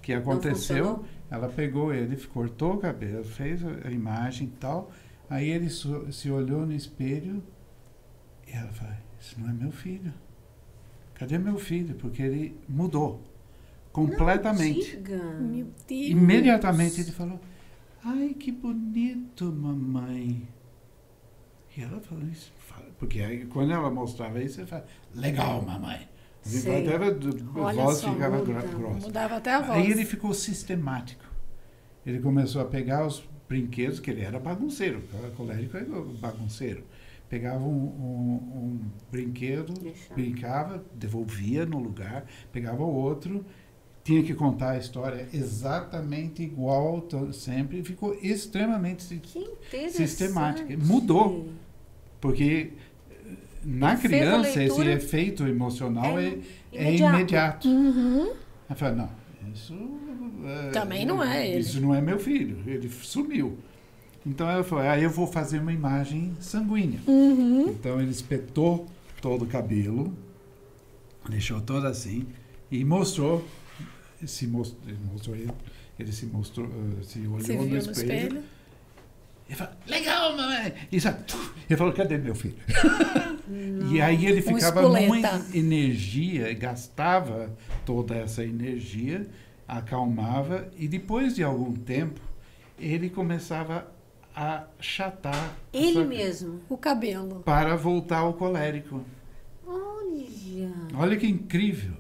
[0.03, 1.05] Que aconteceu?
[1.31, 4.91] Ela pegou ele, cortou o cabelo, fez a imagem e tal.
[5.31, 7.43] Aí ele se olhou no espelho
[8.47, 10.13] e ela falou: Isso não é meu filho.
[11.15, 11.95] Cadê meu filho?
[11.97, 13.23] Porque ele mudou
[13.93, 14.97] completamente.
[14.97, 15.17] Diga.
[15.41, 16.07] Meu Deus.
[16.11, 17.41] Imediatamente ele falou:
[18.05, 20.49] Ai, que bonito, mamãe.
[21.77, 22.53] E ela falou isso.
[22.99, 26.09] Porque aí, quando ela mostrava isso, ele falava: Legal, mamãe.
[26.47, 28.53] Até a Olha voz só, ficava muda.
[28.63, 29.07] gro- grossa.
[29.07, 29.79] Mudava até a voz.
[29.79, 31.25] Aí ele ficou sistemático.
[32.07, 35.85] Ele começou a pegar os brinquedos, que ele era bagunceiro, era colérico é
[36.21, 36.85] bagunceiro.
[37.29, 38.81] Pegava um, um- um
[39.11, 40.15] brinquedo, Deixava.
[40.15, 43.45] brincava, devolvia no lugar, pegava o outro,
[44.03, 49.21] tinha que contar a história exatamente igual sempre, ficou extremamente.
[49.91, 50.75] Sistemática.
[50.79, 51.49] Mudou.
[52.21, 52.73] porque
[53.11, 53.15] eh,
[53.65, 56.39] na criança esse efeito emocional é,
[56.73, 57.15] é imediato.
[57.17, 57.69] imediato.
[57.69, 58.33] Uhum.
[58.69, 59.11] Ela fala, não,
[59.55, 59.75] isso...
[60.45, 61.61] é, Também não é ele.
[61.61, 63.59] Isso não é meu filho, ele sumiu.
[64.27, 67.01] Então ela falou, ah, eu vou fazer uma imagem sanguínea.
[67.07, 67.69] Uhum.
[67.71, 68.87] Então ele espetou
[69.23, 70.13] todo o cabelo,
[71.29, 72.27] deixou todo assim,
[72.71, 73.45] e mostrou,
[74.25, 77.95] se mostrou, ele mostrou ele, se mostrou, eh, se olhou Você no viu no espelho,
[77.97, 78.43] espelho?
[79.49, 80.75] Ele falou, legal, mamãe!
[80.93, 81.25] E sabe,
[81.69, 82.57] ele falou, cadê meu filho?
[83.91, 87.57] e aí ele ficava muita energia, gastava
[87.87, 89.27] toda essa energia,
[89.67, 92.21] acalmava, e depois de algum tempo,
[92.79, 93.91] ele começava
[94.37, 95.57] a chatar.
[95.73, 96.61] Ele mesmo.
[96.69, 97.41] O cabelo.
[97.41, 99.03] Para voltar ao colérico.
[99.67, 100.73] Olha.
[100.95, 101.95] Olha que incrível.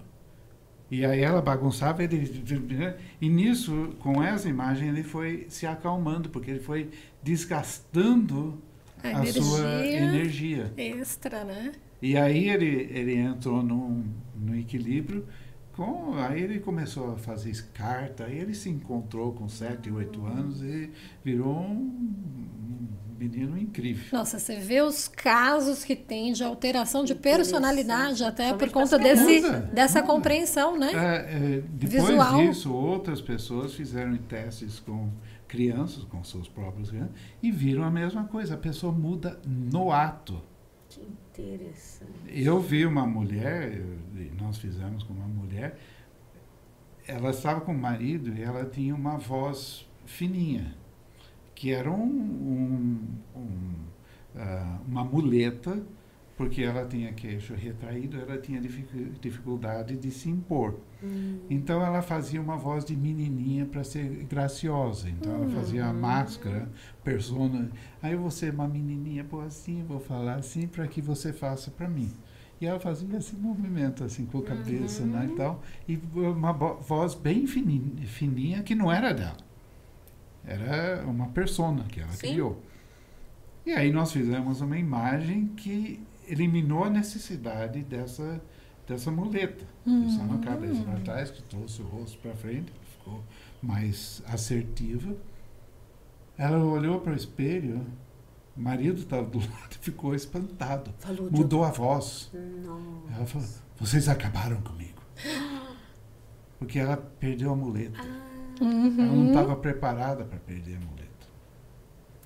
[0.91, 6.51] E aí ela bagunçava, ele, e nisso, com essa imagem, ele foi se acalmando, porque
[6.51, 6.91] ele foi
[7.23, 8.62] desgastando
[9.03, 10.73] A a, sua energia energia.
[10.77, 11.73] extra, né?
[12.01, 14.05] E aí ele, ele entrou num,
[14.35, 15.27] no equilíbrio,
[15.73, 20.62] com, aí ele começou a fazer carta, aí ele se encontrou com 7, 8 anos
[20.62, 20.90] e
[21.24, 22.89] virou um, um
[23.19, 24.05] menino incrível.
[24.12, 28.99] Nossa, você vê os casos que tem de alteração de personalidade até por Principalmente conta
[28.99, 30.90] desse, dessa compreensão, né?
[30.93, 32.36] É, é, depois Visual.
[32.39, 35.09] disso, outras pessoas fizeram testes com
[35.49, 38.55] crianças, com seus próprios crianças, e viram a mesma coisa.
[38.55, 40.41] A pessoa muda no ato.
[40.89, 41.01] Que
[41.43, 42.12] interessante.
[42.29, 45.79] Eu vi uma mulher, eu- nós fizemos com uma mulher,
[47.07, 50.75] ela estava com o marido e ela tinha uma voz fininha,
[51.55, 53.01] que era um, um-
[53.37, 53.75] um,
[54.37, 55.83] ah, uma muleta,
[56.37, 60.79] porque ela tinha queixo retraído, ela tinha dificu- dificuldade de se impor.
[61.49, 65.09] Então ela fazia uma voz de menininha para ser graciosa.
[65.09, 66.69] Então ela fazia a máscara,
[67.05, 67.70] persona.
[68.03, 72.11] Aí você uma menininha boazinha, vou falar assim para que você faça para mim.
[72.61, 77.15] E ela fazia esse movimento assim com a cabeça, né, e tal, e uma voz
[77.15, 79.37] bem fininha, fininha que não era dela.
[80.45, 82.31] Era uma persona que ela Sim.
[82.31, 82.61] criou.
[83.65, 88.41] E aí nós fizemos uma imagem que eliminou a necessidade dessa,
[88.87, 89.65] dessa muleta.
[89.89, 90.10] Uhum.
[90.10, 93.23] Só na cabeça para trás, que trouxe o rosto para frente, ficou
[93.62, 95.16] mais assertiva.
[96.36, 97.86] Ela olhou para o espelho,
[98.56, 100.93] o marido estava do lado e ficou espantado.
[100.98, 101.69] Falou Mudou de...
[101.69, 102.31] a voz.
[102.65, 103.15] Nossa.
[103.15, 103.48] Ela falou:
[103.78, 104.98] Vocês acabaram comigo.
[106.59, 107.98] Porque ela perdeu a muleta.
[108.01, 108.28] Ah.
[108.60, 109.01] Uhum.
[109.01, 111.09] Ela não estava preparada para perder a muleta.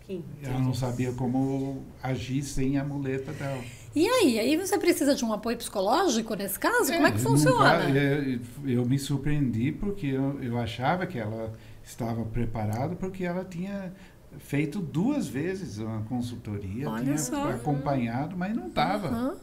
[0.00, 3.62] Que ela não sabia como agir sem a muleta dela.
[3.94, 4.38] E aí?
[4.38, 6.90] Aí você precisa de um apoio psicológico nesse caso?
[6.90, 7.98] É, como é que funciona?
[7.98, 11.52] É, eu me surpreendi porque eu, eu achava que ela
[11.84, 13.92] estava preparada porque ela tinha
[14.38, 17.50] feito duas vezes uma consultoria, Olha tinha só.
[17.50, 19.10] acompanhado, mas não estava.
[19.10, 19.36] Uhum.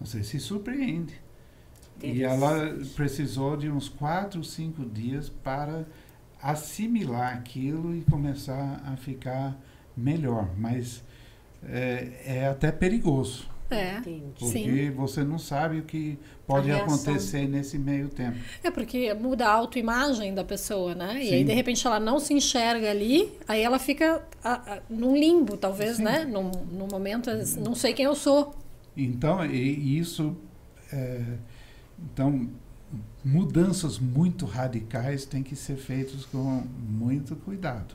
[0.00, 1.20] Você se surpreende.
[2.02, 5.84] E ela precisou de uns quatro, cinco dias para
[6.42, 9.56] assimilar aquilo e começar a ficar
[9.94, 10.48] melhor.
[10.56, 11.02] Mas
[11.62, 13.48] é, é até perigoso.
[13.70, 14.90] É, porque sim.
[14.90, 18.38] você não sabe o que pode acontecer nesse meio tempo.
[18.62, 21.12] É porque muda a autoimagem da pessoa, né?
[21.12, 21.30] Sim.
[21.30, 25.16] E aí, de repente, ela não se enxerga ali, aí ela fica a, a, num
[25.16, 26.02] limbo, talvez, sim.
[26.02, 26.24] né?
[26.24, 27.30] Num, num momento,
[27.60, 28.54] não sei quem eu sou.
[28.96, 30.36] Então, e isso.
[30.92, 31.22] É,
[32.12, 32.48] então,
[33.24, 37.94] mudanças muito radicais têm que ser feitas com muito cuidado.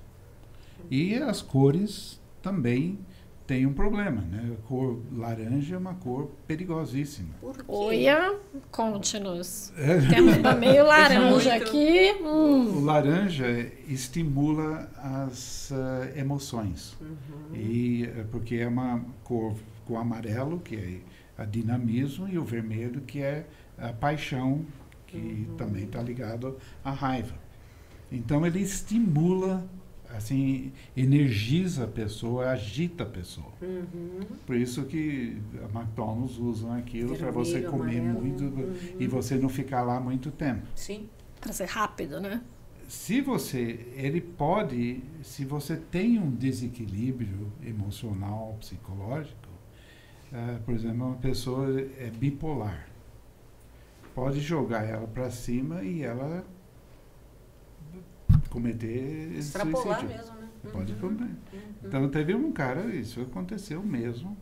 [0.89, 2.99] E as cores também
[3.47, 4.55] tem um problema, né?
[4.57, 7.29] A cor laranja é uma cor perigosíssima.
[7.67, 8.35] Olha,
[8.71, 9.71] conte-nos.
[9.77, 9.99] É.
[10.07, 12.13] Temos uma meio laranja aqui.
[12.21, 12.77] Hum.
[12.77, 16.97] O laranja estimula as uh, emoções.
[16.99, 17.55] Uhum.
[17.55, 19.53] E, uh, porque é uma cor
[19.85, 23.45] com amarelo, que é a dinamismo, e o vermelho, que é
[23.77, 24.65] a paixão,
[25.05, 25.55] que uhum.
[25.55, 27.35] também está ligado à raiva.
[28.11, 29.67] Então ele estimula
[30.15, 33.51] assim energiza a pessoa, agita a pessoa.
[33.61, 34.21] Uhum.
[34.45, 38.21] Por isso que a McDonald's usam aquilo para você comer amarelo.
[38.21, 38.75] muito uhum.
[38.99, 40.65] e você não ficar lá muito tempo.
[40.75, 41.09] Sim.
[41.39, 42.41] Para ser rápido, né?
[42.87, 49.49] Se você, ele pode, se você tem um desequilíbrio emocional, psicológico,
[50.31, 52.87] uh, por exemplo, uma pessoa é bipolar,
[54.13, 56.45] pode jogar ela para cima e ela
[58.55, 60.17] cometer Extrapolar suicídio.
[60.17, 60.49] mesmo, né?
[60.71, 60.99] Pode uhum.
[60.99, 61.23] cometer.
[61.23, 61.59] Uhum.
[61.83, 64.35] Então teve um cara, isso aconteceu mesmo,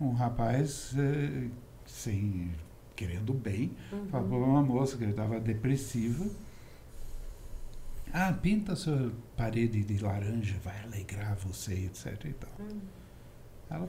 [0.00, 1.48] um rapaz eh,
[1.86, 2.50] sem
[2.96, 4.06] querendo bem, uhum.
[4.08, 6.28] falou para uma moça que estava depressiva.
[8.12, 12.24] Ah, pinta a sua parede de laranja, vai alegrar você, etc.
[12.24, 12.50] E tal.
[12.58, 12.80] Uhum.
[13.70, 13.88] Ela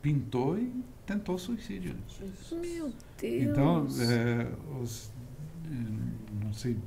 [0.00, 0.72] pintou e
[1.04, 1.96] tentou suicídio.
[2.52, 3.42] Meu Deus!
[3.42, 5.10] Então, é, os,
[5.66, 6.78] eh, não sei.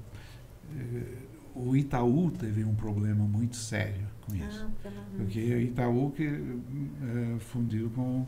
[0.77, 4.69] É, o Itaú teve um problema muito sério com isso.
[4.85, 8.27] Ah, porque o Itaú que uh, fundiu com uh,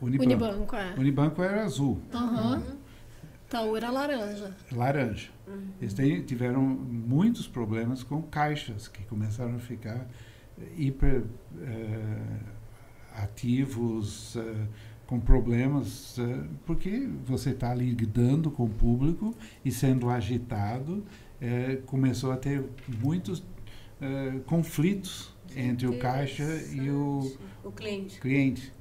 [0.00, 0.24] Unibanco.
[0.24, 0.94] Unibanco, é.
[0.98, 2.00] Unibanco era azul.
[2.12, 2.62] Uhum.
[3.46, 4.56] Itaú era laranja.
[4.72, 5.30] Laranja.
[5.46, 5.68] Uhum.
[5.80, 10.06] Eles têm, tiveram muitos problemas com caixas, que começaram a ficar
[10.76, 12.44] hiper uh,
[13.16, 14.36] ativos,
[15.06, 16.16] com problemas,
[16.64, 21.04] porque você está lidando com o público e sendo agitado
[21.42, 22.64] é, começou a ter
[23.02, 23.42] muitos
[24.00, 28.20] é, conflitos entre o caixa e o, o cliente.
[28.20, 28.72] cliente.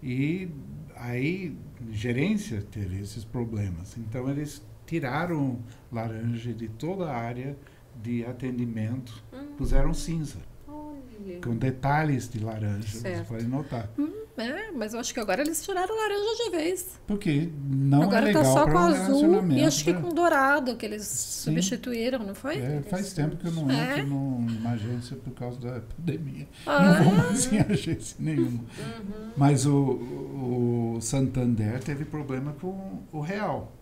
[0.00, 0.48] E
[0.94, 1.56] aí
[1.90, 3.98] gerência teve esses problemas.
[3.98, 5.58] Então eles tiraram
[5.90, 7.56] laranja de toda a área
[8.00, 9.54] de atendimento, hum.
[9.56, 10.38] puseram cinza.
[10.68, 11.40] Olha.
[11.42, 13.18] Com detalhes de laranja, certo.
[13.18, 13.90] você pode notar.
[13.98, 14.23] Hum.
[14.36, 17.00] É, mas eu acho que agora eles tiraram laranja de vez.
[17.06, 20.00] Porque não é agora é legal tá só com azul e acho que né?
[20.00, 21.52] com dourado que eles Sim.
[21.52, 22.56] substituíram, não foi?
[22.56, 24.00] É, faz tempo que eu não é.
[24.00, 26.48] entro numa agência por causa da pandemia.
[26.66, 26.82] Ah.
[26.82, 28.58] Não vou mais em agência nenhuma.
[28.58, 29.30] Uhum.
[29.36, 33.72] Mas o, o Santander teve problema com o Real.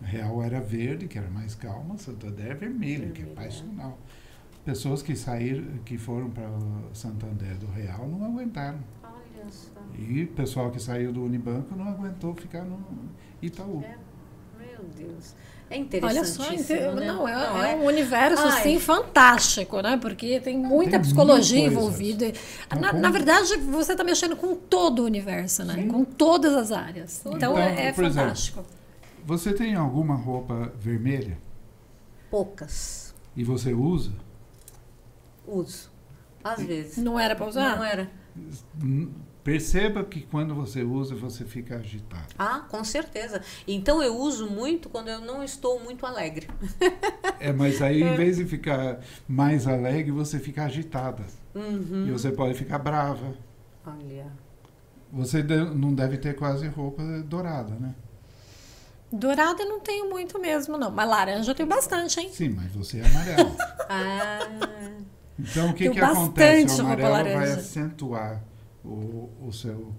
[0.00, 3.98] O Real era verde, que era mais calma, Santander é vermelho, que é passional.
[4.64, 6.48] Pessoas que saíram, que foram para
[6.92, 8.80] Santander do Real não aguentaram.
[9.98, 12.78] E o pessoal que saiu do Unibanco não aguentou ficar no
[13.40, 13.82] Itaú.
[13.82, 13.96] É.
[14.58, 15.34] Meu Deus.
[15.68, 16.16] É interessante.
[16.16, 17.06] Olha só, né?
[17.06, 18.48] não, é, não, é, é um universo Ai.
[18.48, 19.96] assim fantástico, né?
[19.96, 22.32] Porque tem muita tem psicologia envolvida.
[22.78, 25.74] Na, na, verdade, você está mexendo com todo o universo, né?
[25.74, 25.88] Sim.
[25.88, 27.20] Com todas as áreas.
[27.20, 28.60] Então, então é, é fantástico.
[28.60, 28.76] Exemplo,
[29.24, 31.36] você tem alguma roupa vermelha?
[32.30, 33.12] Poucas.
[33.36, 34.12] E você usa?
[35.44, 35.90] Uso.
[36.44, 36.96] Às vezes.
[36.98, 37.76] Não era para usar?
[37.76, 38.08] Não era.
[39.46, 42.34] Perceba que quando você usa, você fica agitado.
[42.36, 43.40] Ah, com certeza.
[43.64, 46.48] Então eu uso muito quando eu não estou muito alegre.
[47.38, 48.98] É, mas aí em vez de ficar
[49.28, 51.22] mais alegre, você fica agitada.
[51.54, 52.06] Uhum.
[52.08, 53.34] E você pode ficar brava.
[53.86, 54.26] Olha.
[55.12, 57.94] Você não deve ter quase roupa dourada, né?
[59.12, 60.90] Dourada eu não tenho muito mesmo, não.
[60.90, 62.30] Mas laranja eu tenho bastante, hein?
[62.32, 63.56] Sim, mas você é amarelo.
[63.88, 64.40] Ah,
[65.38, 66.80] Então, o que, Tenho que bastante acontece?
[66.80, 68.42] O roupa amarelo vai acentuar
[68.86, 69.92] o, o seu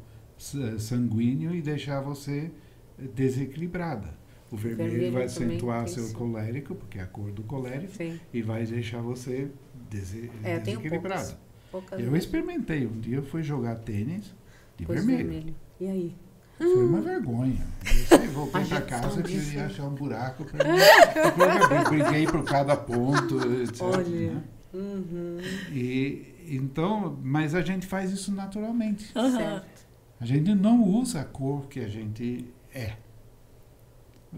[0.79, 2.51] sanguíneo e deixar você
[2.97, 4.15] desequilibrada.
[4.49, 8.17] O vermelho, Vermelho vai acentuar seu colérico, porque é a cor do colérico, sim.
[8.33, 9.51] e vai deixar você
[9.89, 11.37] dese É, eu poucas.
[11.69, 12.85] poucas Eu experimentei.
[12.87, 14.33] Um dia eu fui jogar tênis
[14.77, 15.53] de Pois vermelho.
[15.79, 16.15] E aí?
[16.57, 17.67] Foi uma vergonha.
[17.85, 20.79] Eu sei, voltei A pra gente casa e ia achar um buraco pra mim.
[20.79, 23.81] Eu briguei por cada ponto, etc.
[23.81, 24.31] Olha.
[24.33, 24.43] né?
[24.73, 25.37] Uhum.
[25.71, 29.11] E, então, mas a gente faz isso naturalmente.
[29.15, 29.37] Aham.
[29.37, 29.87] Certo.
[30.19, 32.95] A gente não usa a cor que a gente é.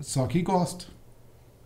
[0.02, 0.86] Só que gosta.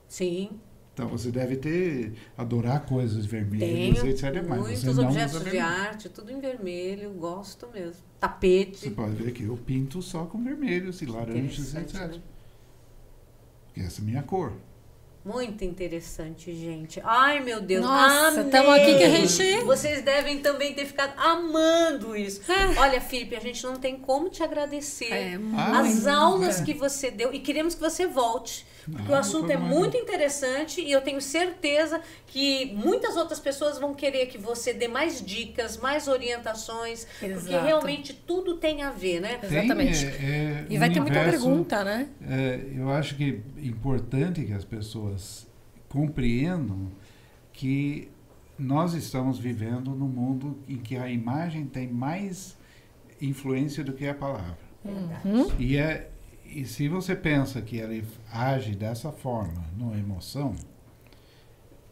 [0.07, 0.59] Sim.
[0.93, 4.45] Então você deve ter, adorar coisas vermelhas, Tenho etc.
[4.47, 7.93] Mas você muitos não objetos de arte, tudo em vermelho, gosto mesmo.
[7.93, 8.89] Você Tapete.
[8.91, 11.93] pode ver que eu pinto só com vermelhos e laranjas, etc.
[11.95, 12.21] né?
[13.65, 14.53] Porque essa é a minha cor.
[15.25, 16.99] Muito interessante, gente.
[17.03, 17.81] Ai, meu Deus.
[17.81, 18.51] Nossa, amei.
[18.51, 22.41] tamo aqui que a gente- Vocês devem também ter ficado amando isso.
[22.51, 22.77] É.
[22.79, 25.13] Olha, Felipe, a gente não tem como te agradecer.
[25.13, 26.09] É, Ah, As muito.
[26.09, 28.65] aulas que você deu e queremos que você volte.
[28.91, 33.39] Porque Ah, o assunto é foi muito interessante e eu tenho certeza que muitas outras
[33.39, 37.65] pessoas vão querer que você dê mais dicas, mais orientações, porque Exato.
[37.65, 39.37] realmente tudo tem a ver, né?
[39.37, 40.05] Tem, Exatamente.
[40.05, 42.09] é- é E vai ter muita pergunta, né?
[42.21, 45.47] É, eu acho que é importante que as pessoas
[45.87, 46.91] compreendam
[47.53, 48.09] que
[48.57, 52.57] nós estamos vivendo num mundo em que a imagem tem mais
[53.21, 54.57] influência do que a palavra.
[54.83, 55.27] Verdade.
[55.27, 55.47] Uhum.
[55.57, 56.09] E, é,
[56.61, 57.93] e se você pensa que ela
[58.31, 60.55] age dessa forma, numa emoção,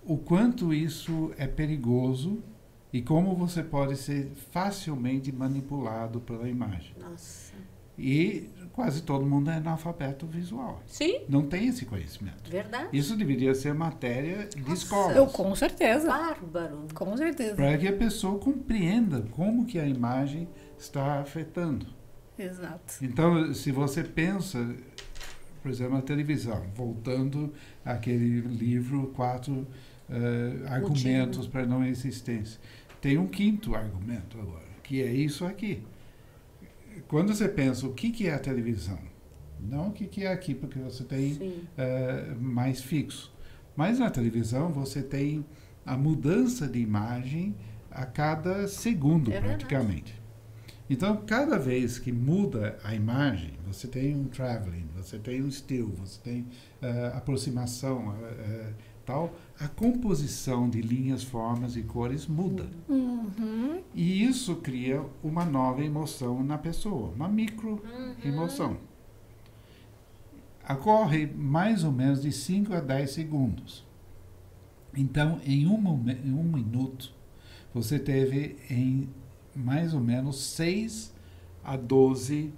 [0.03, 2.43] o quanto isso é perigoso
[2.91, 6.93] e como você pode ser facilmente manipulado pela imagem.
[6.99, 7.53] Nossa.
[7.97, 10.81] E quase todo mundo é analfabeto visual.
[10.87, 12.49] Sim, Não tem esse conhecimento.
[12.49, 12.89] verdade.
[12.91, 15.13] Isso deveria ser matéria de escola.
[15.13, 16.07] Eu, com certeza.
[16.07, 16.87] Bárbaro.
[16.93, 17.55] Com certeza.
[17.55, 20.47] Para que a pessoa compreenda como que a imagem
[20.79, 21.85] está afetando.
[22.43, 22.95] Exato.
[23.01, 24.75] Então, se você pensa,
[25.61, 27.53] por exemplo, a televisão, voltando
[27.85, 29.67] àquele livro, quatro
[30.09, 32.59] eh, argumentos para não existência.
[32.99, 35.81] Tem um quinto argumento agora, que é isso aqui.
[37.07, 38.99] Quando você pensa o que, que é a televisão,
[39.59, 43.33] não o que, que é aqui, porque você tem eh, mais fixo.
[43.75, 45.45] Mas na televisão você tem
[45.85, 47.55] a mudança de imagem
[47.89, 50.20] a cada segundo, É praticamente.
[50.91, 55.87] Então, cada vez que muda a imagem, você tem um traveling, você tem um still,
[55.97, 56.45] você tem
[56.81, 58.73] eh, aproximação, eh,
[59.05, 62.69] tal, a composição de linhas, formas e cores muda.
[62.89, 63.81] Uhum.
[63.95, 67.81] E isso cria uma nova emoção na pessoa, uma micro
[68.25, 68.75] emoção.
[70.69, 73.85] Ocorre mais ou menos de 5 a 10 segundos.
[74.93, 77.13] Então, em um, momen- em um minuto,
[77.73, 79.07] você teve em
[79.55, 81.13] mais ou menos 6
[81.63, 82.53] a 12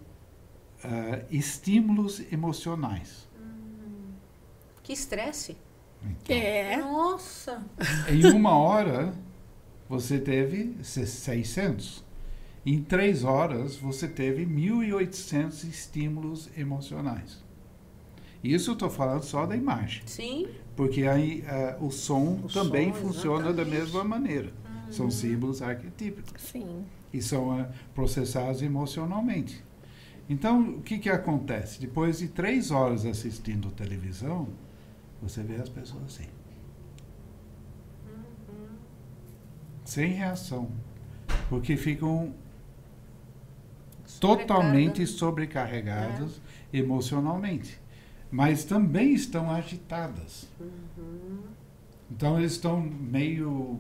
[0.84, 3.28] ah, estímulos emocionais.
[4.84, 5.56] Que estresse.
[6.04, 6.78] Então, É.
[6.78, 7.64] Nossa.
[8.10, 9.14] Em uma hora,
[9.88, 12.04] você teve se- 600.
[12.66, 17.42] Em três horas, você teve 1.800 estímulos emocionais.
[18.44, 20.48] Isso eu estou falando só da imagem, Sim.
[20.76, 23.80] porque aí ah, o som O também som, funciona da exatamente.
[23.82, 24.54] mesma maneira.
[24.94, 26.86] São símbolos arquetípicos Sim.
[27.12, 29.64] e são ah, processados emocionalmente.
[30.30, 31.82] Então, o que, que acontece?
[31.82, 34.48] Depois de três horas assistindo televisão,
[35.22, 36.30] você vê as pessoas assim.
[39.84, 40.70] Sem reação.
[41.50, 42.34] Porque ficam
[44.20, 46.40] totalmente sobrecarregadas
[46.72, 47.80] emocionalmente.
[48.32, 50.50] Mas também estão agitadas.
[52.10, 53.80] Então, eles estão meio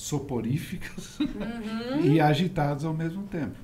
[0.00, 1.18] soporíficas
[2.02, 3.54] e agitados ao mesmo tempo.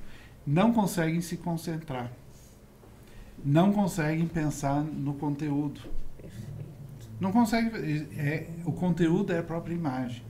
[0.45, 2.11] Não conseguem se concentrar.
[3.43, 5.81] Não conseguem pensar no conteúdo.
[7.19, 8.07] Não conseguem.
[8.15, 10.21] É, o conteúdo é a própria imagem.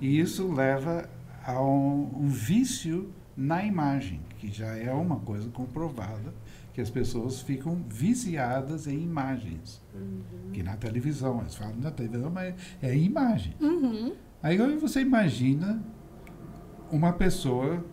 [0.00, 1.08] E isso leva
[1.44, 6.32] a um, um vício na imagem, que já é uma coisa comprovada,
[6.72, 9.82] que as pessoas ficam viciadas em imagens.
[10.52, 13.54] Que na televisão, eles falam na televisão, mas é imagem.
[13.60, 14.14] Uhum.
[14.46, 15.82] Aí você imagina
[16.92, 17.84] uma pessoa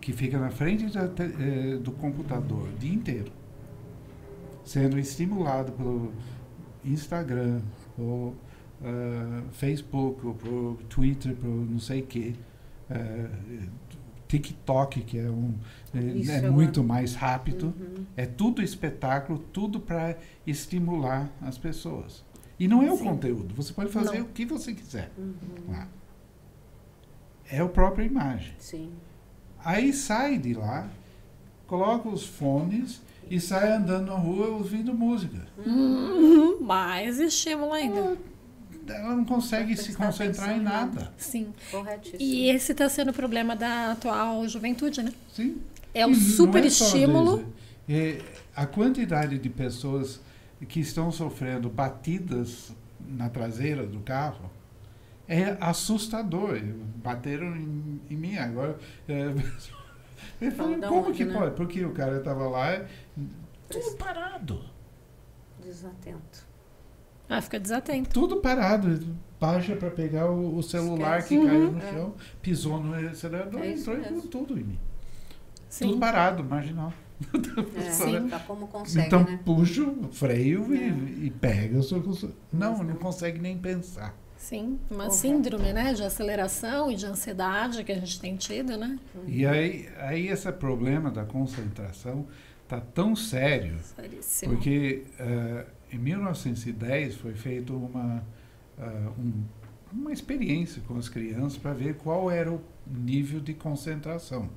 [0.00, 3.30] que fica na frente da eh, do computador o dia inteiro,
[4.64, 6.10] sendo estimulado pelo
[6.82, 7.60] Instagram,
[7.98, 8.34] ou
[8.82, 12.34] ah, Facebook, ou por Twitter, por não sei o quê,
[12.88, 13.28] eh,
[14.26, 15.52] TikTok, que é, um,
[15.92, 16.52] é- Isso é agora.
[16.52, 17.74] muito mais rápido.
[18.16, 22.24] É tudo espetáculo, tudo para estimular as pessoas.
[22.58, 23.04] E não é o Sim.
[23.04, 24.26] conteúdo, você pode fazer Não.
[24.26, 25.10] o que você quiser
[25.68, 25.88] lá.
[27.50, 28.54] É a própria imagem.
[28.58, 28.90] Sim.
[29.64, 30.88] Aí sai de lá,
[31.66, 33.00] coloca os fones
[33.30, 35.46] e sai andando na rua ouvindo música.
[35.64, 38.16] Uhum, mais estímulo ainda.
[38.86, 41.12] Ela não consegue se concentrar em atenção em nada.
[41.16, 41.54] Sim.
[41.70, 42.20] Corretíssimo.
[42.20, 45.12] E esse está sendo o problema da atual juventude, né?
[45.32, 45.56] Sim.
[45.94, 47.46] É um E não super é só estímulo.
[47.88, 48.20] É,
[48.54, 50.20] a quantidade de pessoas
[50.68, 54.50] que estão sofrendo batidas na traseira do carro
[55.28, 56.60] é assustador.
[56.96, 58.76] Bateram em, em mim agora.
[60.40, 61.32] É, eu falei, da como onde, que né?
[61.38, 61.54] pode?
[61.54, 62.84] Porque o cara estava lá,
[63.68, 64.64] tudo parado.
[65.62, 66.46] Desatento.
[67.28, 68.10] Ah, fica desatento.
[68.10, 69.16] Tudo parado.
[69.40, 71.40] Baixa para pegar o, o celular Esquece.
[71.40, 71.92] que caiu no É.
[71.92, 74.28] chão, pisou no acelerador É e entrou com mesmo.
[74.28, 74.78] tudo em mim.
[75.68, 75.88] Sim.
[75.88, 76.92] Tudo parado, marginal.
[77.76, 78.28] É, Sim.
[78.28, 79.38] Tá como consegue, então né?
[79.44, 80.76] puxa o freio É.
[80.88, 82.02] e, e pega o seu.
[82.52, 82.96] Não, não não.
[82.96, 84.14] consegue nem pensar.
[84.36, 85.14] Sim, uma Correto.
[85.14, 88.98] síndrome, né, de aceleração e de ansiedade que a gente tem tido, né?
[89.26, 92.26] E aí, aí esse problema da concentração
[92.68, 94.52] tá tão sério, Seríssimo.
[94.52, 98.22] porque eh, em 1910 foi feita uma,
[98.78, 99.44] ah, um-
[99.92, 104.50] uma experiência com as crianças para ver qual era o nível de concentração.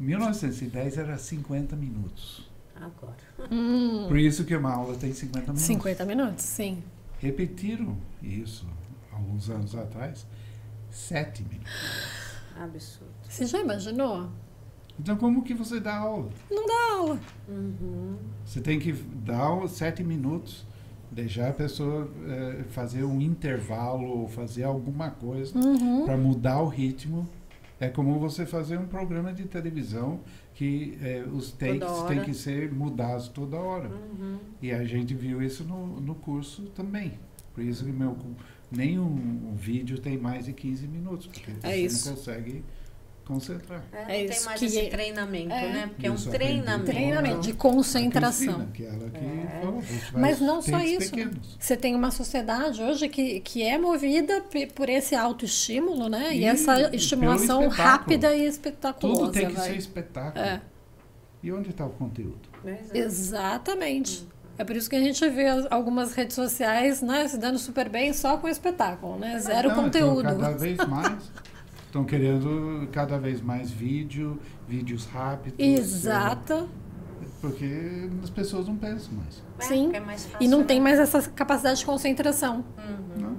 [0.00, 2.48] Em 1910 era 50 minutos.
[2.74, 3.16] Agora.
[3.50, 5.62] Hum, Por isso que uma aula tem 50 minutos.
[5.62, 6.82] 50 minutos, sim.
[7.18, 8.66] Repetiram isso
[9.12, 10.26] alguns anos atrás,
[10.90, 11.70] 7 minutos.
[12.58, 13.10] Absurdo.
[13.28, 14.30] Você já imaginou?
[14.98, 16.30] Então como que você dá aula?
[16.50, 17.18] Não dá aula.
[17.48, 18.16] Uhum.
[18.44, 20.66] Você tem que dar sete minutos,
[21.10, 26.04] deixar a pessoa eh, fazer um intervalo ou fazer alguma coisa Uhum.
[26.04, 27.26] para mudar o ritmo.
[27.80, 30.20] É como você fazer um programa de televisão
[30.54, 33.88] que eh, os takes têm que ser mudados toda hora.
[33.88, 34.38] Uhum.
[34.60, 37.14] E a gente viu isso no, no curso também.
[37.54, 38.16] Por isso que meu,
[38.70, 42.08] nenhum um vídeo tem mais de 15 minutos, porque É você isso.
[42.10, 42.62] não consegue
[43.34, 43.82] concentrar.
[43.92, 45.72] É, não É tem isso mais que esse é- treinamento, é.
[45.72, 45.86] né?
[45.88, 46.84] Porque é um Isso, treinamento.
[46.84, 48.66] Treinamento de concentração.
[48.74, 49.60] Que ela que É.
[49.60, 49.82] falou,
[50.14, 51.24] Mas não só isso, né?
[51.24, 51.56] pequenos.
[51.58, 54.42] Você tem uma sociedade hoje que, que é movida
[54.74, 56.34] por esse autoestímulo, né?
[56.34, 59.20] E, E essa estimulação rápida e espetaculosa.
[59.20, 59.70] Tudo tem que vai.
[59.70, 60.44] ser espetáculo.
[60.44, 60.60] É.
[61.42, 62.38] E onde está o conteúdo?
[62.64, 62.78] É.
[62.98, 64.28] Exatamente.
[64.58, 67.88] É por isso que a gente vê as- algumas redes sociais né, se dando super
[67.88, 69.38] bem só com espetáculo, né?
[69.38, 70.22] Zero Não, então, conteúdo.
[70.22, 71.30] Cada vez mais.
[71.90, 74.38] Estão querendo cada vez mais vídeo,
[74.68, 75.58] vídeos rápidos.
[75.58, 76.68] Exato.
[77.40, 79.42] Porque as pessoas não pensam mais.
[79.58, 79.90] É, Sim.
[79.92, 80.64] é mais fácil, E não né?
[80.66, 82.64] tem mais essa capacidade de concentração.
[83.16, 83.36] Não?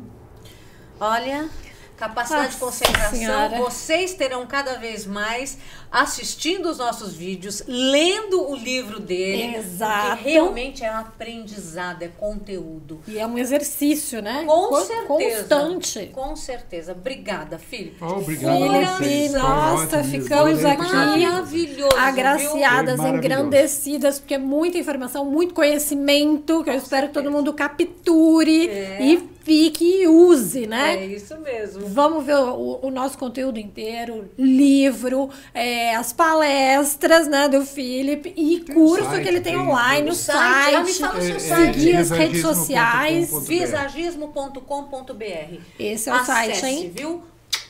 [1.00, 1.48] Olha,
[1.96, 3.58] capacidade de Nossa concentração, Senhora.
[3.58, 5.58] vocês terão cada vez mais
[5.92, 9.58] assistindo os nossos vídeos, lendo o livro dele.
[9.58, 10.24] Exato.
[10.24, 13.02] Que realmente é um aprendizado, é conteúdo.
[13.08, 14.44] E é um exercício, né?
[14.46, 15.08] Com Co- certeza.
[15.44, 16.10] Constante.
[16.14, 16.92] Com certeza.
[16.94, 17.98] Obrigada, Felipe.
[18.02, 20.82] Oh, obrigado Felipe, nossa, ótimo ficamos aqui.
[20.94, 21.98] Maravilhoso.
[21.98, 23.18] Agraciadas, maravilhoso.
[23.18, 29.04] engrandecidas, porque é muita informação, muito conhecimento, que eu espero que todo mundo capture É.
[29.04, 30.98] e fique e use, né?
[30.98, 31.88] É isso mesmo.
[31.88, 38.60] Vamos ver o, o nosso conteúdo inteiro, livro, é, as palestras né, do Felipe e
[38.60, 40.76] Tem curso site, que ele tem tem online, o site.
[40.76, 41.74] Ah, me fala o seu É, é, site.
[41.80, 43.48] seguir as redes sociais.
[43.48, 45.60] Visagismo.com.br.
[45.80, 46.92] Esse é o Acesse, site, hein?
[46.96, 47.24] viu?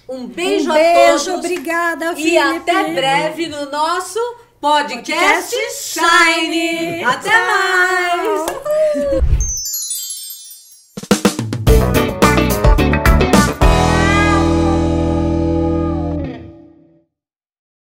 [0.09, 1.45] Um beijo, um beijo, a todos.
[1.45, 2.38] obrigada, E Felipe.
[2.38, 4.19] até breve no nosso
[4.59, 7.03] podcast, Podcast Shine.
[7.03, 8.45] Até mais!